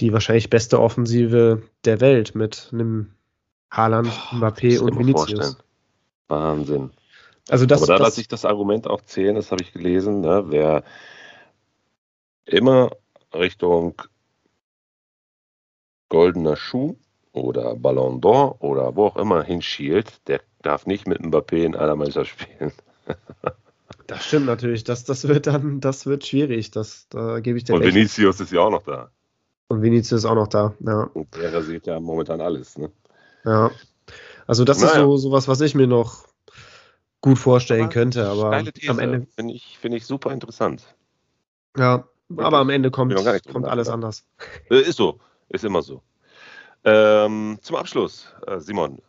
die 0.00 0.12
wahrscheinlich 0.12 0.48
beste 0.48 0.80
Offensive 0.80 1.62
der 1.84 2.00
Welt 2.00 2.34
mit 2.34 2.70
einem 2.72 3.12
Haaland, 3.70 4.08
Mbappé 4.32 4.78
und 4.78 4.98
Vinicius. 4.98 5.32
Vorstellen. 5.32 5.56
Wahnsinn. 6.28 6.90
Also 7.48 7.66
das, 7.66 7.82
Aber 7.82 7.98
da 7.98 8.04
lasse 8.04 8.20
ich 8.20 8.28
das 8.28 8.44
Argument 8.44 8.86
auch 8.86 9.02
zählen, 9.02 9.34
das 9.34 9.50
habe 9.50 9.62
ich 9.62 9.72
gelesen, 9.72 10.20
ne? 10.20 10.44
wer 10.48 10.84
immer 12.44 12.90
Richtung 13.32 13.94
goldener 16.08 16.56
Schuh 16.56 16.96
oder 17.32 17.74
Ballon 17.74 18.20
d'Or 18.20 18.60
oder 18.60 18.96
wo 18.96 19.06
auch 19.06 19.16
immer 19.16 19.42
hinschielt, 19.42 20.26
der 20.28 20.40
darf 20.62 20.86
nicht 20.86 21.06
mit 21.06 21.20
Mbappé 21.20 21.64
in 21.64 21.76
einer 21.76 21.96
Meisterschaft 21.96 22.42
spielen. 22.42 22.72
das 24.06 24.26
stimmt 24.26 24.46
natürlich, 24.46 24.84
das, 24.84 25.04
das 25.04 25.26
wird 25.28 25.46
dann, 25.46 25.80
das 25.80 26.06
wird 26.06 26.26
schwierig, 26.26 26.70
das, 26.70 27.06
da 27.08 27.40
gebe 27.40 27.58
ich 27.58 27.64
dir 27.64 27.74
Und 27.74 27.82
recht. 27.82 27.94
Vinicius 27.94 28.40
ist 28.40 28.52
ja 28.52 28.60
auch 28.60 28.70
noch 28.70 28.82
da. 28.82 29.10
Und 29.68 29.82
Vinicius 29.82 30.20
ist 30.20 30.24
auch 30.24 30.34
noch 30.34 30.48
da, 30.48 30.74
ja. 30.80 31.10
Und 31.14 31.34
der 31.36 31.52
rasiert 31.52 31.86
ja 31.86 32.00
momentan 32.00 32.40
alles, 32.40 32.78
ne? 32.78 32.90
Ja. 33.44 33.70
Also 34.46 34.64
das 34.64 34.80
naja. 34.80 34.92
ist 34.92 34.98
so, 34.98 35.16
so 35.16 35.30
was, 35.30 35.46
was 35.46 35.60
ich 35.60 35.74
mir 35.74 35.86
noch 35.86 36.27
gut 37.20 37.38
vorstellen 37.38 37.84
aber 37.84 37.92
könnte, 37.92 38.28
aber 38.28 38.64
am 38.88 38.98
Ende. 38.98 39.26
Finde 39.34 39.54
ich, 39.54 39.78
find 39.78 39.94
ich 39.94 40.06
super 40.06 40.32
interessant. 40.32 40.94
Ja, 41.76 42.08
aber 42.36 42.58
am 42.58 42.70
Ende 42.70 42.90
kommt, 42.90 43.14
kommt 43.14 43.66
alles 43.66 43.88
anders. 43.88 44.24
Äh, 44.70 44.80
ist 44.80 44.96
so, 44.96 45.20
ist 45.48 45.64
immer 45.64 45.82
so. 45.82 46.02
Ähm, 46.84 47.58
zum 47.62 47.76
Abschluss, 47.76 48.32
äh, 48.46 48.60
Simon, 48.60 49.00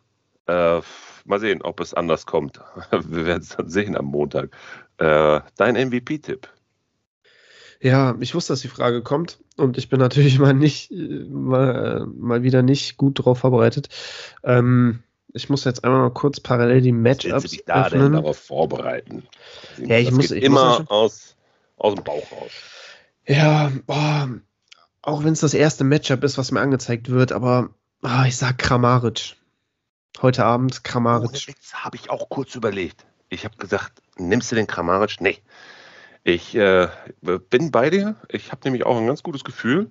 äh, 0.46 0.80
mal 1.24 1.40
sehen, 1.40 1.62
ob 1.62 1.80
es 1.80 1.94
anders 1.94 2.26
kommt. 2.26 2.60
Wir 2.90 3.26
werden 3.26 3.42
es 3.42 3.50
dann 3.50 3.68
sehen 3.68 3.96
am 3.96 4.06
Montag. 4.06 4.50
Äh, 4.98 5.40
dein 5.56 5.76
MVP-Tipp. 5.76 6.48
Ja, 7.82 8.14
ich 8.20 8.34
wusste, 8.34 8.52
dass 8.52 8.60
die 8.60 8.68
Frage 8.68 9.02
kommt 9.02 9.38
und 9.56 9.78
ich 9.78 9.88
bin 9.88 10.00
natürlich 10.00 10.38
mal 10.38 10.52
nicht, 10.52 10.90
mal, 10.90 12.06
mal 12.06 12.42
wieder 12.42 12.62
nicht 12.62 12.96
gut 12.96 13.24
drauf 13.24 13.38
vorbereitet. 13.38 13.88
Ähm, 14.42 15.02
ich 15.32 15.48
muss 15.48 15.64
jetzt 15.64 15.84
einmal 15.84 16.00
mal 16.00 16.10
kurz 16.10 16.40
parallel 16.40 16.80
die 16.80 16.92
Matchups 16.92 17.50
dich 17.50 17.64
da 17.64 17.86
öffnen. 17.86 18.02
denn 18.02 18.12
darauf 18.14 18.38
vorbereiten? 18.38 19.24
Ja, 19.78 19.98
ich 19.98 20.08
das 20.08 20.16
muss 20.16 20.30
ich 20.30 20.42
immer 20.42 20.80
muss 20.80 20.90
aus, 20.90 21.36
aus 21.76 21.94
dem 21.94 22.04
Bauch 22.04 22.30
raus. 22.32 22.50
Ja, 23.26 23.70
boah, 23.86 24.28
auch 25.02 25.24
wenn 25.24 25.32
es 25.32 25.40
das 25.40 25.54
erste 25.54 25.84
Matchup 25.84 26.24
ist, 26.24 26.38
was 26.38 26.52
mir 26.52 26.60
angezeigt 26.60 27.10
wird, 27.10 27.32
aber 27.32 27.70
oh, 28.02 28.24
ich 28.26 28.36
sag 28.36 28.58
Kramaric. 28.58 29.36
Heute 30.20 30.44
Abend 30.44 30.84
Kramaric. 30.84 31.30
Oh, 31.48 31.74
habe 31.74 31.96
ich 31.96 32.10
auch 32.10 32.28
kurz 32.28 32.54
überlegt. 32.54 33.06
Ich 33.28 33.44
habe 33.44 33.56
gesagt, 33.56 34.02
nimmst 34.16 34.50
du 34.50 34.56
den 34.56 34.66
Kramaric? 34.66 35.20
Nee. 35.20 35.38
Ich 36.24 36.54
äh, 36.54 36.88
bin 37.22 37.70
bei 37.70 37.88
dir. 37.88 38.16
Ich 38.28 38.52
habe 38.52 38.60
nämlich 38.64 38.84
auch 38.84 38.98
ein 38.98 39.06
ganz 39.06 39.22
gutes 39.22 39.44
Gefühl, 39.44 39.90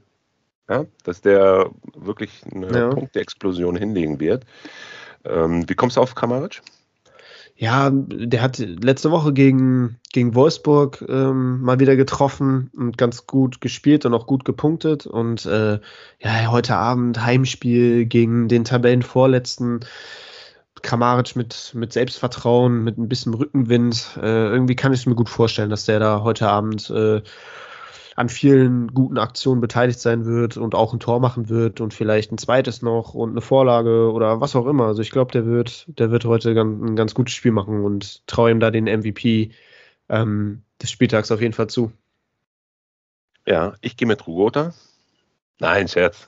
ja, 0.70 0.86
dass 1.04 1.22
der 1.22 1.72
wirklich 1.96 2.44
eine 2.54 2.72
ja. 2.72 2.90
Punkte-Explosion 2.90 3.76
hinlegen 3.76 4.20
wird. 4.20 4.46
Ähm, 5.26 5.68
wie 5.68 5.76
kommst 5.76 5.98
du 5.98 6.02
auf 6.02 6.16
Kramaric? 6.16 6.62
Ja, 7.56 7.90
der 7.92 8.42
hat 8.42 8.58
letzte 8.58 9.12
Woche 9.12 9.34
gegen, 9.34 10.00
gegen 10.14 10.34
Wolfsburg 10.34 11.04
ähm, 11.10 11.60
mal 11.60 11.82
wieder 11.82 11.98
getroffen 11.98 12.72
und 12.74 12.98
ganz 12.98 13.28
gut 13.28 13.60
gespielt 13.60 14.06
und 14.06 14.14
auch 14.14 14.28
gut 14.28 14.46
gepunktet. 14.46 15.06
Und 15.06 15.46
äh, 15.46 15.80
ja, 16.20 16.52
heute 16.52 16.78
Abend 16.78 17.22
Heimspiel 17.22 18.06
gegen 18.06 18.48
den 18.48 18.64
Tabellenvorletzten. 18.64 19.82
Kramaric 20.82 21.36
mit, 21.36 21.72
mit 21.76 21.92
Selbstvertrauen, 21.92 22.84
mit 22.84 22.98
ein 22.98 23.10
bisschen 23.10 23.34
Rückenwind. 23.34 24.18
Äh, 24.22 24.48
irgendwie 24.48 24.78
kann 24.78 24.94
ich 24.94 25.02
es 25.02 25.06
mir 25.06 25.16
gut 25.16 25.28
vorstellen, 25.28 25.70
dass 25.70 25.84
der 25.84 26.00
da 26.00 26.22
heute 26.22 26.48
Abend 26.48 26.90
äh, 26.90 27.22
an 28.20 28.28
vielen 28.28 28.94
guten 28.94 29.18
Aktionen 29.18 29.62
beteiligt 29.62 30.02
sein 30.02 30.26
wird 30.26 30.58
und 30.58 30.76
auch 30.76 30.92
ein 30.92 31.00
Tor 31.00 31.22
machen 31.22 31.48
wird 31.48 31.80
und 31.80 31.94
vielleicht 31.94 32.34
ein 32.34 32.38
zweites 32.38 32.82
noch 32.82 33.14
und 33.14 33.30
eine 33.30 33.40
Vorlage 33.40 34.12
oder 34.12 34.42
was 34.42 34.58
auch 34.58 34.66
immer. 34.66 34.88
Also 34.88 35.02
ich 35.02 35.12
glaube, 35.12 35.32
der 35.32 35.46
wird, 35.46 35.86
der 35.88 36.12
wird 36.12 36.26
heute 36.26 36.52
ein 36.52 36.98
ganz 36.98 37.14
gutes 37.14 37.34
Spiel 37.34 37.54
machen 37.54 37.86
und 37.86 38.28
traue 38.28 38.52
ihm 38.52 38.60
da 38.60 38.72
den 38.72 38.88
MVP 38.88 39.52
ähm, 40.10 40.64
des 40.82 40.92
Spieltags 40.92 41.32
auf 41.32 41.40
jeden 41.40 41.54
Fall 41.54 41.68
zu. 41.68 41.94
Ja, 43.48 43.76
ich 43.80 43.96
gehe 43.96 44.08
mit 44.08 44.28
Rugota. 44.28 44.74
Nein, 45.62 45.88
Scherz. 45.88 46.28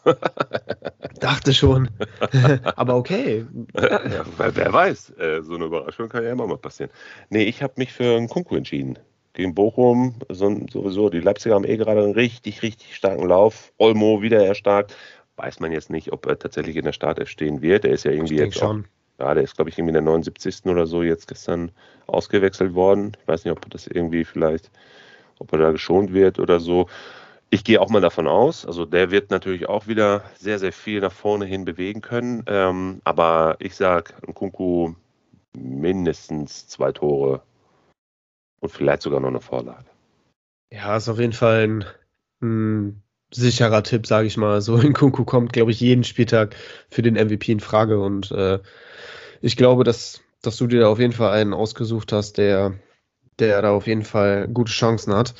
Dachte 1.19 1.53
schon. 1.53 1.89
Aber 2.77 2.95
okay. 2.95 3.45
Ja, 3.75 4.23
wer 4.37 4.71
weiß, 4.71 5.09
äh, 5.17 5.41
so 5.41 5.55
eine 5.55 5.65
Überraschung 5.65 6.07
kann 6.07 6.23
ja 6.23 6.31
immer 6.31 6.47
mal 6.47 6.57
passieren. 6.57 6.89
Nee, 7.29 7.43
ich 7.43 7.61
habe 7.61 7.73
mich 7.75 7.91
für 7.91 8.15
einen 8.15 8.29
Kunku 8.29 8.55
entschieden 8.55 8.97
gegen 9.33 9.55
Bochum. 9.55 10.15
sowieso, 10.29 11.09
die 11.09 11.19
Leipziger 11.19 11.55
haben 11.55 11.65
eh 11.65 11.77
gerade 11.77 12.03
einen 12.03 12.13
richtig, 12.13 12.61
richtig 12.61 12.95
starken 12.95 13.27
Lauf. 13.27 13.71
Olmo 13.77 14.21
wieder 14.21 14.45
erstarkt. 14.45 14.95
Weiß 15.37 15.59
man 15.59 15.71
jetzt 15.71 15.89
nicht, 15.89 16.11
ob 16.11 16.25
er 16.25 16.37
tatsächlich 16.37 16.75
in 16.75 16.85
der 16.85 16.93
Startelf 16.93 17.29
stehen 17.29 17.61
wird. 17.61 17.85
Er 17.85 17.91
ist 17.91 18.03
ja 18.03 18.11
irgendwie 18.11 18.37
jetzt 18.37 18.57
schon. 18.57 18.85
Auch, 19.19 19.25
ja, 19.25 19.33
der 19.33 19.43
ist, 19.43 19.55
glaube 19.55 19.69
ich, 19.69 19.77
irgendwie 19.77 19.91
in 19.91 20.05
der 20.05 20.13
79. 20.13 20.65
oder 20.65 20.85
so 20.85 21.03
jetzt 21.03 21.27
gestern 21.27 21.71
ausgewechselt 22.07 22.73
worden. 22.73 23.15
Ich 23.21 23.27
weiß 23.27 23.45
nicht, 23.45 23.51
ob 23.51 23.69
das 23.69 23.87
irgendwie 23.87 24.25
vielleicht, 24.25 24.71
ob 25.39 25.51
er 25.53 25.59
da 25.59 25.71
geschont 25.71 26.13
wird 26.13 26.39
oder 26.39 26.59
so. 26.59 26.87
Ich 27.49 27.63
gehe 27.63 27.81
auch 27.81 27.89
mal 27.89 28.01
davon 28.01 28.27
aus, 28.27 28.65
also 28.65 28.85
der 28.85 29.11
wird 29.11 29.29
natürlich 29.29 29.67
auch 29.67 29.85
wieder 29.85 30.23
sehr, 30.39 30.57
sehr 30.57 30.71
viel 30.71 31.01
nach 31.01 31.11
vorne 31.11 31.45
hin 31.45 31.65
bewegen 31.65 31.99
können. 31.99 32.43
Ähm, 32.47 33.01
aber 33.03 33.57
ich 33.59 33.75
sage, 33.75 34.13
Kunku 34.33 34.93
mindestens 35.53 36.67
zwei 36.67 36.93
Tore 36.93 37.41
und 38.61 38.69
vielleicht 38.69 39.01
sogar 39.01 39.19
noch 39.19 39.27
eine 39.27 39.41
Vorlage. 39.41 39.85
Ja, 40.71 40.95
ist 40.95 41.09
auf 41.09 41.19
jeden 41.19 41.33
Fall 41.33 41.67
ein, 41.67 41.85
ein 42.41 43.03
sicherer 43.33 43.83
Tipp, 43.83 44.07
sage 44.07 44.27
ich 44.27 44.37
mal. 44.37 44.61
So 44.61 44.77
in 44.77 44.93
Kunku 44.93 45.25
kommt, 45.25 45.51
glaube 45.51 45.71
ich, 45.71 45.81
jeden 45.81 46.05
Spieltag 46.05 46.55
für 46.89 47.01
den 47.01 47.15
MVP 47.15 47.51
in 47.51 47.59
Frage. 47.59 47.99
Und 47.99 48.31
äh, 48.31 48.59
ich 49.41 49.57
glaube, 49.57 49.83
dass, 49.83 50.21
dass 50.41 50.57
du 50.57 50.67
dir 50.67 50.81
da 50.81 50.87
auf 50.87 50.99
jeden 50.99 51.13
Fall 51.13 51.31
einen 51.31 51.53
ausgesucht 51.53 52.13
hast, 52.13 52.37
der, 52.37 52.75
der 53.39 53.61
da 53.61 53.71
auf 53.71 53.87
jeden 53.87 54.03
Fall 54.03 54.47
gute 54.47 54.71
Chancen 54.71 55.13
hat. 55.13 55.33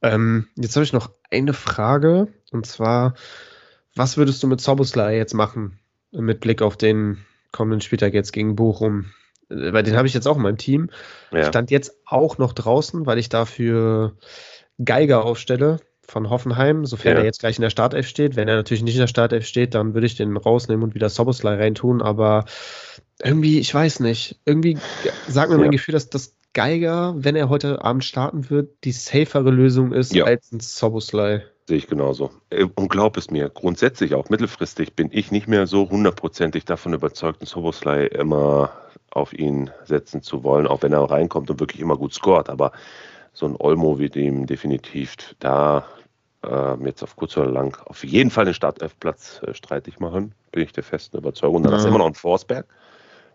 Ähm, 0.00 0.48
jetzt 0.56 0.76
habe 0.76 0.84
ich 0.84 0.92
noch 0.92 1.10
eine 1.30 1.52
Frage. 1.52 2.28
Und 2.50 2.66
zwar, 2.66 3.14
was 3.94 4.16
würdest 4.16 4.42
du 4.42 4.46
mit 4.46 4.60
Soboslai 4.60 5.16
jetzt 5.16 5.34
machen? 5.34 5.78
Mit 6.12 6.40
Blick 6.40 6.62
auf 6.62 6.76
den 6.76 7.24
kommenden 7.50 7.80
Spieltag 7.80 8.14
jetzt 8.14 8.32
gegen 8.32 8.56
Bochum 8.56 9.12
weil 9.52 9.82
den 9.82 9.96
habe 9.96 10.06
ich 10.06 10.14
jetzt 10.14 10.26
auch 10.26 10.36
in 10.36 10.42
meinem 10.42 10.58
Team. 10.58 10.90
Ja. 11.30 11.44
Stand 11.44 11.70
jetzt 11.70 11.96
auch 12.06 12.38
noch 12.38 12.52
draußen, 12.52 13.06
weil 13.06 13.18
ich 13.18 13.28
dafür 13.28 14.16
Geiger 14.82 15.24
aufstelle 15.24 15.80
von 16.06 16.30
Hoffenheim, 16.30 16.84
sofern 16.84 17.14
ja. 17.14 17.20
er 17.20 17.24
jetzt 17.24 17.40
gleich 17.40 17.56
in 17.56 17.62
der 17.62 17.70
Startelf 17.70 18.06
steht. 18.06 18.36
Wenn 18.36 18.48
er 18.48 18.56
natürlich 18.56 18.82
nicht 18.82 18.94
in 18.94 19.00
der 19.00 19.06
Startelf 19.06 19.46
steht, 19.46 19.74
dann 19.74 19.94
würde 19.94 20.06
ich 20.06 20.16
den 20.16 20.36
rausnehmen 20.36 20.82
und 20.82 20.94
wieder 20.94 21.08
Soboslai 21.08 21.56
reintun. 21.56 22.02
Aber 22.02 22.44
irgendwie, 23.22 23.58
ich 23.60 23.72
weiß 23.72 24.00
nicht, 24.00 24.38
irgendwie 24.44 24.78
sagt 25.28 25.50
mir 25.50 25.56
ja. 25.56 25.62
mein 25.62 25.70
Gefühl, 25.70 25.92
dass 25.92 26.10
das 26.10 26.34
Geiger, 26.54 27.14
wenn 27.16 27.34
er 27.34 27.48
heute 27.48 27.82
Abend 27.82 28.04
starten 28.04 28.50
wird, 28.50 28.84
die 28.84 28.92
safere 28.92 29.50
Lösung 29.50 29.92
ist 29.92 30.14
ja. 30.14 30.24
als 30.24 30.52
ein 30.52 30.60
Soboslai. 30.60 31.44
Sehe 31.66 31.78
ich 31.78 31.86
genauso. 31.86 32.30
Äh, 32.50 32.66
und 32.74 32.90
glaub 32.90 33.16
es 33.16 33.30
mir, 33.30 33.48
grundsätzlich 33.48 34.14
auch 34.14 34.28
mittelfristig 34.28 34.94
bin 34.94 35.08
ich 35.12 35.30
nicht 35.30 35.48
mehr 35.48 35.66
so 35.66 35.88
hundertprozentig 35.88 36.64
davon 36.64 36.92
überzeugt, 36.92 37.40
einen 37.40 37.46
Soboslai 37.46 38.06
immer 38.06 38.70
auf 39.14 39.32
ihn 39.32 39.70
setzen 39.84 40.22
zu 40.22 40.42
wollen, 40.42 40.66
auch 40.66 40.82
wenn 40.82 40.92
er 40.92 41.10
reinkommt 41.10 41.50
und 41.50 41.60
wirklich 41.60 41.80
immer 41.80 41.96
gut 41.96 42.14
scoret. 42.14 42.48
Aber 42.48 42.72
so 43.32 43.46
ein 43.46 43.56
Olmo 43.58 43.98
wird 43.98 44.16
ihm 44.16 44.46
definitiv 44.46 45.16
da 45.38 45.86
äh, 46.44 46.74
jetzt 46.84 47.02
auf 47.02 47.16
kurz 47.16 47.36
oder 47.36 47.50
lang 47.50 47.76
auf 47.86 48.04
jeden 48.04 48.30
Fall 48.30 48.44
den 48.44 48.54
Startelfplatz 48.54 49.40
äh, 49.46 49.54
streitig 49.54 50.00
machen, 50.00 50.34
bin 50.50 50.62
ich 50.62 50.72
der 50.72 50.82
festen 50.82 51.18
Überzeugung. 51.18 51.62
Dann 51.62 51.72
ja. 51.72 51.78
ist 51.78 51.84
immer 51.84 51.98
noch 51.98 52.06
ein 52.06 52.14
Forsberg. 52.14 52.66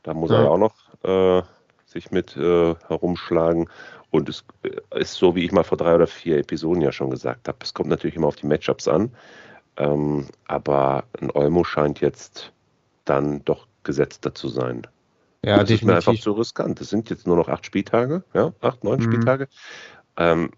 Da 0.04 0.14
muss 0.14 0.32
ja. 0.32 0.44
er 0.44 0.52
auch 0.52 0.58
noch 0.58 0.74
äh, 1.04 1.44
sich 1.86 2.12
mit 2.12 2.36
äh, 2.38 2.76
herumschlagen. 2.88 3.70
Und 4.12 4.30
es 4.30 4.44
äh, 4.64 5.00
ist 5.00 5.14
so, 5.14 5.36
wie 5.36 5.46
ich 5.46 5.52
mal 5.52 5.64
vor 5.64 5.78
drei 5.78 5.96
oder 5.96 6.08
vier 6.08 6.38
Episoden 6.38 6.82
ja 6.82 6.92
schon 6.92 7.10
gesagt 7.10 7.48
habe, 7.48 7.58
es 7.62 7.74
kommt 7.74 7.90
natürlich 7.90 8.16
immer 8.16 8.28
auf 8.28 8.36
die 8.36 8.48
Matchups 8.48 8.88
an. 8.88 9.12
Ähm, 9.78 10.28
aber 10.48 11.04
ein 11.22 11.32
Olmo 11.32 11.64
scheint 11.64 12.02
jetzt 12.02 12.52
dann 13.06 13.44
doch 13.46 13.68
gesetzter 13.84 14.34
zu 14.34 14.50
sein. 14.50 14.86
Ja, 15.44 15.58
das 15.58 15.68
definitiv. 15.68 15.82
ist 15.82 15.86
mir 15.86 15.96
einfach 15.96 16.24
zu 16.24 16.32
riskant. 16.34 16.82
Es 16.82 16.90
sind 16.90 17.10
jetzt 17.10 17.28
nur 17.28 17.38
noch 17.38 17.48
acht 17.48 17.66
Spieltage, 17.66 18.24
ja, 18.34 18.54
acht, 18.62 18.84
neun 18.84 19.00
mhm. 19.00 19.04
Spieltage. 19.04 19.48
Ähm, 20.18 20.52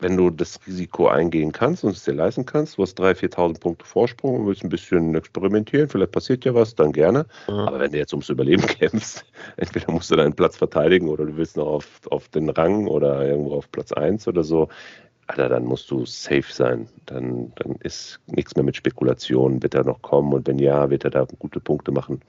wenn 0.00 0.16
du 0.16 0.30
das 0.30 0.60
Risiko 0.66 1.08
eingehen 1.08 1.50
kannst 1.50 1.82
und 1.82 1.90
es 1.90 2.04
dir 2.04 2.12
leisten 2.12 2.46
kannst, 2.46 2.78
du 2.78 2.82
hast 2.82 3.00
3.000, 3.00 3.34
4.000 3.34 3.60
Punkte 3.60 3.84
Vorsprung 3.84 4.40
und 4.40 4.46
willst 4.46 4.62
ein 4.62 4.68
bisschen 4.68 5.14
experimentieren, 5.14 5.88
vielleicht 5.88 6.12
passiert 6.12 6.44
ja 6.44 6.54
was, 6.54 6.74
dann 6.74 6.92
gerne. 6.92 7.26
Mhm. 7.48 7.54
Aber 7.54 7.80
wenn 7.80 7.90
du 7.90 7.98
jetzt 7.98 8.12
ums 8.12 8.28
Überleben 8.28 8.62
kämpfst, 8.66 9.24
entweder 9.56 9.90
musst 9.90 10.10
du 10.10 10.16
deinen 10.16 10.34
Platz 10.34 10.56
verteidigen 10.56 11.08
oder 11.08 11.26
du 11.26 11.36
willst 11.36 11.56
noch 11.56 11.66
auf, 11.66 12.00
auf 12.10 12.28
den 12.28 12.48
Rang 12.50 12.86
oder 12.86 13.26
irgendwo 13.26 13.54
auf 13.54 13.70
Platz 13.72 13.92
1 13.92 14.28
oder 14.28 14.44
so, 14.44 14.68
Alter, 15.26 15.48
dann 15.48 15.64
musst 15.64 15.90
du 15.90 16.06
safe 16.06 16.50
sein. 16.50 16.88
Dann, 17.06 17.52
dann 17.56 17.76
ist 17.80 18.20
nichts 18.26 18.54
mehr 18.54 18.64
mit 18.64 18.76
Spekulationen, 18.76 19.62
wird 19.62 19.74
er 19.74 19.84
noch 19.84 20.00
kommen 20.00 20.32
und 20.32 20.46
wenn 20.46 20.58
ja, 20.58 20.88
wird 20.90 21.04
er 21.04 21.10
da 21.10 21.26
gute 21.38 21.60
Punkte 21.60 21.92
machen. 21.92 22.22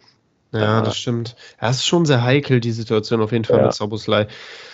Ja, 0.52 0.82
das 0.82 0.98
stimmt. 0.98 1.36
Ja, 1.62 1.70
es 1.70 1.78
ist 1.78 1.86
schon 1.86 2.06
sehr 2.06 2.24
heikel, 2.24 2.60
die 2.60 2.72
Situation 2.72 3.22
auf 3.22 3.32
jeden 3.32 3.46
Fall 3.46 3.58
ja. 3.58 3.66
mit 3.66 3.74
Soboslai. 3.74 4.28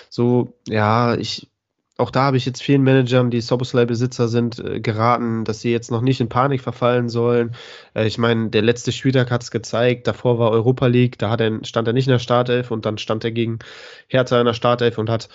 So, 0.10 0.54
ja, 0.68 1.16
ich, 1.16 1.50
auch 1.98 2.12
da 2.12 2.24
habe 2.24 2.38
ich 2.38 2.46
jetzt 2.46 2.62
vielen 2.62 2.84
Managern, 2.84 3.30
die 3.30 3.42
Soboslai-Besitzer 3.42 4.28
sind, 4.28 4.60
äh, 4.60 4.80
geraten, 4.80 5.44
dass 5.44 5.62
sie 5.62 5.72
jetzt 5.72 5.92
noch 5.92 6.02
nicht 6.02 6.22
in 6.22 6.30
Panik 6.30 6.62
verfallen 6.62 7.10
sollen. 7.10 7.56
Äh, 7.94 8.08
ich 8.08 8.18
meine, 8.18 8.50
der 8.50 8.62
letzte 8.62 8.92
Spieltag 8.92 9.32
hat 9.32 9.44
es 9.44 9.52
gezeigt, 9.52 10.08
davor 10.08 10.40
war 10.40 10.52
Europa 10.52 10.88
League, 10.88 11.18
da 11.18 11.36
er, 11.36 11.64
stand 11.64 11.88
er 11.88 11.94
nicht 11.94 12.08
in 12.08 12.12
der 12.12 12.20
Startelf 12.20 12.72
und 12.72 12.86
dann 12.86 12.98
stand 12.98 13.24
er 13.24 13.32
gegen 13.32 13.60
Hertha 14.08 14.40
in 14.40 14.46
der 14.46 14.54
Startelf 14.54 14.98
und 14.98 15.10
hat 15.10 15.30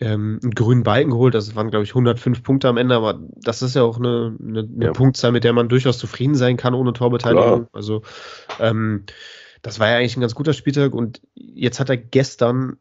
ähm, 0.00 0.40
einen 0.42 0.52
grünen 0.52 0.82
Balken 0.82 1.10
geholt. 1.10 1.34
Das 1.34 1.54
waren, 1.54 1.70
glaube 1.70 1.84
ich, 1.84 1.90
105 1.90 2.42
Punkte 2.42 2.68
am 2.68 2.76
Ende, 2.76 2.96
aber 2.96 3.20
das 3.36 3.62
ist 3.62 3.76
ja 3.76 3.82
auch 3.82 3.98
eine, 3.98 4.36
eine, 4.40 4.60
eine 4.60 4.84
ja. 4.86 4.92
Punktzahl, 4.92 5.32
mit 5.32 5.44
der 5.44 5.52
man 5.52 5.68
durchaus 5.68 5.98
zufrieden 5.98 6.34
sein 6.34 6.56
kann 6.56 6.74
ohne 6.74 6.92
Torbeteiligung. 6.92 7.66
Klar. 7.66 7.68
Also 7.72 8.02
ähm, 8.60 9.04
das 9.66 9.80
war 9.80 9.90
ja 9.90 9.96
eigentlich 9.96 10.16
ein 10.16 10.20
ganz 10.20 10.36
guter 10.36 10.52
Spieltag 10.52 10.94
und 10.94 11.20
jetzt 11.34 11.80
hat 11.80 11.90
er 11.90 11.96
gestern 11.96 12.76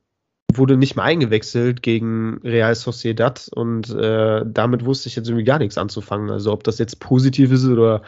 wurde 0.54 0.78
nicht 0.78 0.96
mehr 0.96 1.04
eingewechselt 1.04 1.82
gegen 1.82 2.40
Real 2.44 2.76
Sociedad 2.76 3.50
und 3.56 3.90
äh, 3.90 4.44
damit 4.46 4.86
wusste 4.86 5.10
ich 5.10 5.16
jetzt 5.16 5.28
irgendwie 5.28 5.44
gar 5.44 5.58
nichts 5.58 5.80
anzufangen. 5.80 6.30
Also 6.30 6.54
ob 6.54 6.64
das 6.64 6.78
jetzt 6.78 7.00
positiv 7.00 7.52
ist 7.52 7.66
oder 7.66 8.04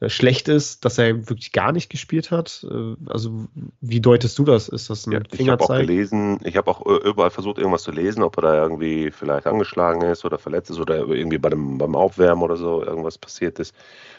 äh, 0.00 0.08
schlecht 0.08 0.48
ist, 0.48 0.86
dass 0.86 0.96
er 0.96 1.28
wirklich 1.28 1.52
gar 1.52 1.70
nicht 1.70 1.90
gespielt 1.90 2.30
hat. 2.30 2.66
Äh, 2.68 2.96
also 3.06 3.46
wie 3.82 4.00
deutest 4.00 4.38
du 4.38 4.44
das? 4.44 4.70
Ist 4.70 4.88
das 4.88 5.06
ein 5.06 5.12
ja, 5.12 5.20
Ich 5.30 5.48
habe 5.48 5.62
auch 5.62 5.68
gelesen, 5.68 6.40
ich 6.44 6.56
habe 6.56 6.70
auch 6.70 6.84
überall 6.86 7.30
versucht 7.30 7.58
irgendwas 7.58 7.82
zu 7.82 7.92
lesen, 7.92 8.22
ob 8.22 8.38
er 8.38 8.42
da 8.42 8.62
irgendwie 8.62 9.10
vielleicht 9.10 9.46
angeschlagen 9.46 10.00
ist 10.00 10.24
oder 10.24 10.38
verletzt 10.38 10.70
ist 10.70 10.80
oder 10.80 11.06
irgendwie 11.06 11.38
bei 11.38 11.50
dem, 11.50 11.76
beim 11.76 11.94
Aufwärmen 11.94 12.42
oder 12.42 12.56
so 12.56 12.82
irgendwas 12.82 13.18
passiert 13.18 13.58
ist. 13.58 13.74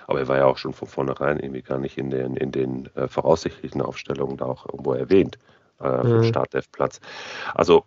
Aber 0.07 0.19
er 0.19 0.27
war 0.27 0.37
ja 0.37 0.45
auch 0.45 0.57
schon 0.57 0.73
von 0.73 0.87
vornherein 0.87 1.39
irgendwie 1.39 1.61
gar 1.61 1.79
nicht 1.79 1.97
in 1.97 2.09
den, 2.09 2.37
in 2.37 2.51
den 2.51 2.89
äh, 2.95 3.07
voraussichtlichen 3.07 3.81
Aufstellungen 3.81 4.37
da 4.37 4.45
auch 4.45 4.65
irgendwo 4.65 4.93
erwähnt 4.93 5.37
äh, 5.81 6.03
mhm. 6.03 6.23
Startelfplatz. 6.23 6.99
Also 7.53 7.85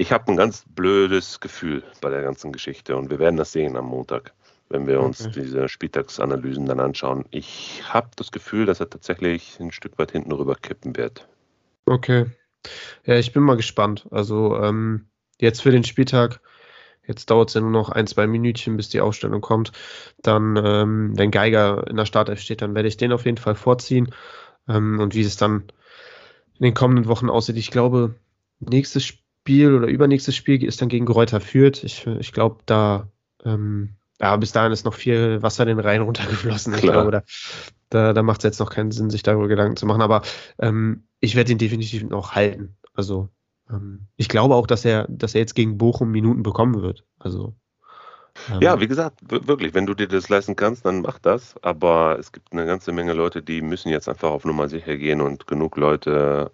Ich 0.00 0.12
habe 0.12 0.30
ein 0.30 0.36
ganz 0.36 0.64
blödes 0.68 1.40
Gefühl 1.40 1.82
bei 2.00 2.08
der 2.10 2.22
ganzen 2.22 2.52
Geschichte 2.52 2.96
und 2.96 3.10
wir 3.10 3.18
werden 3.18 3.36
das 3.36 3.50
sehen 3.52 3.76
am 3.76 3.86
Montag, 3.86 4.32
wenn 4.68 4.86
wir 4.86 5.00
uns 5.00 5.26
Okay. 5.26 5.42
diese 5.42 5.68
Spieltagsanalysen 5.68 6.66
dann 6.66 6.78
anschauen. 6.80 7.24
Ich 7.30 7.82
habe 7.92 8.08
das 8.16 8.30
Gefühl, 8.30 8.64
dass 8.64 8.80
er 8.80 8.88
tatsächlich 8.88 9.58
ein 9.58 9.72
Stück 9.72 9.98
weit 9.98 10.12
hinten 10.12 10.30
rüber 10.32 10.54
kippen 10.54 10.96
wird. 10.96 11.26
Okay. 11.86 12.26
Ja, 13.04 13.16
ich 13.16 13.32
bin 13.32 13.42
mal 13.42 13.56
gespannt. 13.56 14.06
Also 14.10 14.56
ähm, 14.62 15.08
jetzt 15.40 15.62
für 15.62 15.72
den 15.72 15.84
Spieltag, 15.84 16.40
jetzt 17.08 17.30
dauert 17.30 17.48
es 17.48 17.54
ja 17.54 17.60
nur 17.60 17.70
noch 17.70 17.88
ein, 17.88 18.06
zwei 18.06 18.26
Minütchen, 18.26 18.76
bis 18.76 18.90
die 18.90 19.00
Aufstellung 19.00 19.40
kommt. 19.40 19.72
Dann, 20.22 20.56
ähm, 20.62 21.18
wenn 21.18 21.30
Geiger 21.30 21.86
in 21.88 21.96
der 21.96 22.06
Startelf 22.06 22.40
steht, 22.40 22.62
dann 22.62 22.74
werde 22.74 22.88
ich 22.88 22.96
den 22.96 23.12
auf 23.12 23.24
jeden 23.24 23.38
Fall 23.38 23.54
vorziehen. 23.54 24.14
Ähm, 24.68 25.00
und 25.00 25.14
wie 25.14 25.22
es 25.22 25.36
dann 25.36 25.64
in 26.58 26.64
den 26.64 26.74
kommenden 26.74 27.06
Wochen 27.06 27.30
aussieht, 27.30 27.56
ich 27.56 27.70
glaube, 27.70 28.14
nächstes 28.60 29.04
Spiel 29.04 29.74
oder 29.74 29.88
übernächstes 29.88 30.36
Spiel 30.36 30.62
ist 30.62 30.80
dann 30.82 30.88
gegen 30.88 31.06
Greuther 31.06 31.40
Fürth. 31.40 31.82
Ich, 31.82 32.06
ich 32.06 32.32
glaube, 32.32 32.58
da, 32.66 33.08
ähm, 33.44 33.96
ja, 34.20 34.36
bis 34.36 34.52
dahin 34.52 34.72
ist 34.72 34.84
noch 34.84 34.94
viel 34.94 35.42
Wasser 35.42 35.64
den 35.64 35.80
Rhein 35.80 36.02
runtergeflossen. 36.02 36.74
Ich 36.74 36.80
Klar. 36.80 36.92
glaube, 36.92 37.10
da, 37.10 37.22
da, 37.88 38.12
da 38.12 38.22
macht 38.22 38.40
es 38.40 38.44
jetzt 38.44 38.60
noch 38.60 38.70
keinen 38.70 38.90
Sinn, 38.90 39.10
sich 39.10 39.22
darüber 39.22 39.48
Gedanken 39.48 39.76
zu 39.76 39.86
machen. 39.86 40.02
Aber 40.02 40.22
ähm, 40.58 41.04
ich 41.20 41.36
werde 41.36 41.52
ihn 41.52 41.58
definitiv 41.58 42.02
noch 42.02 42.34
halten. 42.34 42.76
Also 42.94 43.30
ich 44.16 44.28
glaube 44.28 44.54
auch, 44.54 44.66
dass 44.66 44.84
er, 44.84 45.06
dass 45.08 45.34
er 45.34 45.40
jetzt 45.40 45.54
gegen 45.54 45.78
Bochum 45.78 46.10
Minuten 46.10 46.42
bekommen 46.42 46.80
wird. 46.82 47.04
Also 47.18 47.54
ähm, 48.52 48.60
Ja, 48.62 48.80
wie 48.80 48.88
gesagt, 48.88 49.20
wir- 49.28 49.46
wirklich, 49.46 49.74
wenn 49.74 49.86
du 49.86 49.94
dir 49.94 50.08
das 50.08 50.28
leisten 50.28 50.56
kannst, 50.56 50.84
dann 50.86 51.02
mach 51.02 51.18
das. 51.18 51.54
Aber 51.62 52.18
es 52.18 52.32
gibt 52.32 52.52
eine 52.52 52.66
ganze 52.66 52.92
Menge 52.92 53.12
Leute, 53.12 53.42
die 53.42 53.60
müssen 53.62 53.88
jetzt 53.90 54.08
einfach 54.08 54.30
auf 54.30 54.44
Nummer 54.44 54.68
sicher 54.68 54.96
gehen 54.96 55.20
und 55.20 55.46
genug 55.46 55.76
Leute 55.76 56.50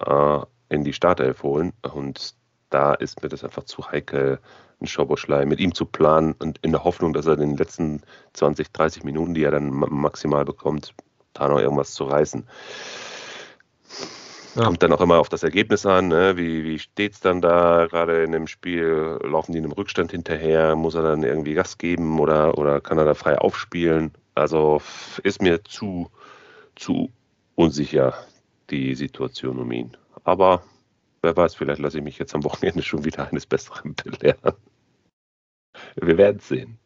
äh, 0.70 0.74
in 0.74 0.84
die 0.84 0.92
Startelf 0.92 1.42
holen. 1.42 1.72
Und 1.82 2.34
da 2.70 2.94
ist 2.94 3.22
mir 3.22 3.28
das 3.28 3.44
einfach 3.44 3.64
zu 3.64 3.86
heikel, 3.90 4.40
einen 4.80 4.88
Schoboschlei 4.88 5.44
mit 5.46 5.60
ihm 5.60 5.72
zu 5.74 5.86
planen 5.86 6.34
und 6.40 6.58
in 6.62 6.72
der 6.72 6.82
Hoffnung, 6.84 7.12
dass 7.12 7.26
er 7.26 7.34
in 7.34 7.40
den 7.40 7.56
letzten 7.56 8.02
20, 8.32 8.72
30 8.72 9.04
Minuten, 9.04 9.34
die 9.34 9.44
er 9.44 9.52
dann 9.52 9.70
ma- 9.70 9.86
maximal 9.88 10.44
bekommt, 10.44 10.94
da 11.32 11.48
noch 11.48 11.60
irgendwas 11.60 11.94
zu 11.94 12.04
reißen. 12.04 12.44
Ja. 14.54 14.64
Kommt 14.64 14.82
dann 14.84 14.92
auch 14.92 15.00
immer 15.00 15.18
auf 15.18 15.28
das 15.28 15.42
Ergebnis 15.42 15.84
an, 15.84 16.08
ne? 16.08 16.36
wie, 16.36 16.62
wie 16.64 16.78
steht 16.78 17.14
es 17.14 17.20
dann 17.20 17.40
da 17.40 17.86
gerade 17.86 18.22
in 18.22 18.30
dem 18.30 18.46
Spiel? 18.46 19.18
Laufen 19.24 19.52
die 19.52 19.58
in 19.58 19.64
einem 19.64 19.72
Rückstand 19.72 20.12
hinterher? 20.12 20.76
Muss 20.76 20.94
er 20.94 21.02
dann 21.02 21.24
irgendwie 21.24 21.54
Gas 21.54 21.76
geben 21.76 22.20
oder, 22.20 22.56
oder 22.56 22.80
kann 22.80 22.98
er 22.98 23.04
da 23.04 23.14
frei 23.14 23.36
aufspielen? 23.38 24.12
Also 24.36 24.80
ist 25.24 25.42
mir 25.42 25.64
zu, 25.64 26.08
zu 26.76 27.10
unsicher 27.56 28.14
die 28.70 28.94
Situation 28.94 29.58
um 29.58 29.72
ihn. 29.72 29.96
Aber 30.22 30.62
wer 31.22 31.36
weiß, 31.36 31.56
vielleicht 31.56 31.80
lasse 31.80 31.98
ich 31.98 32.04
mich 32.04 32.18
jetzt 32.18 32.34
am 32.34 32.44
Wochenende 32.44 32.82
schon 32.82 33.04
wieder 33.04 33.28
eines 33.28 33.46
Besseren 33.46 33.94
belehren. 34.04 34.54
Wir 35.96 36.16
werden 36.16 36.40
sehen. 36.40 36.78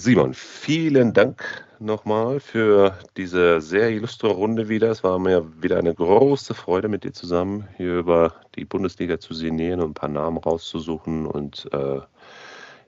Simon, 0.00 0.32
vielen 0.32 1.12
Dank 1.12 1.66
nochmal 1.80 2.38
für 2.38 2.96
diese 3.16 3.60
sehr 3.60 3.90
illustre 3.90 4.28
Runde 4.28 4.68
wieder. 4.68 4.92
Es 4.92 5.02
war 5.02 5.18
mir 5.18 5.44
wieder 5.60 5.76
eine 5.76 5.92
große 5.92 6.54
Freude, 6.54 6.86
mit 6.86 7.02
dir 7.02 7.12
zusammen 7.12 7.66
hier 7.76 7.98
über 7.98 8.32
die 8.54 8.64
Bundesliga 8.64 9.18
zu 9.18 9.34
sinnieren 9.34 9.80
und 9.80 9.90
ein 9.90 9.94
paar 9.94 10.08
Namen 10.08 10.38
rauszusuchen. 10.38 11.26
Und 11.26 11.68
äh, 11.72 11.98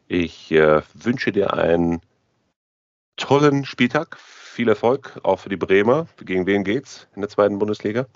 ich 0.06 0.52
äh, 0.52 0.82
wünsche 0.94 1.32
dir 1.32 1.52
einen 1.54 2.00
tollen 3.16 3.64
Spieltag. 3.64 4.16
Viel 4.16 4.68
Erfolg, 4.68 5.18
auch 5.24 5.40
für 5.40 5.48
die 5.48 5.56
Bremer. 5.56 6.06
Gegen 6.24 6.46
wen 6.46 6.62
geht's 6.62 7.08
in 7.16 7.22
der 7.22 7.28
zweiten 7.28 7.58
Bundesliga? 7.58 8.06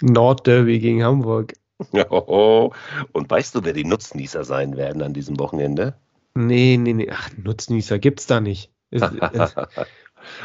Nordderby 0.00 0.78
gegen 0.78 1.04
Hamburg. 1.04 1.52
Und 3.12 3.30
weißt 3.30 3.54
du, 3.54 3.62
wer 3.62 3.74
die 3.74 3.84
Nutznießer 3.84 4.42
sein 4.42 4.78
werden 4.78 5.02
an 5.02 5.12
diesem 5.12 5.38
Wochenende? 5.38 5.98
Nee, 6.36 6.76
nee, 6.76 6.92
nee. 6.92 7.10
Ach, 7.10 7.30
Nutznießer 7.36 7.98
gibt's 7.98 8.26
da 8.26 8.40
nicht. 8.40 8.70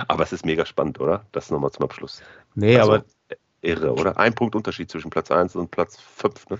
Aber 0.07 0.23
es 0.23 0.31
ist 0.31 0.45
mega 0.45 0.65
spannend, 0.65 0.99
oder? 0.99 1.25
Das 1.31 1.49
nochmal 1.51 1.71
zum 1.71 1.85
Abschluss. 1.85 2.21
nee, 2.55 2.77
Also, 2.77 2.93
aber 2.93 3.05
Irre, 3.61 3.93
oder? 3.93 4.17
Ein 4.17 4.33
Punkt 4.33 4.55
Unterschied 4.55 4.89
zwischen 4.89 5.11
Platz 5.11 5.31
1 5.31 5.55
und 5.55 5.69
Platz 5.71 5.99
5. 5.99 6.49
Ne? 6.49 6.59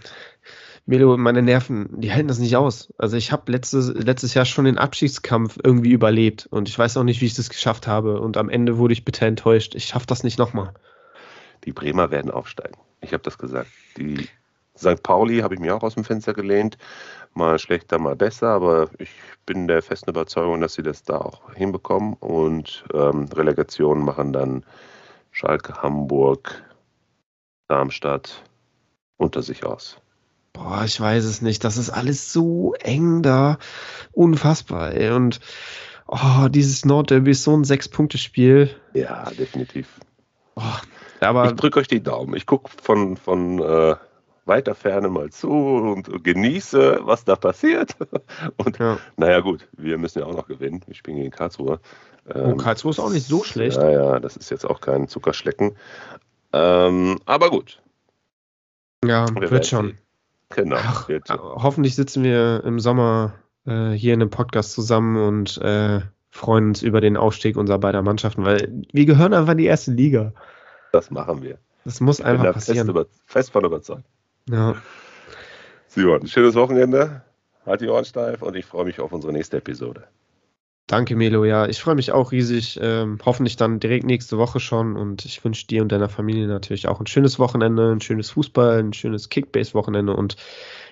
Melo, 0.86 1.18
meine 1.18 1.42
Nerven, 1.42 1.90
die 2.00 2.12
halten 2.12 2.28
das 2.28 2.40
nicht 2.40 2.56
aus. 2.56 2.94
Also 2.98 3.18
ich 3.18 3.32
habe 3.32 3.52
letztes, 3.52 3.90
letztes 3.90 4.34
Jahr 4.34 4.46
schon 4.46 4.66
den 4.66 4.78
Abschiedskampf 4.78 5.58
irgendwie 5.64 5.92
überlebt 5.92 6.48
und 6.50 6.70
ich 6.70 6.78
weiß 6.78 6.98
auch 6.98 7.04
nicht, 7.04 7.22
wie 7.22 7.26
ich 7.26 7.34
das 7.34 7.50
geschafft 7.50 7.88
habe. 7.88 8.20
Und 8.22 8.38
am 8.38 8.50
Ende 8.50 8.78
wurde 8.78 8.94
ich 8.94 9.06
bitter 9.06 9.26
enttäuscht. 9.26 9.76
Ich 9.76 9.86
schaffe 9.86 10.08
das 10.08 10.24
nicht 10.24 10.38
nochmal. 10.38 10.74
Die 11.66 11.72
Bremer 11.74 12.12
werden 12.12 12.32
aufsteigen. 12.32 12.78
Ich 13.02 13.14
habe 13.14 13.24
das 13.24 13.38
gesagt. 13.38 13.70
Die 13.98 14.28
St. 14.82 15.04
Pauli 15.04 15.40
habe 15.40 15.54
ich 15.54 15.60
mir 15.60 15.76
auch 15.76 15.84
aus 15.84 15.96
dem 15.96 16.04
Fenster 16.04 16.34
gelehnt. 16.34 16.78
Mal 17.34 17.60
schlechter, 17.60 17.98
mal 18.00 18.16
besser, 18.16 18.50
aber 18.50 18.90
ich 18.98 19.12
bin 19.46 19.68
der 19.68 19.82
festen 19.82 20.10
Überzeugung, 20.10 20.60
dass 20.60 20.74
sie 20.74 20.84
das 20.84 21.04
da 21.04 21.18
auch 21.18 21.54
hinbekommen. 21.54 22.14
Und 22.16 22.84
ähm, 22.94 23.26
Relegation 23.34 24.04
machen 24.04 24.34
dann 24.34 24.66
Schalke, 25.32 25.82
Hamburg, 25.82 26.64
Darmstadt 27.68 28.44
unter 29.18 29.42
sich 29.42 29.66
aus. 29.66 29.98
Boah, 30.54 30.84
ich 30.86 31.00
weiß 31.00 31.24
es 31.24 31.42
nicht. 31.42 31.64
Das 31.64 31.78
ist 31.78 31.90
alles 31.90 32.34
so 32.34 32.74
eng 32.74 33.22
da. 33.22 33.58
Unfassbar. 34.12 34.92
Ey. 34.92 35.12
Und 35.12 35.40
oh, 36.08 36.50
dieses 36.50 36.84
Nordderby 36.84 37.32
ist 37.32 37.44
so 37.44 37.56
ein 37.56 37.64
Sechs-Punkte-Spiel. 37.64 38.76
Ja, 38.94 39.30
definitiv. 39.32 39.88
Oh, 40.56 40.62
aber 41.22 41.46
ich 41.46 41.54
drücke 41.54 41.80
euch 41.80 41.88
die 41.88 42.04
Daumen. 42.04 42.36
Ich 42.36 42.46
gucke 42.46 42.70
von, 42.82 43.16
von 43.16 43.60
äh, 43.60 43.96
weiter 44.46 44.76
Ferne 44.76 45.10
mal 45.10 45.30
zu 45.30 45.50
und 45.50 46.24
genieße, 46.24 47.02
was 47.04 47.26
da 47.26 47.36
passiert. 47.36 47.96
Und 48.58 48.80
ja. 48.80 48.98
naja, 49.18 49.40
gut, 49.40 49.68
wir 49.74 49.98
müssen 49.98 50.20
ja 50.20 50.26
auch 50.26 50.36
noch 50.36 50.48
gewinnen. 50.48 50.82
Wir 50.88 50.96
spielen 50.96 51.18
gegen 51.18 51.32
Karlsruhe. 51.32 51.80
oh, 52.34 52.56
Karlsruhe 52.56 52.92
ist 52.92 53.00
auch 53.00 53.12
nicht 53.12 53.28
so 53.28 53.44
schlecht. 53.44 53.78
Ja, 53.78 53.90
ja, 53.92 54.20
das 54.20 54.38
ist 54.38 54.50
jetzt 54.50 54.66
auch 54.66 54.82
kein 54.82 55.08
Zuckerschlecken. 55.08 55.78
Ähm, 56.54 57.20
aber 57.26 57.50
gut. 57.50 57.82
Ja, 59.06 59.26
wir 59.34 59.50
wird 59.52 59.68
schon. 59.68 59.98
Genau. 60.50 60.78
Ach, 60.80 61.08
wird 61.08 61.28
schon. 61.28 61.40
hoffentlich 61.40 61.96
sitzen 61.96 62.24
wir 62.24 62.64
im 62.66 62.80
Sommer 62.80 63.36
äh, 63.66 63.92
hier 63.92 64.14
in 64.14 64.22
einem 64.22 64.30
Podcast 64.30 64.74
zusammen 64.74 65.18
und 65.18 65.58
äh, 65.60 66.02
freuen 66.30 66.70
uns 66.70 66.82
über 66.82 67.02
den 67.02 67.18
Aufstieg 67.18 67.58
unserer 67.58 67.80
beiden 67.80 68.04
Mannschaften, 68.04 68.44
weil 68.44 68.84
wir 68.92 69.06
gehören 69.06 69.34
einfach 69.34 69.54
in 69.54 69.60
die 69.60 69.66
erste 69.66 69.92
Liga. 69.92 70.34
Das 70.92 71.12
machen 71.12 71.42
wir. 71.42 71.58
Das 71.86 72.00
muss 72.00 72.20
Ich 72.20 72.26
bin 72.26 72.34
einfach 72.34 72.46
da 72.46 72.54
fest, 72.54 72.68
passieren. 72.68 72.90
über, 72.90 73.06
fest 73.26 73.52
von 73.52 73.66
überzeugt. 73.66 74.06
Ja. 74.50 74.76
Simon, 75.88 76.28
schönes 76.28 76.56
Wochenende. 76.56 77.22
Halt 77.66 77.82
die 77.82 77.90
Ohren 77.90 78.06
steif 78.06 78.42
und 78.42 78.56
ich 78.56 78.66
freue 78.66 78.86
mich 78.86 79.00
auf 79.00 79.12
unsere 79.12 79.34
nächste 79.34 79.58
Episode. 79.58 80.08
Danke, 80.88 81.16
Melo. 81.16 81.46
Ja, 81.46 81.68
ich 81.68 81.82
freue 81.82 81.96
mich 81.96 82.12
auch 82.12 82.32
riesig. 82.32 82.78
Ähm, 82.82 83.18
hoffentlich 83.24 83.56
dann 83.56 83.80
direkt 83.80 84.06
nächste 84.06 84.38
Woche 84.38 84.60
schon. 84.60 84.98
Und 84.98 85.24
ich 85.24 85.44
wünsche 85.44 85.68
dir 85.68 85.82
und 85.82 85.92
deiner 85.92 86.10
Familie 86.10 86.48
natürlich 86.48 86.88
auch 86.88 87.00
ein 87.00 87.08
schönes 87.08 87.40
Wochenende, 87.40 87.92
ein 87.92 88.02
schönes 88.02 88.32
Fußball, 88.32 88.80
ein 88.80 88.94
schönes 88.94 89.30
Kickbase-Wochenende 89.30 90.14
und 90.14 90.36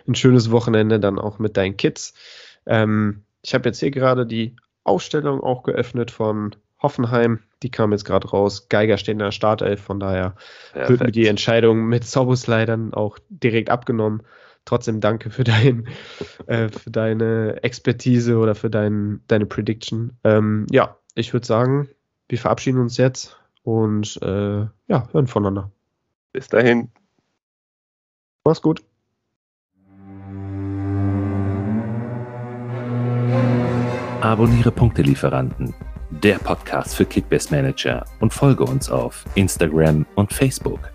ein 0.08 0.16
schönes 0.16 0.52
Wochenende 0.52 1.00
dann 1.00 1.20
auch 1.20 1.40
mit 1.40 1.58
deinen 1.58 1.76
Kids. 1.76 2.14
Ähm, 2.66 3.24
ich 3.42 3.54
habe 3.54 3.68
jetzt 3.68 3.80
hier 3.80 3.92
gerade 3.92 4.26
die 4.26 4.56
Ausstellung 4.84 5.42
auch 5.42 5.64
geöffnet 5.64 6.12
von 6.12 6.56
Hoffenheim. 6.82 7.40
Die 7.62 7.72
kam 7.72 7.92
jetzt 7.92 8.06
gerade 8.06 8.30
raus. 8.30 8.70
Geiger 8.70 8.98
steht 8.98 9.14
in 9.14 9.20
der 9.20 9.32
Startelf. 9.32 9.82
Von 9.82 10.00
daher 10.00 10.36
wird 10.74 11.02
mir 11.02 11.12
die 11.12 11.28
Entscheidung 11.28 11.88
mit 11.88 12.06
Soboslai 12.06 12.66
dann 12.66 12.94
auch 12.94 13.20
direkt 13.30 13.70
abgenommen. 13.70 14.24
Trotzdem 14.66 15.02
danke 15.02 15.30
für, 15.30 15.44
dein, 15.44 15.88
äh, 16.48 16.70
für 16.70 16.92
deine 16.92 17.64
Expertise 17.64 18.38
oder 18.38 18.56
für 18.56 18.70
dein, 18.70 19.22
deine 19.28 19.46
Prediction. 19.46 20.18
Ähm, 20.24 20.68
ja, 20.70 20.98
ich 21.16 21.34
würde 21.34 21.46
sagen, 21.46 21.90
wir 22.28 22.38
verabschieden 22.38 22.80
uns 22.80 22.98
jetzt 22.98 23.38
und 23.64 24.22
äh, 24.22 24.68
ja, 24.88 25.08
hören 25.12 25.28
voneinander. 25.28 25.72
Bis 26.32 26.48
dahin. 26.48 26.90
Mach's 28.46 28.62
gut. 28.62 28.84
Abonniere 34.22 34.72
Punktelieferanten, 34.72 35.74
der 36.10 36.40
Podcast 36.40 36.96
für 36.96 37.06
Kickbase 37.06 37.54
Manager 37.54 38.06
und 38.20 38.34
folge 38.34 38.64
uns 38.64 38.90
auf 38.90 39.26
Instagram 39.36 40.06
und 40.16 40.34
Facebook. 40.34 40.92